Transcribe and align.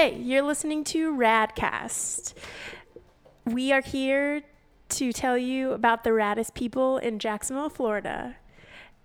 Hey, 0.00 0.16
you're 0.16 0.40
listening 0.40 0.82
to 0.84 1.14
Radcast. 1.14 2.32
We 3.44 3.70
are 3.70 3.82
here 3.82 4.40
to 4.88 5.12
tell 5.12 5.36
you 5.36 5.72
about 5.72 6.04
the 6.04 6.10
raddest 6.10 6.54
people 6.54 6.96
in 6.96 7.18
Jacksonville, 7.18 7.68
Florida. 7.68 8.36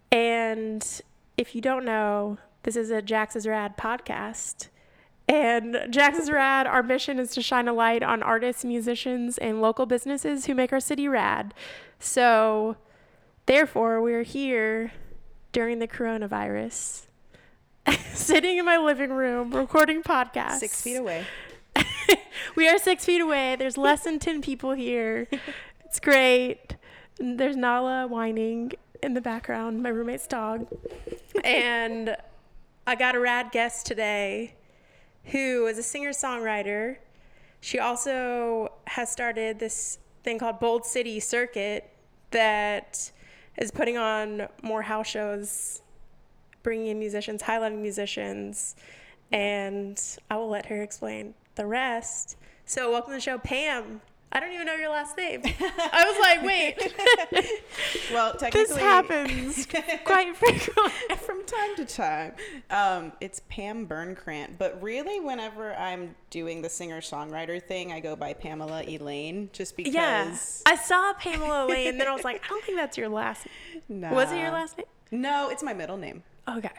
And 0.09 1.01
if 1.35 1.53
you 1.53 1.59
don't 1.59 1.83
know, 1.83 2.37
this 2.63 2.77
is 2.77 2.91
a 2.91 3.01
Jax 3.01 3.35
is 3.35 3.45
Rad 3.45 3.75
podcast. 3.75 4.69
And 5.27 5.77
Jax 5.89 6.17
is 6.17 6.31
Rad, 6.31 6.65
our 6.65 6.81
mission 6.81 7.19
is 7.19 7.31
to 7.31 7.41
shine 7.41 7.67
a 7.67 7.73
light 7.73 8.01
on 8.01 8.23
artists, 8.23 8.63
musicians, 8.63 9.37
and 9.37 9.61
local 9.61 9.85
businesses 9.85 10.45
who 10.45 10.55
make 10.55 10.71
our 10.71 10.79
city 10.79 11.09
rad. 11.09 11.53
So, 11.99 12.77
therefore, 13.47 14.01
we're 14.01 14.23
here 14.23 14.93
during 15.51 15.79
the 15.79 15.89
coronavirus, 15.89 17.07
sitting 18.13 18.57
in 18.57 18.65
my 18.65 18.77
living 18.77 19.11
room, 19.11 19.51
recording 19.51 20.03
podcasts. 20.03 20.59
Six 20.59 20.81
feet 20.81 20.95
away. 20.95 21.25
we 22.55 22.67
are 22.67 22.77
six 22.77 23.05
feet 23.05 23.21
away. 23.21 23.55
There's 23.55 23.77
less 23.77 24.03
than 24.03 24.19
10 24.19 24.41
people 24.41 24.71
here. 24.71 25.27
It's 25.85 25.99
great. 26.01 26.75
There's 27.19 27.55
Nala 27.55 28.05
whining 28.05 28.73
in 29.01 29.13
the 29.13 29.21
background, 29.21 29.81
my 29.81 29.87
roommate's 29.87 30.27
dog. 30.27 30.67
And 31.41 32.17
I 32.85 32.95
got 32.95 33.15
a 33.15 33.19
rad 33.19 33.51
guest 33.51 33.85
today 33.85 34.55
who 35.25 35.67
is 35.67 35.77
a 35.77 35.83
singer 35.83 36.09
songwriter. 36.09 36.97
She 37.61 37.79
also 37.79 38.73
has 38.87 39.09
started 39.09 39.59
this 39.59 39.99
thing 40.25 40.37
called 40.37 40.59
Bold 40.59 40.85
City 40.85 41.21
Circuit 41.21 41.89
that 42.31 43.09
is 43.57 43.71
putting 43.71 43.97
on 43.97 44.49
more 44.61 44.81
house 44.81 45.07
shows, 45.07 45.81
bringing 46.65 46.87
in 46.87 46.99
musicians, 46.99 47.43
highlighting 47.43 47.77
musicians, 47.77 48.75
and 49.31 50.01
I 50.31 50.35
will 50.35 50.49
let 50.49 50.65
her 50.65 50.81
explain 50.81 51.35
the 51.53 51.65
rest. 51.67 52.37
So, 52.65 52.91
welcome 52.91 53.11
to 53.11 53.17
the 53.17 53.21
show, 53.21 53.37
Pam. 53.37 54.01
I 54.31 54.39
don't 54.39 54.51
even 54.51 54.65
know 54.65 54.73
your 54.73 54.89
last 54.89 55.15
name. 55.15 55.41
I 55.45 56.03
was 56.03 56.19
like, 56.19 56.43
wait, 56.43 56.93
Well, 58.11 58.33
technically, 58.33 58.73
this 58.73 58.77
happens 58.77 59.65
quite 60.03 60.35
frequently. 60.35 61.15
from 61.17 61.45
time 61.45 61.75
to 61.77 61.85
time. 61.85 62.33
Um, 62.71 63.13
it's 63.21 63.41
Pam 63.47 63.87
Burnkrant, 63.87 64.57
but 64.57 64.81
really, 64.81 65.19
whenever 65.19 65.73
I'm 65.75 66.15
doing 66.31 66.63
the 66.63 66.69
singer-songwriter 66.69 67.61
thing, 67.61 67.93
I 67.93 67.99
go 67.99 68.15
by 68.15 68.33
Pamela 68.33 68.83
Elaine, 68.83 69.51
just 69.53 69.77
because. 69.77 69.93
Yeah, 69.93 70.35
I 70.65 70.75
saw 70.75 71.13
Pamela 71.13 71.65
Elaine, 71.65 71.89
and 71.89 71.99
then 72.01 72.07
I 72.07 72.13
was 72.13 72.23
like, 72.25 72.43
I 72.43 72.49
don't 72.49 72.63
think 72.65 72.77
that's 72.77 72.97
your 72.97 73.09
last 73.09 73.45
name. 73.87 74.11
Was 74.11 74.31
it 74.31 74.39
your 74.39 74.51
last 74.51 74.77
name? 74.77 74.87
No, 75.11 75.49
it's 75.49 75.61
my 75.61 75.73
middle 75.73 75.97
name. 75.97 76.23
Okay, 76.47 76.69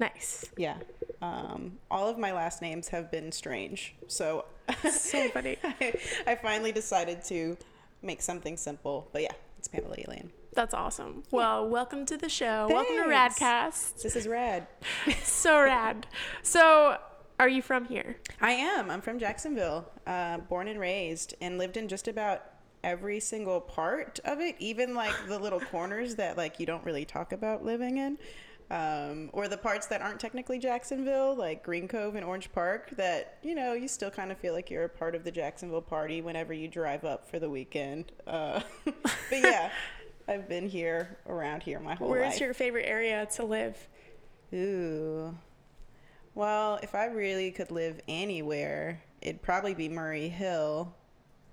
nice. 0.00 0.44
Yeah. 0.56 0.76
Um, 1.20 1.78
all 1.90 2.08
of 2.08 2.18
my 2.18 2.32
last 2.32 2.62
names 2.62 2.88
have 2.88 3.10
been 3.10 3.32
strange, 3.32 3.94
so 4.06 4.44
So 4.90 5.28
funny. 5.34 5.56
I, 5.64 5.92
I 6.26 6.34
finally 6.36 6.72
decided 6.72 7.22
to 7.24 7.56
make 8.02 8.22
something 8.22 8.56
simple. 8.56 9.08
But 9.12 9.22
yeah, 9.22 9.32
it's 9.58 9.68
Pamela 9.68 9.96
Elaine. 10.06 10.30
That's 10.54 10.74
awesome. 10.74 11.22
Well, 11.30 11.68
welcome 11.68 12.06
to 12.06 12.16
the 12.16 12.28
show. 12.28 12.68
Welcome 12.70 12.96
to 12.96 13.02
Radcast. 13.08 14.02
This 14.02 14.16
is 14.16 14.26
rad. 14.26 14.66
So 15.22 15.62
rad. 15.62 16.06
So, 16.42 16.98
are 17.38 17.48
you 17.48 17.62
from 17.62 17.84
here? 17.84 18.16
I 18.40 18.52
am. 18.52 18.90
I'm 18.90 19.00
from 19.00 19.18
Jacksonville, 19.18 19.88
uh, 20.06 20.38
born 20.38 20.66
and 20.68 20.80
raised, 20.80 21.34
and 21.40 21.58
lived 21.58 21.76
in 21.76 21.86
just 21.88 22.08
about 22.08 22.44
every 22.82 23.20
single 23.20 23.60
part 23.60 24.18
of 24.24 24.40
it, 24.40 24.56
even 24.58 24.94
like 24.94 25.14
the 25.28 25.38
little 25.38 25.60
corners 25.60 26.16
that 26.16 26.36
like 26.36 26.58
you 26.58 26.66
don't 26.66 26.84
really 26.84 27.04
talk 27.04 27.32
about 27.32 27.64
living 27.64 27.98
in, 27.98 28.18
um, 28.70 29.30
or 29.32 29.48
the 29.48 29.56
parts 29.56 29.86
that 29.86 30.02
aren't 30.02 30.20
technically 30.20 30.58
Jacksonville, 30.58 31.34
like 31.34 31.62
Green 31.62 31.88
Cove 31.88 32.14
and 32.14 32.24
Orange 32.24 32.52
Park. 32.52 32.90
That 32.96 33.38
you 33.42 33.54
know 33.54 33.72
you 33.72 33.88
still 33.88 34.10
kind 34.10 34.30
of 34.30 34.38
feel 34.38 34.52
like 34.54 34.70
you're 34.70 34.84
a 34.84 34.88
part 34.88 35.14
of 35.14 35.24
the 35.24 35.30
Jacksonville 35.30 35.80
party 35.82 36.20
whenever 36.20 36.52
you 36.52 36.68
drive 36.68 37.04
up 37.04 37.28
for 37.28 37.38
the 37.38 37.48
weekend. 37.48 38.12
Uh, 38.26 38.60
but 38.84 38.94
yeah, 39.32 39.70
I've 40.26 40.48
been 40.48 40.68
here 40.68 41.18
around 41.26 41.62
here 41.62 41.80
my 41.80 41.94
whole 41.94 42.08
Where's 42.08 42.20
life. 42.22 42.30
Where's 42.32 42.40
your 42.40 42.54
favorite 42.54 42.84
area 42.86 43.26
to 43.36 43.44
live? 43.44 43.88
Ooh. 44.54 45.36
Well, 46.34 46.78
if 46.82 46.94
I 46.94 47.06
really 47.06 47.50
could 47.50 47.70
live 47.70 48.00
anywhere, 48.06 49.02
it'd 49.22 49.42
probably 49.42 49.74
be 49.74 49.88
Murray 49.88 50.28
Hill, 50.28 50.94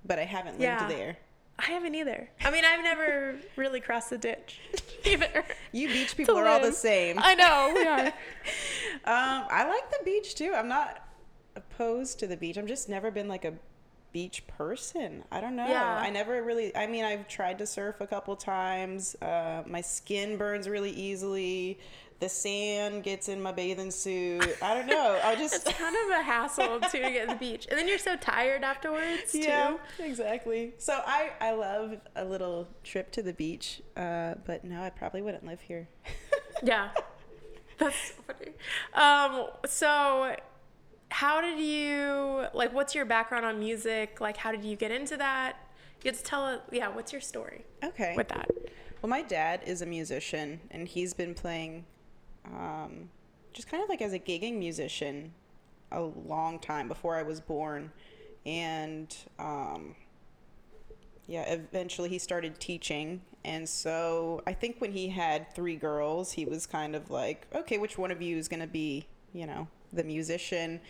but 0.06 0.20
I 0.20 0.24
haven't 0.26 0.60
lived 0.60 0.64
Yeah. 0.64 0.88
there. 0.88 1.18
I 1.58 1.66
haven't 1.66 1.96
either. 1.96 2.30
I 2.44 2.52
mean, 2.52 2.66
I've 2.66 2.84
never 2.84 3.36
really 3.56 3.80
crossed 3.80 4.10
the 4.10 4.18
ditch 4.18 4.60
either. 5.06 5.46
You 5.72 5.88
beach 5.88 6.18
people 6.18 6.38
are 6.38 6.48
all 6.48 6.60
the 6.60 6.72
same. 6.74 7.18
I 7.20 7.36
know 7.36 7.72
we 7.76 7.86
are. 7.88 8.14
Um, 9.04 9.46
I 9.52 9.68
like 9.68 9.92
the 9.92 10.04
beach 10.04 10.34
too. 10.34 10.54
I'm 10.56 10.68
not 10.68 11.08
opposed 11.56 12.18
to 12.20 12.28
the 12.28 12.36
beach. 12.38 12.58
I've 12.58 12.66
just 12.66 12.90
never 12.90 13.12
been 13.12 13.28
like 13.28 13.46
a 13.46 13.54
beach 14.14 14.48
person. 14.48 15.24
I 15.32 15.42
don't 15.42 15.56
know. 15.56 15.68
Yeah. 15.68 16.00
I 16.00 16.10
never 16.10 16.42
really. 16.42 16.76
I 16.76 16.88
mean, 16.88 17.04
I've 17.04 17.28
tried 17.28 17.60
to 17.60 17.68
surf 17.68 17.98
a 18.00 18.08
couple 18.08 18.36
times. 18.36 19.16
Uh, 19.22 19.62
my 19.68 19.82
skin 19.82 20.38
burns 20.38 20.68
really 20.68 20.92
easily. 20.92 21.78
The 22.20 22.30
sand 22.30 23.04
gets 23.04 23.28
in 23.28 23.42
my 23.42 23.52
bathing 23.52 23.92
suit. 23.92 24.58
I 24.62 24.74
don't 24.74 24.88
know. 24.88 25.20
I 25.24 25.36
just 25.44 25.54
It's 25.68 25.78
kind 25.78 25.96
of 26.06 26.20
a 26.20 26.24
hassle 26.24 26.80
too 26.80 27.02
to 27.04 27.12
get 27.12 27.28
to 27.28 27.34
the 27.34 27.40
beach, 27.40 27.68
and 27.70 27.78
then 27.78 27.88
you're 27.88 27.98
so 27.98 28.16
tired 28.16 28.64
afterwards 28.64 29.32
too. 29.34 29.40
Yeah, 29.40 29.76
exactly. 30.00 30.74
So 30.78 31.02
I 31.06 31.32
I 31.42 31.52
love 31.52 31.98
a 32.16 32.24
little 32.24 32.68
trip 32.84 33.12
to 33.14 33.22
the 33.22 33.34
beach, 33.34 33.82
uh, 33.98 34.36
but 34.46 34.64
no, 34.64 34.82
I 34.82 34.90
probably 34.92 35.22
wouldn't 35.22 35.46
live 35.46 35.62
here. 35.62 35.88
Yeah. 36.64 36.92
That's 37.78 37.96
so 37.98 38.14
funny. 38.26 38.54
Um, 38.94 39.48
so 39.66 40.38
how 41.12 41.42
did 41.42 41.60
you 41.60 42.46
like 42.54 42.74
what's 42.74 42.96
your 42.96 43.04
background 43.04 43.46
on 43.46 43.60
music? 43.60 44.22
Like 44.22 44.38
how 44.38 44.52
did 44.54 44.64
you 44.64 44.78
get 44.78 44.90
into 44.90 45.18
that? 45.18 45.58
You 45.98 46.12
get 46.12 46.16
to 46.18 46.24
tell 46.24 46.48
it 46.48 46.62
yeah, 46.72 46.88
what's 46.88 47.12
your 47.12 47.20
story 47.22 47.66
Okay. 47.84 48.14
with 48.16 48.30
that? 48.30 48.50
Well, 49.02 49.10
my 49.10 49.22
dad 49.22 49.62
is 49.66 49.82
a 49.82 49.86
musician, 49.86 50.62
and 50.72 50.88
he's 50.88 51.14
been 51.14 51.34
playing, 51.34 51.86
um, 52.54 53.10
just 53.54 53.70
kind 53.70 53.82
of 53.82 53.90
like 53.90 54.02
as 54.02 54.14
a 54.14 54.20
gigging 54.20 54.58
musician, 54.58 55.34
a 55.92 56.02
long 56.02 56.60
time 56.60 56.88
before 56.88 57.16
I 57.16 57.24
was 57.24 57.40
born, 57.40 57.92
and 58.46 59.16
um, 59.40 59.96
yeah, 61.28 61.44
eventually 61.52 62.10
he 62.10 62.20
started 62.20 62.60
teaching, 62.60 63.22
and 63.44 63.68
so 63.68 64.42
I 64.46 64.54
think 64.54 64.78
when 64.80 64.92
he 64.92 65.10
had 65.10 65.54
three 65.56 65.76
girls, 65.76 66.34
he 66.34 66.46
was 66.46 66.66
kind 66.66 66.96
of 66.96 67.10
like, 67.10 67.48
okay, 67.54 67.78
which 67.78 67.98
one 67.98 68.12
of 68.12 68.22
you 68.22 68.38
is 68.38 68.48
gonna 68.48 68.68
be, 68.68 69.08
you 69.34 69.48
know, 69.48 69.68
the 69.94 70.04
musician, 70.04 70.82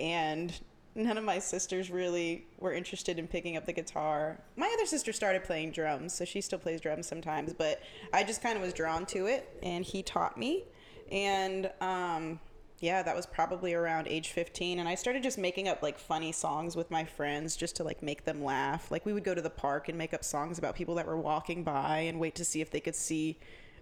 and 0.00 0.52
none 0.94 1.18
of 1.18 1.24
my 1.24 1.38
sisters 1.38 1.90
really 1.90 2.46
were 2.58 2.72
interested 2.72 3.18
in 3.18 3.26
picking 3.26 3.56
up 3.56 3.66
the 3.66 3.72
guitar. 3.72 4.38
My 4.56 4.70
other 4.74 4.86
sister 4.86 5.12
started 5.12 5.44
playing 5.44 5.72
drums, 5.72 6.14
so 6.14 6.24
she 6.24 6.40
still 6.40 6.58
plays 6.58 6.80
drums 6.80 7.06
sometimes, 7.06 7.52
but 7.52 7.82
I 8.12 8.22
just 8.24 8.42
kind 8.42 8.56
of 8.56 8.62
was 8.62 8.72
drawn 8.72 9.04
to 9.06 9.26
it, 9.26 9.58
and 9.62 9.84
he 9.84 10.02
taught 10.02 10.38
me, 10.38 10.64
and 11.10 11.70
um, 11.80 12.40
yeah, 12.80 13.02
that 13.02 13.16
was 13.16 13.26
probably 13.26 13.72
around 13.74 14.08
age 14.08 14.28
15 14.30 14.78
and 14.78 14.88
I 14.88 14.94
started 14.94 15.22
just 15.22 15.38
making 15.38 15.68
up 15.68 15.82
like 15.82 15.98
funny 15.98 16.32
songs 16.32 16.76
with 16.76 16.90
my 16.90 17.04
friends 17.04 17.56
just 17.56 17.76
to 17.76 17.84
like 17.84 18.02
make 18.02 18.24
them 18.24 18.44
laugh. 18.44 18.90
Like 18.90 19.06
we 19.06 19.12
would 19.12 19.24
go 19.24 19.34
to 19.34 19.42
the 19.42 19.50
park 19.50 19.88
and 19.88 19.96
make 19.96 20.12
up 20.12 20.24
songs 20.24 20.58
about 20.58 20.74
people 20.74 20.94
that 20.96 21.06
were 21.06 21.16
walking 21.16 21.64
by 21.64 22.00
and 22.00 22.20
wait 22.20 22.34
to 22.36 22.44
see 22.44 22.60
if 22.60 22.70
they 22.70 22.80
could 22.80 22.94
see 22.94 23.38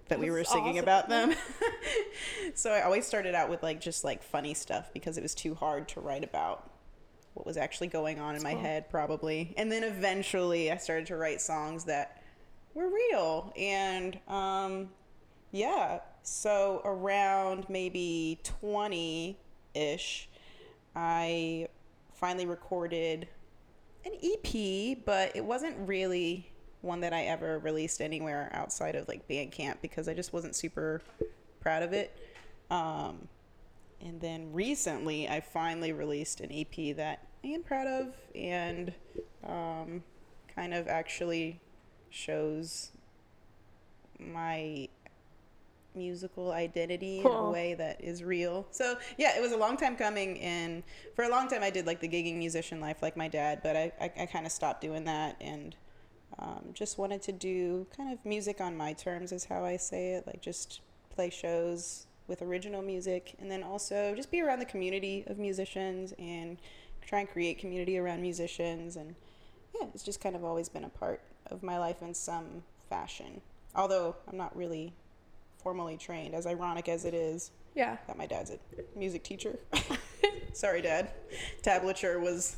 that 0.09 0.21
we 0.21 0.31
were 0.31 0.45
singing 0.45 0.79
awesome. 0.79 0.83
about 0.83 1.09
them. 1.09 1.35
so 2.55 2.71
I 2.71 2.83
always 2.83 3.07
started 3.07 3.35
out 3.35 3.49
with 3.49 3.63
like 3.63 3.81
just 3.81 4.05
like 4.05 4.23
funny 4.23 4.55
stuff 4.55 4.93
because 4.93 5.17
it 5.17 5.23
was 5.23 5.35
too 5.35 5.55
hard 5.55 5.89
to 5.89 6.01
write 6.01 6.25
about 6.25 6.71
what 7.35 7.47
was 7.47 7.57
actually 7.57 7.87
going 7.87 8.21
on 8.21 8.37
in 8.37 8.43
my 8.43 8.53
cool. 8.53 8.63
head 8.63 8.91
probably. 8.91 9.55
And 9.57 9.73
then 9.73 9.85
eventually 9.85 10.71
I 10.71 10.77
started 10.77 11.07
to 11.07 11.17
write 11.17 11.41
songs 11.41 11.85
that 11.85 12.23
were 12.75 12.89
real 12.89 13.53
and 13.57 14.19
um 14.29 14.91
yeah. 15.51 16.01
So 16.23 16.81
around 16.85 17.67
maybe 17.69 18.41
20 18.45 19.37
ish, 19.75 20.29
I 20.95 21.69
finally 22.15 22.47
recorded 22.47 23.29
an 24.05 24.13
EP, 24.23 24.99
but 25.05 25.35
it 25.35 25.45
wasn't 25.45 25.77
really 25.89 26.53
one 26.81 27.01
that 27.01 27.13
I 27.13 27.25
ever 27.25 27.59
released 27.61 28.01
anywhere 28.01 28.51
outside 28.53 28.95
of 28.95 29.09
like 29.09 29.27
Bandcamp 29.29 29.77
because 29.81 30.09
I 30.09 30.15
just 30.15 30.33
wasn't 30.33 30.55
super 30.55 31.01
proud 31.61 31.83
of 31.83 31.93
it. 31.93 32.17
Um, 32.71 33.29
and 34.01 34.21
then 34.21 34.53
recently, 34.53 35.29
I 35.29 35.41
finally 35.41 35.93
released 35.93 36.41
an 36.41 36.51
EP 36.53 36.97
that 36.97 37.27
I 37.45 37.49
am 37.49 37.63
proud 37.63 37.87
of 37.87 38.15
and 38.35 38.93
um, 39.45 40.03
kind 40.55 40.75
of 40.75 40.89
actually 40.89 41.61
shows 42.11 42.91
my 44.19 44.89
musical 45.95 46.53
identity 46.53 47.21
in 47.21 47.27
a 47.27 47.51
way 47.51 47.75
that 47.75 48.03
is 48.03 48.23
real. 48.23 48.67
So 48.71 48.97
yeah, 49.19 49.37
it 49.37 49.43
was 49.43 49.53
a 49.53 49.57
long 49.57 49.77
time 49.77 49.97
coming, 49.97 50.41
and 50.41 50.83
for 51.15 51.25
a 51.25 51.29
long 51.29 51.49
time 51.49 51.63
I 51.63 51.71
did 51.71 51.87
like 51.87 52.01
the 52.01 52.09
gigging 52.09 52.39
musician 52.39 52.81
life 52.81 53.03
like 53.03 53.17
my 53.17 53.29
dad, 53.29 53.61
but 53.63 53.77
I 53.77 53.93
I, 54.01 54.13
I 54.23 54.27
kind 54.27 54.47
of 54.47 54.53
stopped 54.53 54.81
doing 54.81 55.05
that 55.05 55.37
and 55.41 55.77
um, 56.39 56.71
just 56.73 56.99
wanted 56.99 57.23
to 57.23 57.33
do 57.33 57.87
kind 57.97 58.13
of 58.13 58.25
music 58.25 58.61
on 58.61 58.77
my 58.77 58.93
terms 58.93 59.33
is 59.33 59.45
how 59.45 59.65
I 59.65 59.77
say 59.77 60.13
it, 60.15 60.27
like 60.27 60.41
just 60.41 60.81
play 61.11 61.31
shows 61.31 62.07
with 62.27 62.43
original 62.43 62.83
music, 62.83 63.35
and 63.39 63.51
then 63.51 63.63
also 63.63 64.15
just 64.15 64.31
be 64.31 64.41
around 64.41 64.61
the 64.61 64.65
community 64.65 65.25
of 65.27 65.39
musicians 65.39 66.15
and 66.19 66.59
try 67.07 67.21
and 67.21 67.29
create 67.29 67.59
community 67.59 67.99
around 67.99 68.23
musicians. 68.23 68.97
And 68.97 69.15
yeah, 69.79 69.89
it's 69.95 70.03
just 70.03 70.21
kind 70.21 70.37
of 70.37 70.45
always 70.45 70.69
been 70.69 70.85
a 70.85 70.89
part 70.89 71.21
of 71.47 71.63
my 71.63 71.79
life 71.79 72.01
in 72.01 72.15
some 72.15 72.63
fashion. 72.89 73.41
Although 73.75 74.17
I'm 74.29 74.37
not 74.37 74.57
really 74.57 74.95
formally 75.63 75.97
trained, 75.97 76.35
as 76.35 76.47
ironic 76.47 76.89
as 76.89 77.05
it 77.05 77.15
is 77.15 77.51
Yeah. 77.75 77.97
that 78.07 78.17
my 78.19 78.27
dad's 78.27 78.51
a 78.51 78.59
music 78.97 79.23
teacher. 79.23 79.59
Sorry, 80.53 80.83
Dad. 80.83 81.11
Tablature 81.63 82.21
was 82.21 82.57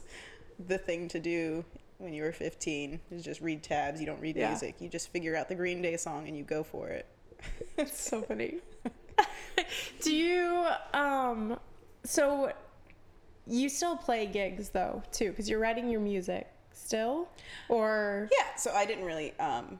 the 0.67 0.79
thing 0.79 1.09
to 1.09 1.21
do 1.21 1.65
when 1.99 2.13
you 2.13 2.23
were 2.23 2.33
15. 2.33 3.01
Is 3.13 3.23
just 3.23 3.41
read 3.41 3.63
tabs. 3.63 4.01
You 4.01 4.07
don't 4.07 4.21
read 4.21 4.37
Yeah. 4.37 4.49
music. 4.51 4.77
You 4.81 4.89
just 4.89 5.11
figure 5.11 5.37
out 5.37 5.49
the 5.49 5.55
Green 5.55 5.81
Day 5.83 5.97
song 5.97 6.27
and 6.27 6.37
you 6.37 6.43
go 6.45 6.63
for 6.63 6.89
it. 6.89 7.07
It's 7.79 8.01
so 8.01 8.23
funny. 8.23 8.59
Do 10.03 10.15
you 10.15 10.67
um 10.93 11.59
so 12.05 12.53
you 13.47 13.69
still 13.69 13.97
play 13.97 14.27
gigs 14.27 14.71
though 14.71 15.03
too 15.13 15.33
cuz 15.33 15.49
you're 15.49 15.59
writing 15.61 15.89
your 15.91 16.01
music 16.01 16.49
still 16.73 17.29
or 17.69 18.29
Yeah. 18.37 18.55
So 18.57 18.73
I 18.73 18.87
didn't 18.87 19.05
really 19.05 19.33
um, 19.39 19.79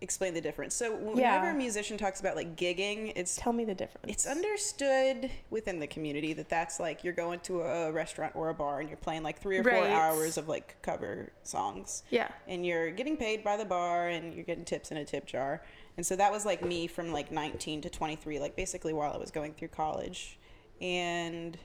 explain 0.00 0.32
the 0.32 0.40
difference. 0.40 0.74
So 0.74 0.94
whenever 0.94 1.20
Yeah. 1.46 1.50
a 1.50 1.54
musician 1.54 1.98
talks 1.98 2.20
about 2.20 2.36
like 2.36 2.54
gigging, 2.56 3.12
it's 3.16 3.34
tell 3.36 3.52
me 3.52 3.64
the 3.64 3.74
difference. 3.74 4.06
it's 4.08 4.26
understood 4.26 5.30
within 5.50 5.80
the 5.80 5.86
community 5.88 6.32
that 6.34 6.48
that's 6.48 6.78
like 6.78 7.02
you're 7.02 7.12
going 7.12 7.40
to 7.40 7.62
a 7.62 7.90
restaurant 7.90 8.36
or 8.36 8.48
a 8.48 8.54
bar 8.54 8.78
and 8.80 8.88
you're 8.88 8.96
playing 8.98 9.24
like 9.24 9.40
three 9.40 9.58
or 9.58 9.64
four 9.64 9.86
hours 9.88 10.36
of 10.38 10.48
like 10.48 10.80
cover 10.82 11.32
songs. 11.42 12.04
Yeah. 12.10 12.28
and 12.46 12.64
you're 12.64 12.90
getting 12.92 13.16
paid 13.16 13.42
by 13.42 13.56
the 13.56 13.64
bar 13.64 14.08
and 14.08 14.34
you're 14.34 14.44
getting 14.44 14.64
tips 14.64 14.90
in 14.92 14.98
a 14.98 15.04
tip 15.04 15.26
jar. 15.26 15.62
And 15.96 16.06
so 16.06 16.14
that 16.14 16.30
was 16.30 16.46
like 16.46 16.64
me 16.64 16.86
from 16.86 17.12
like 17.12 17.32
19 17.32 17.80
to 17.80 17.90
23, 17.90 18.38
like 18.38 18.54
basically 18.54 18.92
while 18.92 19.12
I 19.12 19.16
was 19.16 19.32
going 19.32 19.52
through 19.54 19.68
college. 19.68 20.38
And 20.80 21.58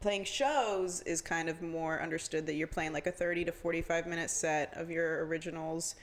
playing 0.00 0.24
shows 0.24 1.02
is 1.02 1.20
kind 1.20 1.48
of 1.48 1.62
more 1.62 2.00
understood 2.02 2.46
that 2.46 2.54
you're 2.54 2.66
playing 2.66 2.92
like 2.92 3.06
a 3.06 3.12
30 3.12 3.44
to 3.44 3.52
45 3.52 4.06
minute 4.08 4.30
set 4.30 4.72
of 4.76 4.90
your 4.90 5.24
originals, 5.26 5.94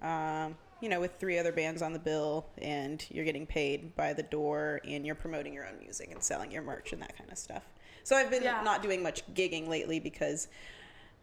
um, 0.00 0.56
you 0.80 0.88
know, 0.88 1.00
with 1.00 1.18
three 1.18 1.38
other 1.38 1.52
bands 1.52 1.82
on 1.82 1.92
the 1.92 1.98
bill, 1.98 2.46
and 2.58 3.04
you're 3.10 3.24
getting 3.24 3.46
paid 3.46 3.94
by 3.96 4.12
the 4.12 4.22
door 4.22 4.80
and 4.84 5.04
you're 5.04 5.14
promoting 5.14 5.52
your 5.52 5.66
own 5.66 5.78
music 5.80 6.10
and 6.12 6.22
selling 6.22 6.50
your 6.52 6.62
merch 6.62 6.92
and 6.92 7.02
that 7.02 7.16
kind 7.16 7.30
of 7.30 7.38
stuff. 7.38 7.64
So 8.04 8.16
I've 8.16 8.30
been 8.30 8.42
Yeah. 8.42 8.62
not 8.62 8.82
doing 8.82 9.02
much 9.02 9.22
gigging 9.34 9.68
lately 9.68 10.00
because 10.00 10.48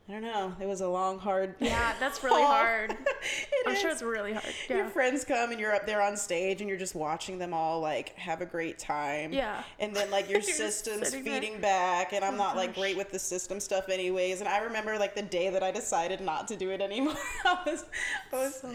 I 0.07 0.11
don't 0.11 0.21
know, 0.21 0.55
it 0.61 0.67
was 0.67 0.81
a 0.81 0.87
long, 0.87 1.17
hard. 1.17 1.55
Yeah, 1.59 1.95
that's 1.99 2.23
really 2.23 2.43
hard. 2.43 2.95
It 3.51 3.67
I'm 3.67 3.75
sure 3.75 3.89
it's 3.89 4.03
really 4.03 4.33
hard. 4.33 4.45
Your 4.69 4.87
friends 4.87 5.25
come 5.25 5.49
and 5.49 5.59
you're 5.59 5.73
up 5.73 5.87
there 5.87 5.99
on 5.99 6.15
stage 6.15 6.61
and 6.61 6.69
you're 6.69 6.77
just 6.77 6.93
watching 6.93 7.39
them 7.39 7.55
all 7.55 7.79
like 7.79 8.09
have 8.19 8.41
a 8.41 8.45
great 8.45 8.77
time. 8.77 9.33
Yeah. 9.33 9.63
And 9.79 9.95
then 9.95 10.11
like 10.11 10.29
your 10.29 10.41
system's 10.43 11.09
sitting 11.09 11.23
there. 11.23 11.41
feeding 11.41 11.59
back 11.59 12.13
and 12.13 12.23
I'm 12.23 12.35
Oh, 12.35 12.37
not 12.37 12.55
like 12.55 12.71
gosh. 12.71 12.77
great 12.83 12.97
with 12.97 13.09
the 13.09 13.17
system 13.17 13.59
stuff 13.59 13.89
anyways. 13.89 14.41
And 14.41 14.47
I 14.47 14.59
remember 14.59 14.99
like 14.99 15.15
the 15.15 15.23
day 15.23 15.49
that 15.49 15.63
I 15.63 15.71
decided 15.71 16.21
not 16.21 16.47
to 16.49 16.55
do 16.55 16.69
it 16.69 16.81
anymore. 16.81 17.15
I 17.45 17.57
was 17.65 17.85
I 18.31 18.35
was 18.35 18.55
So. 18.61 18.73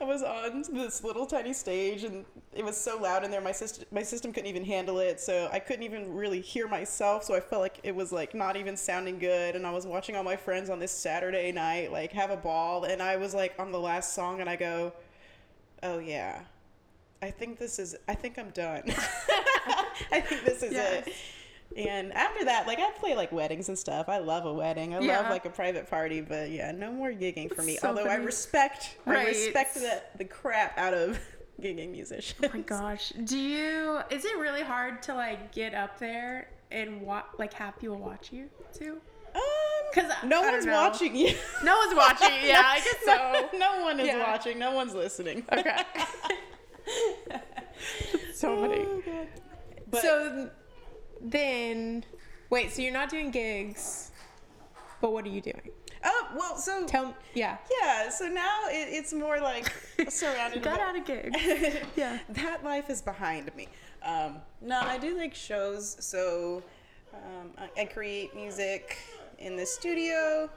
I 0.00 0.04
was 0.04 0.22
on 0.22 0.64
this 0.72 1.04
little 1.04 1.26
tiny 1.26 1.52
stage 1.52 2.04
and 2.04 2.24
it 2.54 2.64
was 2.64 2.74
so 2.78 2.96
loud 2.98 3.22
in 3.22 3.30
there 3.30 3.42
my 3.42 3.52
system 3.52 3.84
my 3.92 4.02
system 4.02 4.32
couldn't 4.32 4.48
even 4.48 4.64
handle 4.64 4.98
it 5.00 5.20
so 5.20 5.50
I 5.52 5.58
couldn't 5.58 5.82
even 5.82 6.14
really 6.14 6.40
hear 6.40 6.66
myself 6.66 7.24
so 7.24 7.34
I 7.34 7.40
felt 7.40 7.60
like 7.60 7.80
it 7.82 7.94
was 7.94 8.10
like 8.10 8.34
not 8.34 8.56
even 8.56 8.78
sounding 8.78 9.18
good 9.18 9.54
and 9.56 9.66
I 9.66 9.72
was 9.72 9.86
watching 9.86 10.16
all 10.16 10.24
my 10.24 10.36
friends 10.36 10.69
on 10.70 10.78
this 10.78 10.92
Saturday 10.92 11.52
night 11.52 11.92
like 11.92 12.12
have 12.12 12.30
a 12.30 12.36
ball 12.36 12.84
and 12.84 13.02
I 13.02 13.16
was 13.16 13.34
like 13.34 13.54
on 13.58 13.72
the 13.72 13.80
last 13.80 14.14
song 14.14 14.40
and 14.40 14.48
I 14.48 14.56
go 14.56 14.92
oh 15.82 15.98
yeah 15.98 16.42
I 17.22 17.30
think 17.30 17.58
this 17.58 17.78
is 17.78 17.96
I 18.08 18.14
think 18.14 18.38
I'm 18.38 18.50
done 18.50 18.82
I 20.12 20.20
think 20.20 20.44
this 20.44 20.62
is 20.62 20.72
Yes. 20.72 21.06
it 21.06 21.14
and 21.76 22.12
after 22.14 22.46
that, 22.46 22.66
like 22.66 22.80
I 22.80 22.90
play 22.98 23.14
like 23.14 23.30
weddings 23.30 23.68
and 23.68 23.78
stuff. 23.78 24.08
I 24.08 24.18
love 24.18 24.44
a 24.44 24.52
wedding. 24.52 24.92
I 24.92 24.98
Yeah. 24.98 25.18
love 25.20 25.30
like 25.30 25.44
a 25.44 25.50
private 25.50 25.88
party, 25.88 26.20
but 26.20 26.50
yeah, 26.50 26.72
no 26.72 26.90
more 26.90 27.12
gigging 27.12 27.54
for 27.54 27.62
me. 27.62 27.76
So 27.76 27.86
Although 27.90 28.06
I 28.06 28.14
funny. 28.16 28.24
respect, 28.26 28.96
I 29.06 29.24
respect 29.26 29.74
the 29.74 30.02
the 30.16 30.24
crap 30.24 30.76
out 30.76 30.94
of 30.94 31.20
gigging 31.62 31.92
musicians. 31.92 32.40
Oh 32.42 32.50
my 32.52 32.62
gosh. 32.62 33.12
Do 33.22 33.38
you 33.38 34.00
is 34.10 34.24
it 34.24 34.36
really 34.36 34.62
hard 34.64 35.00
to 35.04 35.14
like 35.14 35.52
get 35.52 35.72
up 35.72 35.96
there 36.00 36.48
and 36.72 37.02
wa- 37.02 37.22
like 37.38 37.52
have 37.52 37.78
people 37.78 37.98
watch 37.98 38.32
you 38.32 38.48
too? 38.76 39.00
Um, 39.34 39.40
'Cause 39.94 40.04
no 40.24 40.42
I 40.42 40.50
one's 40.52 40.66
watching 40.66 41.16
you. 41.16 41.34
No 41.64 41.76
one's 41.78 41.94
watching. 41.96 42.30
Yeah, 42.44 42.62
I 42.64 42.78
guess 42.84 43.04
so. 43.04 43.58
no 43.58 43.82
one 43.82 43.98
is 44.00 44.06
Yeah. 44.06 44.30
watching. 44.30 44.58
No 44.58 44.72
one's 44.72 44.94
listening. 44.94 45.44
Okay. 45.52 45.76
so 48.34 48.56
funny. 48.60 48.84
Oh. 48.86 49.02
But 49.90 50.02
so 50.02 50.50
then, 51.20 52.04
wait. 52.50 52.72
So 52.72 52.82
you're 52.82 52.92
not 52.92 53.08
doing 53.10 53.30
gigs, 53.30 54.12
but 55.00 55.12
what 55.12 55.24
are 55.24 55.28
you 55.30 55.40
doing? 55.40 55.70
oh 56.02 56.28
well, 56.34 56.56
so 56.56 56.86
Tell. 56.86 57.14
Yeah. 57.34 57.58
yeah, 57.82 58.08
so 58.08 58.26
now 58.26 58.60
it, 58.68 58.88
it's 58.90 59.12
more 59.12 59.38
like 59.40 59.70
surrounded. 60.08 60.62
Got 60.62 60.78
by- 60.78 60.84
out 60.84 60.96
of 60.96 61.04
gigs. 61.04 61.36
Yeah. 61.96 62.18
that 62.30 62.64
life 62.64 62.88
is 62.88 63.02
behind 63.02 63.54
me. 63.56 63.68
Um, 64.02 64.38
no, 64.62 64.80
I 64.80 64.96
do 64.98 65.16
like 65.18 65.34
shows. 65.34 65.96
So 66.00 66.62
um, 67.12 67.50
I, 67.58 67.82
I 67.82 67.84
create 67.84 68.34
music 68.34 68.96
in 69.40 69.56
the 69.56 69.66
studio. 69.66 70.48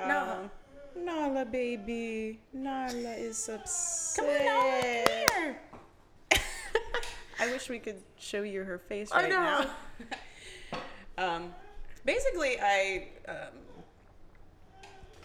Um, 0.00 0.08
Nala. 0.08 0.50
Nala, 0.96 1.44
baby. 1.44 2.40
Nala 2.52 3.12
is 3.12 3.48
upset. 3.48 4.24
Come 4.24 4.34
on, 4.34 4.44
Nala, 4.44 5.04
come 5.06 5.44
here. 5.44 5.60
I 7.38 7.52
wish 7.52 7.68
we 7.68 7.78
could 7.78 8.02
show 8.18 8.42
you 8.42 8.64
her 8.64 8.78
face 8.78 9.12
I 9.12 9.22
right 9.22 9.28
know. 9.28 9.66
now. 10.72 10.78
um, 11.36 11.54
basically, 12.04 12.58
I 12.60 13.08
um, 13.28 13.36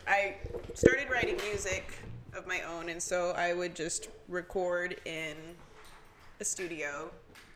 I 0.08 0.36
started 0.74 1.10
writing 1.10 1.38
music 1.50 1.94
of 2.34 2.46
my 2.48 2.62
own, 2.62 2.90
and 2.90 3.02
so 3.02 3.32
I 3.32 3.54
would 3.54 3.76
just 3.76 4.10
record 4.28 5.00
in 5.06 5.36
a 6.40 6.46
studio, 6.46 7.12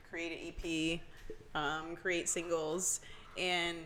create 0.10 0.56
an 0.63 1.00
EP, 1.54 1.60
um, 1.60 1.96
create 1.96 2.30
singles, 2.30 3.01
and 3.38 3.77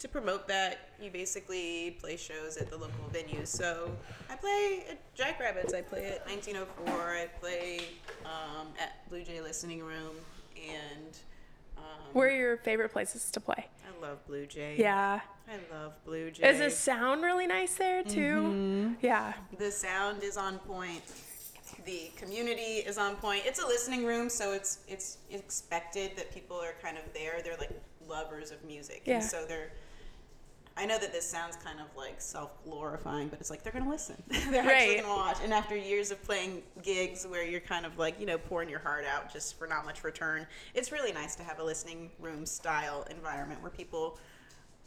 to 0.00 0.08
promote 0.08 0.48
that, 0.48 0.88
you 1.00 1.10
basically 1.10 1.96
play 2.00 2.16
shows 2.16 2.56
at 2.56 2.70
the 2.70 2.76
local 2.76 3.04
venues. 3.12 3.48
So 3.48 3.90
I 4.30 4.34
play 4.36 4.84
at 4.90 5.14
Jackrabbits, 5.14 5.74
I 5.74 5.82
play 5.82 6.06
at 6.06 6.26
1904, 6.26 6.94
I 7.10 7.26
play 7.40 7.80
um, 8.24 8.68
at 8.80 9.08
Blue 9.10 9.22
Jay 9.22 9.40
Listening 9.42 9.82
Room, 9.82 10.16
and 10.56 11.18
um, 11.76 11.82
Where 12.14 12.28
are 12.28 12.32
your 12.32 12.56
favorite 12.56 12.92
places 12.92 13.30
to 13.32 13.40
play? 13.40 13.66
I 13.86 14.02
love 14.02 14.26
Blue 14.26 14.46
Jay. 14.46 14.74
Yeah. 14.78 15.20
I 15.46 15.74
love 15.74 15.92
Blue 16.06 16.30
Jay. 16.30 16.48
Is 16.48 16.58
the 16.60 16.70
sound 16.70 17.22
really 17.22 17.46
nice 17.46 17.74
there 17.74 18.02
too? 18.02 18.96
Yeah. 19.02 19.34
the 19.58 19.70
sound 19.70 20.22
is 20.22 20.36
on 20.36 20.58
point 20.60 21.02
the 21.86 22.10
community 22.16 22.78
is 22.86 22.98
on 22.98 23.14
point 23.16 23.42
it's 23.46 23.62
a 23.62 23.66
listening 23.66 24.04
room 24.04 24.28
so 24.28 24.52
it's 24.52 24.80
it's 24.88 25.18
expected 25.30 26.10
that 26.16 26.32
people 26.34 26.56
are 26.56 26.74
kind 26.82 26.98
of 26.98 27.04
there 27.14 27.40
they're 27.44 27.56
like 27.56 27.70
lovers 28.08 28.50
of 28.50 28.62
music 28.64 29.02
Yeah. 29.06 29.14
and 29.14 29.24
so 29.24 29.44
they're 29.46 29.70
I 30.80 30.86
know 30.86 30.98
that 30.98 31.12
this 31.12 31.28
sounds 31.28 31.56
kind 31.56 31.78
of 31.78 31.94
like 31.94 32.22
self-glorifying, 32.22 33.28
but 33.28 33.38
it's 33.38 33.50
like 33.50 33.62
they're 33.62 33.72
gonna 33.72 33.90
listen. 33.90 34.22
they're 34.50 34.62
actually 34.62 35.02
gonna 35.02 35.14
watch. 35.14 35.36
And 35.44 35.52
after 35.52 35.76
years 35.76 36.10
of 36.10 36.22
playing 36.24 36.62
gigs 36.82 37.26
where 37.26 37.44
you're 37.44 37.60
kind 37.60 37.84
of 37.84 37.98
like, 37.98 38.18
you 38.18 38.24
know, 38.24 38.38
pouring 38.38 38.70
your 38.70 38.78
heart 38.78 39.04
out 39.04 39.30
just 39.30 39.58
for 39.58 39.66
not 39.66 39.84
much 39.84 40.02
return, 40.04 40.46
it's 40.72 40.90
really 40.90 41.12
nice 41.12 41.36
to 41.36 41.42
have 41.42 41.58
a 41.58 41.62
listening 41.62 42.10
room 42.18 42.46
style 42.46 43.06
environment 43.10 43.60
where 43.60 43.70
people 43.70 44.18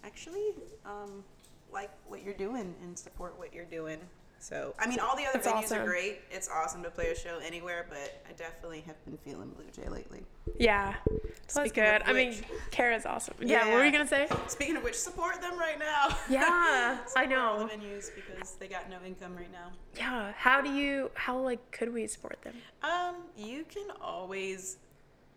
actually 0.04 0.56
um, 0.84 1.24
like 1.72 1.92
what 2.08 2.24
you're 2.24 2.34
doing 2.34 2.74
and 2.82 2.98
support 2.98 3.38
what 3.38 3.54
you're 3.54 3.64
doing. 3.64 4.00
So, 4.44 4.76
I 4.78 4.88
mean, 4.88 5.00
all 5.00 5.16
the 5.16 5.24
other 5.26 5.40
That's 5.40 5.48
venues 5.48 5.64
awesome. 5.64 5.82
are 5.84 5.86
great. 5.86 6.20
It's 6.30 6.50
awesome 6.50 6.84
to 6.84 6.90
play 6.90 7.12
a 7.12 7.16
show 7.16 7.40
anywhere, 7.46 7.86
but 7.88 8.22
I 8.30 8.34
definitely 8.34 8.82
have 8.82 9.02
been 9.06 9.16
feeling 9.16 9.48
Blue 9.52 9.64
Jay 9.72 9.88
lately. 9.88 10.26
Yeah. 10.60 10.96
That's 11.44 11.54
Speaking 11.54 11.86
good. 11.86 12.02
of 12.02 12.10
I 12.10 12.12
mean, 12.12 12.28
which- 12.32 12.44
Kara's 12.70 13.06
awesome. 13.06 13.36
Yeah. 13.40 13.66
What 13.70 13.76
were 13.76 13.86
you 13.86 13.92
gonna 13.94 14.06
say? 14.06 14.28
Speaking 14.48 14.76
of 14.76 14.84
which, 14.84 14.96
support 14.96 15.40
them 15.42 15.58
right 15.58 15.80
now. 15.80 16.18
Yeah, 16.30 16.98
I 17.16 17.26
know. 17.26 17.66
the 17.70 17.74
venues 17.74 18.10
because 18.14 18.56
they 18.56 18.68
got 18.68 18.90
no 18.90 18.98
income 19.06 19.34
right 19.34 19.52
now. 19.52 19.72
Yeah. 19.96 20.34
How 20.36 20.60
do 20.60 20.70
you? 20.74 21.10
How 21.14 21.40
like 21.40 21.72
could 21.72 21.94
we 21.94 22.06
support 22.08 22.42
them? 22.42 22.56
Um, 22.82 23.16
you 23.38 23.64
can 23.64 23.88
always 24.02 24.76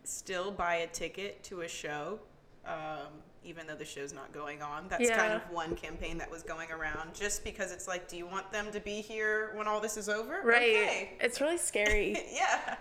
still 0.03 0.51
buy 0.51 0.75
a 0.75 0.87
ticket 0.87 1.43
to 1.43 1.61
a 1.61 1.67
show, 1.69 2.19
um, 2.65 3.07
even 3.43 3.67
though 3.67 3.75
the 3.75 3.85
show's 3.85 4.13
not 4.13 4.33
going 4.33 4.61
on. 4.61 4.87
That's 4.89 5.09
kind 5.09 5.33
of 5.33 5.41
one 5.51 5.75
campaign 5.75 6.17
that 6.17 6.29
was 6.29 6.43
going 6.43 6.71
around, 6.71 7.13
just 7.13 7.43
because 7.43 7.71
it's 7.71 7.87
like, 7.87 8.07
do 8.07 8.17
you 8.17 8.25
want 8.27 8.51
them 8.51 8.71
to 8.71 8.79
be 8.79 9.01
here 9.01 9.51
when 9.55 9.67
all 9.67 9.79
this 9.79 9.97
is 9.97 10.09
over? 10.09 10.41
Right. 10.43 10.61
Okay. 10.69 11.11
It's 11.21 11.39
really 11.41 11.57
scary. 11.57 12.17
yeah, 12.33 12.75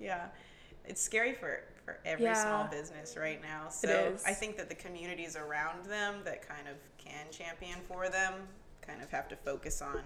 yeah. 0.00 0.26
It's 0.84 1.00
scary 1.00 1.32
for 1.34 1.64
for 1.84 1.98
every 2.04 2.24
Yeah. 2.26 2.34
small 2.34 2.64
business 2.68 3.16
right 3.16 3.40
now. 3.42 3.68
So 3.68 3.88
is. 4.14 4.22
I 4.24 4.32
think 4.32 4.56
that 4.56 4.68
the 4.68 4.74
communities 4.74 5.36
around 5.36 5.84
them 5.86 6.16
that 6.24 6.46
kind 6.46 6.68
of 6.68 6.76
can 6.96 7.26
champion 7.32 7.78
for 7.88 8.08
them 8.08 8.34
kind 8.86 9.02
of 9.02 9.10
have 9.10 9.28
to 9.28 9.36
focus 9.36 9.82
on 9.82 10.02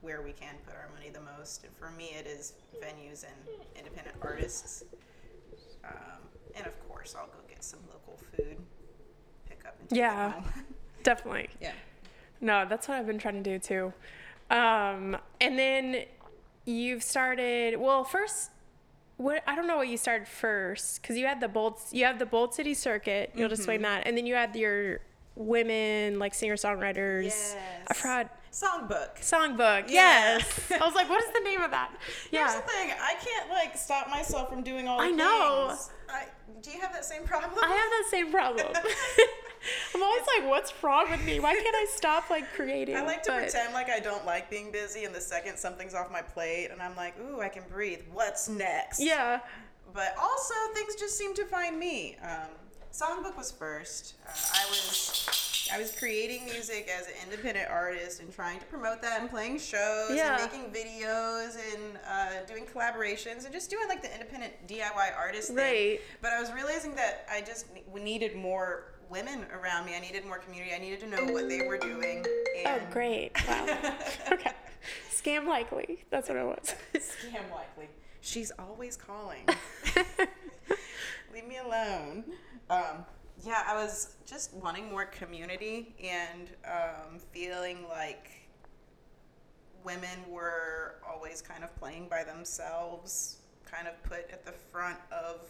where 0.00 0.22
we 0.22 0.32
can 0.32 0.54
put 0.64 0.74
our 0.76 0.88
money 0.94 1.10
the 1.10 1.20
most. 1.20 1.64
And 1.64 1.74
for 1.74 1.90
me, 1.90 2.10
it 2.16 2.26
is 2.26 2.52
venues 2.80 3.24
and 3.24 3.34
independent 3.76 4.16
artists. 4.22 4.84
um, 5.84 6.20
and 6.54 6.66
of 6.66 6.88
course, 6.88 7.14
I'll 7.18 7.26
go 7.26 7.38
get 7.48 7.64
some 7.64 7.80
local 7.90 8.16
food, 8.36 8.56
pick 9.48 9.64
up 9.66 9.76
and 9.77 9.77
take 9.77 9.77
it 9.77 9.77
Yeah. 9.90 10.34
Definitely. 11.02 11.48
yeah. 11.60 11.72
No, 12.40 12.66
that's 12.68 12.88
what 12.88 12.98
I've 12.98 13.06
been 13.06 13.18
trying 13.18 13.42
to 13.42 13.50
do 13.50 13.58
too. 13.58 13.92
Um, 14.54 15.16
and 15.40 15.58
then 15.58 16.04
you've 16.64 17.02
started. 17.02 17.78
Well, 17.78 18.04
first, 18.04 18.50
what 19.16 19.42
I 19.46 19.54
don't 19.56 19.66
know 19.66 19.76
what 19.76 19.88
you 19.88 19.96
started 19.96 20.28
first 20.28 21.02
because 21.02 21.16
you 21.16 21.26
had 21.26 21.40
the 21.40 21.48
bold. 21.48 21.80
You 21.90 22.04
have 22.04 22.18
the 22.18 22.26
Bold 22.26 22.54
City 22.54 22.74
Circuit. 22.74 23.32
You'll 23.34 23.48
just 23.48 23.62
Mm-hmm. 23.62 23.70
explain 23.72 23.82
that, 23.82 24.06
and 24.06 24.16
then 24.16 24.26
you 24.26 24.34
had 24.34 24.54
your 24.54 25.00
women 25.34 26.18
like 26.18 26.34
singer 26.34 26.56
songwriters. 26.56 27.24
Yes. 27.24 27.56
I 27.88 27.94
forgot 27.94 28.34
Songbook. 28.52 29.18
songbook. 29.20 29.84
Yes. 29.88 30.42
I 30.72 30.84
was 30.84 30.94
like, 30.94 31.08
what 31.08 31.22
is 31.22 31.30
the 31.32 31.40
name 31.40 31.60
of 31.60 31.70
that? 31.70 31.90
Yeah. 32.32 32.48
Here's 32.50 32.54
the 32.54 32.68
thing. 32.68 32.90
I 33.00 33.14
can't 33.22 33.50
like 33.50 33.76
stop 33.76 34.08
myself 34.08 34.48
from 34.48 34.62
doing 34.62 34.88
all. 34.88 34.98
The 34.98 35.04
I 35.04 35.10
know. 35.10 35.66
Things. 35.68 35.90
I, 36.08 36.24
do 36.62 36.70
you 36.70 36.80
have 36.80 36.92
that 36.92 37.04
same 37.04 37.22
problem? 37.24 37.52
I 37.62 37.68
have 37.68 37.76
that 37.90 38.06
same 38.10 38.30
problem. 38.32 38.66
I'm 39.94 40.02
always 40.02 40.22
like, 40.38 40.48
what's 40.48 40.72
wrong 40.82 41.10
with 41.10 41.24
me? 41.24 41.40
Why 41.40 41.54
can't 41.54 41.74
I 41.76 41.86
stop 41.94 42.30
like 42.30 42.52
creating? 42.54 42.96
I 42.96 43.02
like 43.02 43.22
to 43.24 43.30
But- 43.32 43.42
pretend 43.42 43.74
like 43.74 43.90
I 43.90 44.00
don't 44.00 44.24
like 44.26 44.50
being 44.50 44.70
busy, 44.70 45.04
and 45.04 45.14
the 45.14 45.20
second 45.20 45.56
something's 45.58 45.94
off 45.94 46.10
my 46.10 46.22
plate, 46.22 46.68
and 46.70 46.80
I'm 46.82 46.96
like, 46.96 47.14
ooh, 47.20 47.40
I 47.40 47.48
can 47.48 47.64
breathe. 47.70 48.00
What's 48.12 48.48
next? 48.48 49.00
Yeah. 49.00 49.40
But 49.94 50.14
also, 50.20 50.54
things 50.74 50.94
just 50.96 51.16
seem 51.16 51.34
to 51.34 51.44
find 51.46 51.78
me. 51.78 52.16
Um, 52.22 52.48
Songbook 52.92 53.36
was 53.36 53.50
first. 53.50 54.14
Uh, 54.26 54.30
I 54.30 54.64
was 54.70 55.68
I 55.72 55.78
was 55.78 55.92
creating 55.92 56.46
music 56.46 56.88
as 56.88 57.06
an 57.08 57.12
independent 57.24 57.68
artist 57.70 58.20
and 58.22 58.32
trying 58.34 58.58
to 58.58 58.64
promote 58.66 59.02
that 59.02 59.20
and 59.20 59.28
playing 59.28 59.58
shows 59.58 60.12
Yeah. 60.14 60.40
and 60.42 60.50
making 60.50 60.70
videos 60.72 61.56
and 61.74 61.98
uh, 62.08 62.44
doing 62.46 62.64
collaborations 62.64 63.44
and 63.44 63.52
just 63.52 63.68
doing 63.68 63.86
like 63.86 64.00
the 64.00 64.10
independent 64.12 64.54
DIY 64.66 65.14
artist 65.18 65.48
thing. 65.48 65.56
Right. 65.58 66.00
But 66.22 66.32
I 66.32 66.40
was 66.40 66.50
realizing 66.52 66.94
that 66.94 67.26
I 67.30 67.42
just 67.42 67.66
needed 67.94 68.34
more 68.34 68.84
women 69.10 69.46
around 69.52 69.86
me. 69.86 69.94
I 69.94 70.00
needed 70.00 70.24
more 70.26 70.38
community. 70.38 70.74
I 70.74 70.78
needed 70.78 71.00
to 71.00 71.06
know 71.06 71.32
what 71.32 71.48
they 71.48 71.66
were 71.66 71.78
doing. 71.78 72.24
Oh, 72.66 72.78
great. 72.90 73.32
Wow. 73.46 73.66
okay. 74.32 74.52
Scam 75.10 75.46
likely. 75.46 76.04
That's 76.10 76.28
what 76.28 76.38
it 76.38 76.44
was. 76.44 76.74
Scam 76.94 77.50
likely. 77.54 77.88
She's 78.20 78.52
always 78.58 78.96
calling. 78.96 79.46
Leave 81.32 81.46
me 81.46 81.58
alone. 81.58 82.24
Um, 82.70 83.04
yeah, 83.44 83.62
I 83.66 83.74
was 83.74 84.16
just 84.26 84.52
wanting 84.54 84.90
more 84.90 85.04
community 85.06 85.94
and 86.02 86.50
um, 86.66 87.18
feeling 87.32 87.86
like 87.88 88.30
women 89.84 90.18
were 90.28 90.96
always 91.08 91.40
kind 91.40 91.64
of 91.64 91.74
playing 91.76 92.08
by 92.08 92.24
themselves, 92.24 93.36
kind 93.64 93.86
of 93.86 94.02
put 94.02 94.30
at 94.30 94.44
the 94.44 94.52
front 94.52 94.98
of 95.10 95.40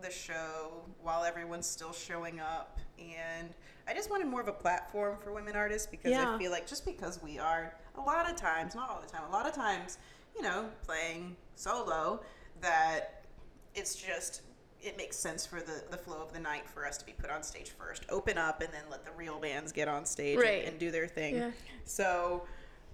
the 0.00 0.10
show 0.10 0.82
while 1.02 1.24
everyone's 1.24 1.66
still 1.66 1.92
showing 1.92 2.40
up. 2.40 2.78
And 2.98 3.50
I 3.88 3.94
just 3.94 4.10
wanted 4.10 4.26
more 4.28 4.40
of 4.40 4.48
a 4.48 4.52
platform 4.52 5.16
for 5.22 5.32
women 5.32 5.56
artists 5.56 5.86
because 5.86 6.10
Yeah. 6.12 6.34
I 6.34 6.38
feel 6.38 6.50
like 6.50 6.66
just 6.66 6.84
because 6.84 7.22
we 7.22 7.38
are 7.38 7.74
a 7.96 8.00
lot 8.00 8.28
of 8.30 8.36
times, 8.36 8.74
not 8.74 8.88
all 8.90 9.00
the 9.00 9.08
time, 9.08 9.22
a 9.28 9.32
lot 9.32 9.46
of 9.46 9.54
times, 9.54 9.98
you 10.36 10.42
know, 10.42 10.68
playing 10.84 11.36
solo, 11.56 12.22
that 12.60 13.24
it's 13.74 13.94
just 13.94 14.42
it 14.82 14.96
makes 14.96 15.14
sense 15.18 15.44
for 15.44 15.60
the, 15.60 15.82
the 15.90 15.96
flow 15.98 16.22
of 16.22 16.32
the 16.32 16.40
night 16.40 16.66
for 16.66 16.86
us 16.86 16.96
to 16.96 17.04
be 17.04 17.12
put 17.12 17.28
on 17.28 17.42
stage 17.42 17.70
first, 17.78 18.06
open 18.08 18.38
up, 18.38 18.62
and 18.62 18.72
then 18.72 18.80
let 18.90 19.04
the 19.04 19.10
real 19.12 19.38
bands 19.38 19.72
get 19.72 19.88
on 19.88 20.06
stage 20.06 20.38
and- 20.38 20.68
and, 20.68 20.78
do 20.78 20.90
their 20.90 21.06
thing. 21.06 21.34
Yeah. 21.34 21.50
So 21.84 22.44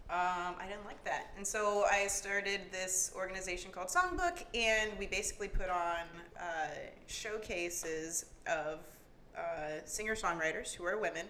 um, 0.09 0.55
I 0.61 0.67
didn't 0.69 0.85
like 0.85 1.03
that. 1.05 1.33
And 1.37 1.45
so 1.47 1.85
I 1.91 2.07
started 2.07 2.61
this 2.71 3.13
organization 3.17 3.73
called 3.73 3.89
Songbook, 3.89 4.45
and 4.55 4.93
we 4.99 5.07
basically 5.07 5.49
put 5.49 5.69
on 5.69 6.05
uh, 6.41 6.69
showcases 7.09 8.27
of 8.47 8.81
uh, 9.37 9.81
singer 9.85 10.15
songwriters 10.15 10.73
who 10.75 10.85
are 10.85 10.99
women. 10.99 11.27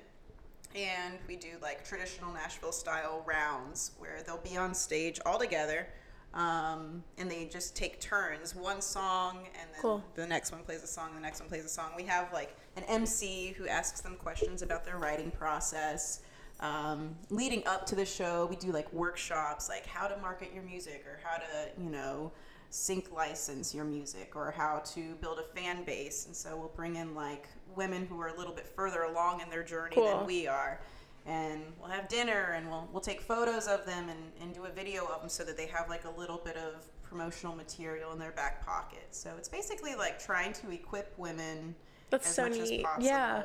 And 0.74 1.14
we 1.26 1.36
do 1.36 1.52
like 1.62 1.84
traditional 1.88 2.32
Nashville 2.34 2.72
style 2.72 3.22
rounds 3.26 3.92
where 3.98 4.22
they'll 4.26 4.36
be 4.38 4.58
on 4.58 4.74
stage 4.74 5.18
all 5.24 5.38
together. 5.38 5.88
Um, 6.34 7.02
and 7.16 7.30
they 7.30 7.46
just 7.46 7.74
take 7.74 7.98
turns, 7.98 8.54
one 8.54 8.82
song, 8.82 9.38
and 9.58 9.70
then 9.72 9.80
Cool. 9.80 10.04
the 10.16 10.26
next 10.26 10.52
one 10.52 10.60
plays 10.64 10.82
a 10.82 10.86
song, 10.86 11.14
the 11.14 11.20
next 11.20 11.40
one 11.40 11.48
plays 11.48 11.64
a 11.64 11.68
song. 11.68 11.92
We 11.96 12.02
have 12.02 12.30
like 12.30 12.54
an 12.76 12.82
MC 12.84 13.54
who 13.56 13.66
asks 13.68 14.02
them 14.02 14.16
questions 14.16 14.60
about 14.60 14.84
their 14.84 14.98
writing 14.98 15.30
process. 15.30 16.20
Um, 16.60 17.14
leading 17.28 17.66
up 17.66 17.84
to 17.86 17.94
the 17.94 18.06
show, 18.06 18.46
we 18.46 18.56
do 18.56 18.72
like 18.72 18.90
workshops, 18.92 19.68
like 19.68 19.86
how 19.86 20.06
to 20.06 20.16
market 20.18 20.52
your 20.54 20.62
music 20.62 21.04
or 21.06 21.20
how 21.22 21.36
to, 21.36 21.44
you 21.82 21.90
know, 21.90 22.32
sync 22.70 23.12
license 23.12 23.74
your 23.74 23.84
music 23.84 24.32
or 24.34 24.50
how 24.56 24.78
to 24.94 25.14
build 25.16 25.38
a 25.38 25.42
fan 25.58 25.84
base. 25.84 26.26
And 26.26 26.34
so 26.34 26.56
we'll 26.56 26.72
bring 26.74 26.96
in 26.96 27.14
like 27.14 27.46
women 27.74 28.06
who 28.06 28.18
are 28.20 28.28
a 28.28 28.36
little 28.36 28.54
bit 28.54 28.66
further 28.66 29.02
along 29.02 29.40
in 29.42 29.50
their 29.50 29.62
journey 29.62 29.94
Cool. 29.96 30.18
than 30.18 30.26
we 30.26 30.46
are. 30.46 30.80
And 31.26 31.60
we'll 31.80 31.90
have 31.90 32.08
dinner 32.08 32.52
and 32.56 32.68
we'll, 32.70 32.88
we'll 32.92 33.00
take 33.00 33.20
photos 33.20 33.66
of 33.66 33.84
them 33.84 34.08
and, 34.08 34.18
and 34.40 34.54
do 34.54 34.64
a 34.64 34.70
video 34.70 35.04
of 35.06 35.20
them 35.20 35.28
so 35.28 35.44
that 35.44 35.56
they 35.56 35.66
have 35.66 35.88
like 35.88 36.04
a 36.04 36.10
little 36.18 36.40
bit 36.44 36.56
of 36.56 36.86
promotional 37.02 37.54
material 37.54 38.12
in 38.12 38.18
their 38.18 38.32
back 38.32 38.64
pocket. 38.64 39.08
So 39.10 39.30
it's 39.36 39.48
basically 39.48 39.94
like 39.94 40.18
trying 40.24 40.52
to 40.54 40.70
equip 40.70 41.12
women 41.18 41.74
That's 42.10 42.28
as 42.28 42.34
so 42.34 42.48
much 42.48 42.58
as 42.58 42.70
neat. 42.70 42.84
possible 42.84 43.06
Yeah. 43.06 43.42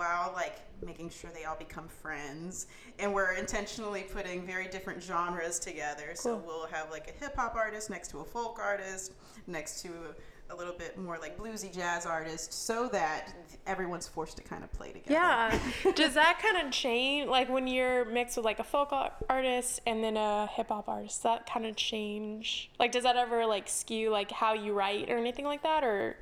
While 0.00 0.32
like 0.34 0.56
making 0.82 1.10
sure 1.10 1.30
they 1.34 1.44
all 1.44 1.56
become 1.56 1.86
friends 1.86 2.66
and 2.98 3.12
we're 3.12 3.34
intentionally 3.34 4.02
putting 4.16 4.46
very 4.46 4.66
different 4.66 5.02
genres 5.02 5.58
together 5.58 6.12
so 6.14 6.36
we'll 6.46 6.66
have 6.68 6.90
like 6.90 7.06
a 7.14 7.22
hip-hop 7.22 7.54
artist 7.54 7.90
next 7.90 8.08
to 8.08 8.20
a 8.20 8.24
folk 8.24 8.58
artist 8.58 9.12
next 9.46 9.82
to 9.82 9.88
a, 9.88 10.54
a 10.54 10.56
little 10.56 10.72
bit 10.72 10.96
more 10.96 11.18
like 11.18 11.36
bluesy 11.38 11.70
jazz 11.72 12.06
artist 12.06 12.50
so 12.66 12.88
that 12.88 13.28
everyone's 13.66 14.08
forced 14.08 14.38
to 14.38 14.42
kind 14.42 14.64
of 14.64 14.72
play 14.72 14.90
together 14.90 15.12
Yeah. 15.12 15.58
Does 15.94 16.14
that 16.14 16.40
kind 16.42 16.66
of 16.66 16.72
change, 16.72 17.28
like 17.28 17.50
when 17.50 17.66
you're 17.66 18.06
mixed 18.06 18.36
with 18.38 18.46
like 18.46 18.58
a 18.58 18.64
folk 18.64 18.90
artist 19.28 19.80
and 19.86 20.02
then 20.02 20.16
a 20.16 20.46
hip 20.56 20.68
hop 20.68 20.88
artist? 20.88 21.16
Does 21.18 21.22
that 21.24 21.46
kind 21.52 21.66
of 21.66 21.76
change? 21.76 22.70
Like, 22.78 22.90
does 22.90 23.04
that 23.04 23.16
ever 23.16 23.44
like 23.44 23.68
skew 23.68 24.08
like 24.10 24.30
how 24.30 24.54
you 24.54 24.72
write 24.72 25.10
or 25.10 25.18
anything 25.18 25.44
like 25.44 25.62
that? 25.62 25.84
Or 25.84 26.16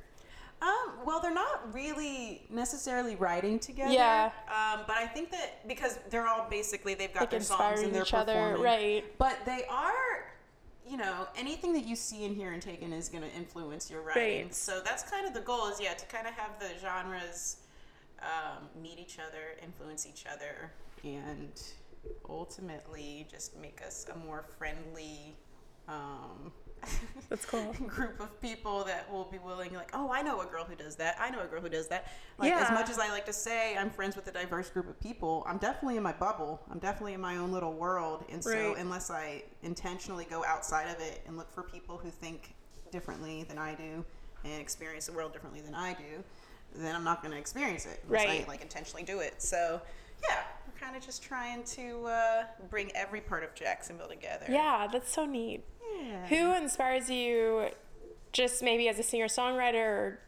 Um, 0.61 1.05
well, 1.05 1.21
they're 1.21 1.33
not 1.33 1.73
really 1.73 2.45
necessarily 2.49 3.15
writing 3.15 3.59
together. 3.59 3.93
Yeah. 3.93 4.31
Um, 4.47 4.81
but 4.87 4.97
I 4.97 5.05
think 5.07 5.31
that 5.31 5.67
because 5.67 5.99
they're 6.09 6.27
all 6.27 6.47
basically 6.49 6.95
they've 6.95 7.13
got 7.13 7.21
like 7.21 7.29
their 7.29 7.41
songs 7.41 7.81
and 7.81 7.93
they're 7.93 8.03
each 8.03 8.13
other, 8.13 8.57
right? 8.59 9.05
But 9.17 9.37
they 9.45 9.63
are, 9.69 10.33
you 10.87 10.97
know, 10.97 11.27
anything 11.37 11.73
that 11.73 11.85
you 11.85 11.95
see 11.95 12.25
in 12.25 12.35
here 12.35 12.51
and 12.51 12.61
taken 12.61 12.91
is 12.91 13.07
going 13.07 13.23
to 13.23 13.33
influence 13.33 13.89
your 13.89 14.01
writing. 14.01 14.45
Right. 14.47 14.55
So 14.55 14.81
that's 14.83 15.03
kind 15.09 15.25
of 15.25 15.33
the 15.33 15.41
goal 15.41 15.67
is 15.69 15.79
yeah 15.79 15.93
to 15.93 16.05
kind 16.07 16.27
of 16.27 16.33
have 16.33 16.59
the 16.59 16.71
genres 16.81 17.57
um, 18.21 18.67
meet 18.81 18.99
each 18.99 19.17
other, 19.19 19.57
influence 19.63 20.05
each 20.05 20.25
other, 20.25 20.71
and 21.03 21.61
ultimately 22.29 23.25
just 23.31 23.57
make 23.59 23.81
us 23.85 24.05
a 24.13 24.17
more 24.25 24.43
friendly. 24.57 25.35
Um, 25.87 26.51
That's 27.29 27.45
cool. 27.45 27.73
group 27.87 28.19
of 28.19 28.41
people 28.41 28.83
that 28.85 29.11
will 29.11 29.25
be 29.25 29.37
willing 29.37 29.73
like 29.73 29.91
oh 29.93 30.11
i 30.11 30.21
know 30.21 30.41
a 30.41 30.45
girl 30.45 30.63
who 30.63 30.75
does 30.75 30.95
that. 30.95 31.15
I 31.19 31.29
know 31.29 31.41
a 31.41 31.45
girl 31.47 31.61
who 31.61 31.69
does 31.69 31.87
that. 31.89 32.07
Like 32.37 32.51
as 32.53 32.71
much 32.71 32.89
as 32.89 32.97
i 32.97 33.09
like 33.09 33.25
to 33.27 33.33
say 33.33 33.77
i'm 33.77 33.89
friends 33.89 34.15
with 34.15 34.27
a 34.27 34.31
diverse 34.31 34.69
group 34.69 34.89
of 34.89 34.99
people 34.99 35.45
i'm 35.47 35.57
definitely 35.57 35.97
in 35.97 36.03
my 36.03 36.13
bubble. 36.13 36.59
I'm 36.71 36.79
definitely 36.79 37.13
in 37.13 37.21
my 37.21 37.37
own 37.37 37.51
little 37.51 37.73
world. 37.73 38.25
And 38.31 38.43
so 38.43 38.49
Right. 38.51 38.77
unless 38.77 39.11
i 39.11 39.43
intentionally 39.63 40.25
go 40.29 40.43
outside 40.45 40.87
of 40.89 40.99
it 41.01 41.21
and 41.27 41.37
look 41.37 41.51
for 41.53 41.63
people 41.63 41.97
who 41.97 42.09
think 42.09 42.55
differently 42.91 43.43
than 43.43 43.57
i 43.59 43.75
do 43.75 44.03
and 44.43 44.59
experience 44.61 45.05
the 45.05 45.11
world 45.13 45.31
differently 45.33 45.61
than 45.61 45.75
i 45.75 45.93
do 45.93 46.23
then 46.75 46.95
i'm 46.95 47.03
not 47.03 47.21
going 47.21 47.31
to 47.31 47.37
experience 47.37 47.85
it 47.85 47.99
unless 48.07 48.25
Right. 48.25 48.43
i 48.45 48.47
like 48.47 48.61
intentionally 48.61 49.03
do 49.03 49.19
it. 49.19 49.41
So 49.41 49.81
yeah 50.27 50.43
we're 50.73 50.79
kind 50.85 50.95
of 50.95 51.03
just 51.05 51.23
trying 51.23 51.63
to 51.63 52.05
uh, 52.05 52.43
bring 52.69 52.91
every 52.95 53.21
part 53.21 53.43
of 53.43 53.53
jacksonville 53.55 54.07
together 54.07 54.45
Yeah, 54.49 54.87
that's 54.91 55.11
so 55.13 55.25
neat. 55.25 55.63
yeah. 56.01 56.27
Who 56.27 56.53
inspires 56.55 57.09
you, 57.09 57.67
just 58.31 58.61
maybe 58.63 58.87
as 58.89 58.99
a 58.99 59.03
singer 59.03 59.27
songwriter 59.27 59.75
or 59.75 60.19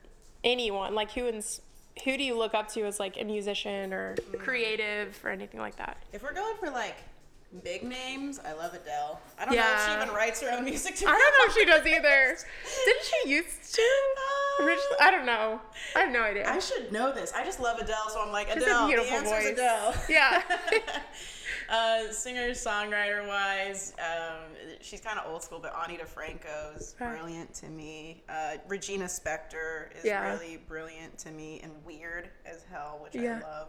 anyone? 0.44 0.96
Like 0.96 1.12
who 1.12 1.28
ins- 1.28 1.62
who 2.06 2.18
do 2.18 2.24
you 2.24 2.38
look 2.38 2.54
up 2.54 2.70
to 2.74 2.84
as 2.86 3.00
like 3.00 3.18
a 3.20 3.24
musician 3.24 3.94
or 3.94 4.16
creative 4.40 5.20
or 5.24 5.30
anything 5.30 5.60
like 5.60 5.76
that? 5.78 5.98
If 6.14 6.24
we're 6.24 6.34
going 6.34 6.56
for 6.58 6.70
like 6.70 6.96
big 7.64 7.84
names, 7.84 8.40
I 8.40 8.54
love 8.54 8.74
Adele. 8.74 9.20
I 9.38 9.46
don't 9.46 9.56
know 9.56 9.62
if 9.76 9.86
she 9.86 10.02
even 10.02 10.16
writes 10.16 10.42
her 10.42 10.52
own 10.52 10.64
music. 10.66 10.96
To 10.98 11.06
I 11.08 11.12
don't 11.12 11.20
know 11.20 11.46
if 11.48 11.54
she 11.54 11.66
does 11.66 11.86
either. 11.86 12.38
Didn't 12.86 13.04
she 13.04 13.30
used 13.30 13.74
to? 13.76 13.82
Originally, 14.60 14.98
I 15.02 15.12
don't 15.12 15.26
know. 15.26 15.60
I 15.96 16.00
have 16.02 16.12
no 16.12 16.22
idea. 16.22 16.50
I 16.50 16.60
should 16.60 16.92
know 16.92 17.12
this. 17.12 17.34
I 17.34 17.44
just 17.44 17.60
love 17.60 17.80
Adele, 17.80 18.10
so 18.10 18.22
I'm 18.22 18.32
like 18.32 18.48
She 18.48 18.54
has 18.56 18.64
a 18.64 18.66
Adele. 18.68 18.88
beautiful 18.88 19.18
the 19.20 19.24
voice. 19.26 19.48
Adele. 19.52 19.96
Yeah. 20.10 20.42
uh, 21.70 22.12
singer 22.12 22.50
songwriter 22.52 23.28
wise, 23.28 23.94
um, 24.00 24.40
she's 24.82 25.02
kind 25.02 25.20
of 25.20 25.32
old 25.32 25.44
school, 25.44 25.60
but 25.60 25.74
Ani 25.84 25.98
DiFranco 25.98 26.78
is 26.78 26.96
brilliant 26.98 27.54
to 27.56 27.68
me. 27.70 28.24
Uh, 28.30 28.58
Regina 28.68 29.06
Spektor 29.06 29.96
is 29.98 30.06
Yeah. 30.06 30.32
really 30.34 30.58
brilliant 30.68 31.18
to 31.20 31.32
me 31.32 31.60
and 31.64 31.72
weird 31.86 32.30
as 32.46 32.64
hell, 32.72 33.00
which 33.02 33.16
Yeah. 33.16 33.42
I 33.44 33.48
love. 33.50 33.68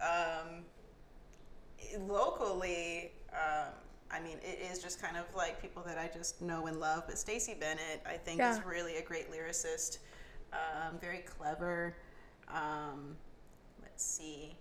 Um, 0.00 0.64
locally, 2.08 3.12
um, 3.32 3.72
I 4.10 4.20
mean, 4.20 4.38
it 4.42 4.60
is 4.70 4.82
just 4.82 5.00
kind 5.00 5.16
of 5.16 5.24
like 5.34 5.60
people 5.60 5.82
that 5.86 5.98
I 5.98 6.10
just 6.12 6.42
know 6.42 6.66
and 6.66 6.78
love. 6.78 7.04
But 7.06 7.18
Stacey 7.18 7.54
Bennett, 7.58 8.02
I 8.06 8.16
think, 8.16 8.40
is 8.42 8.60
really 8.64 8.96
a 8.96 9.02
great 9.02 9.30
lyricist. 9.32 9.98
um, 10.52 10.98
very 11.00 11.20
clever. 11.20 11.96
Um, 12.48 13.16
let's 13.80 14.04
see. 14.04 14.54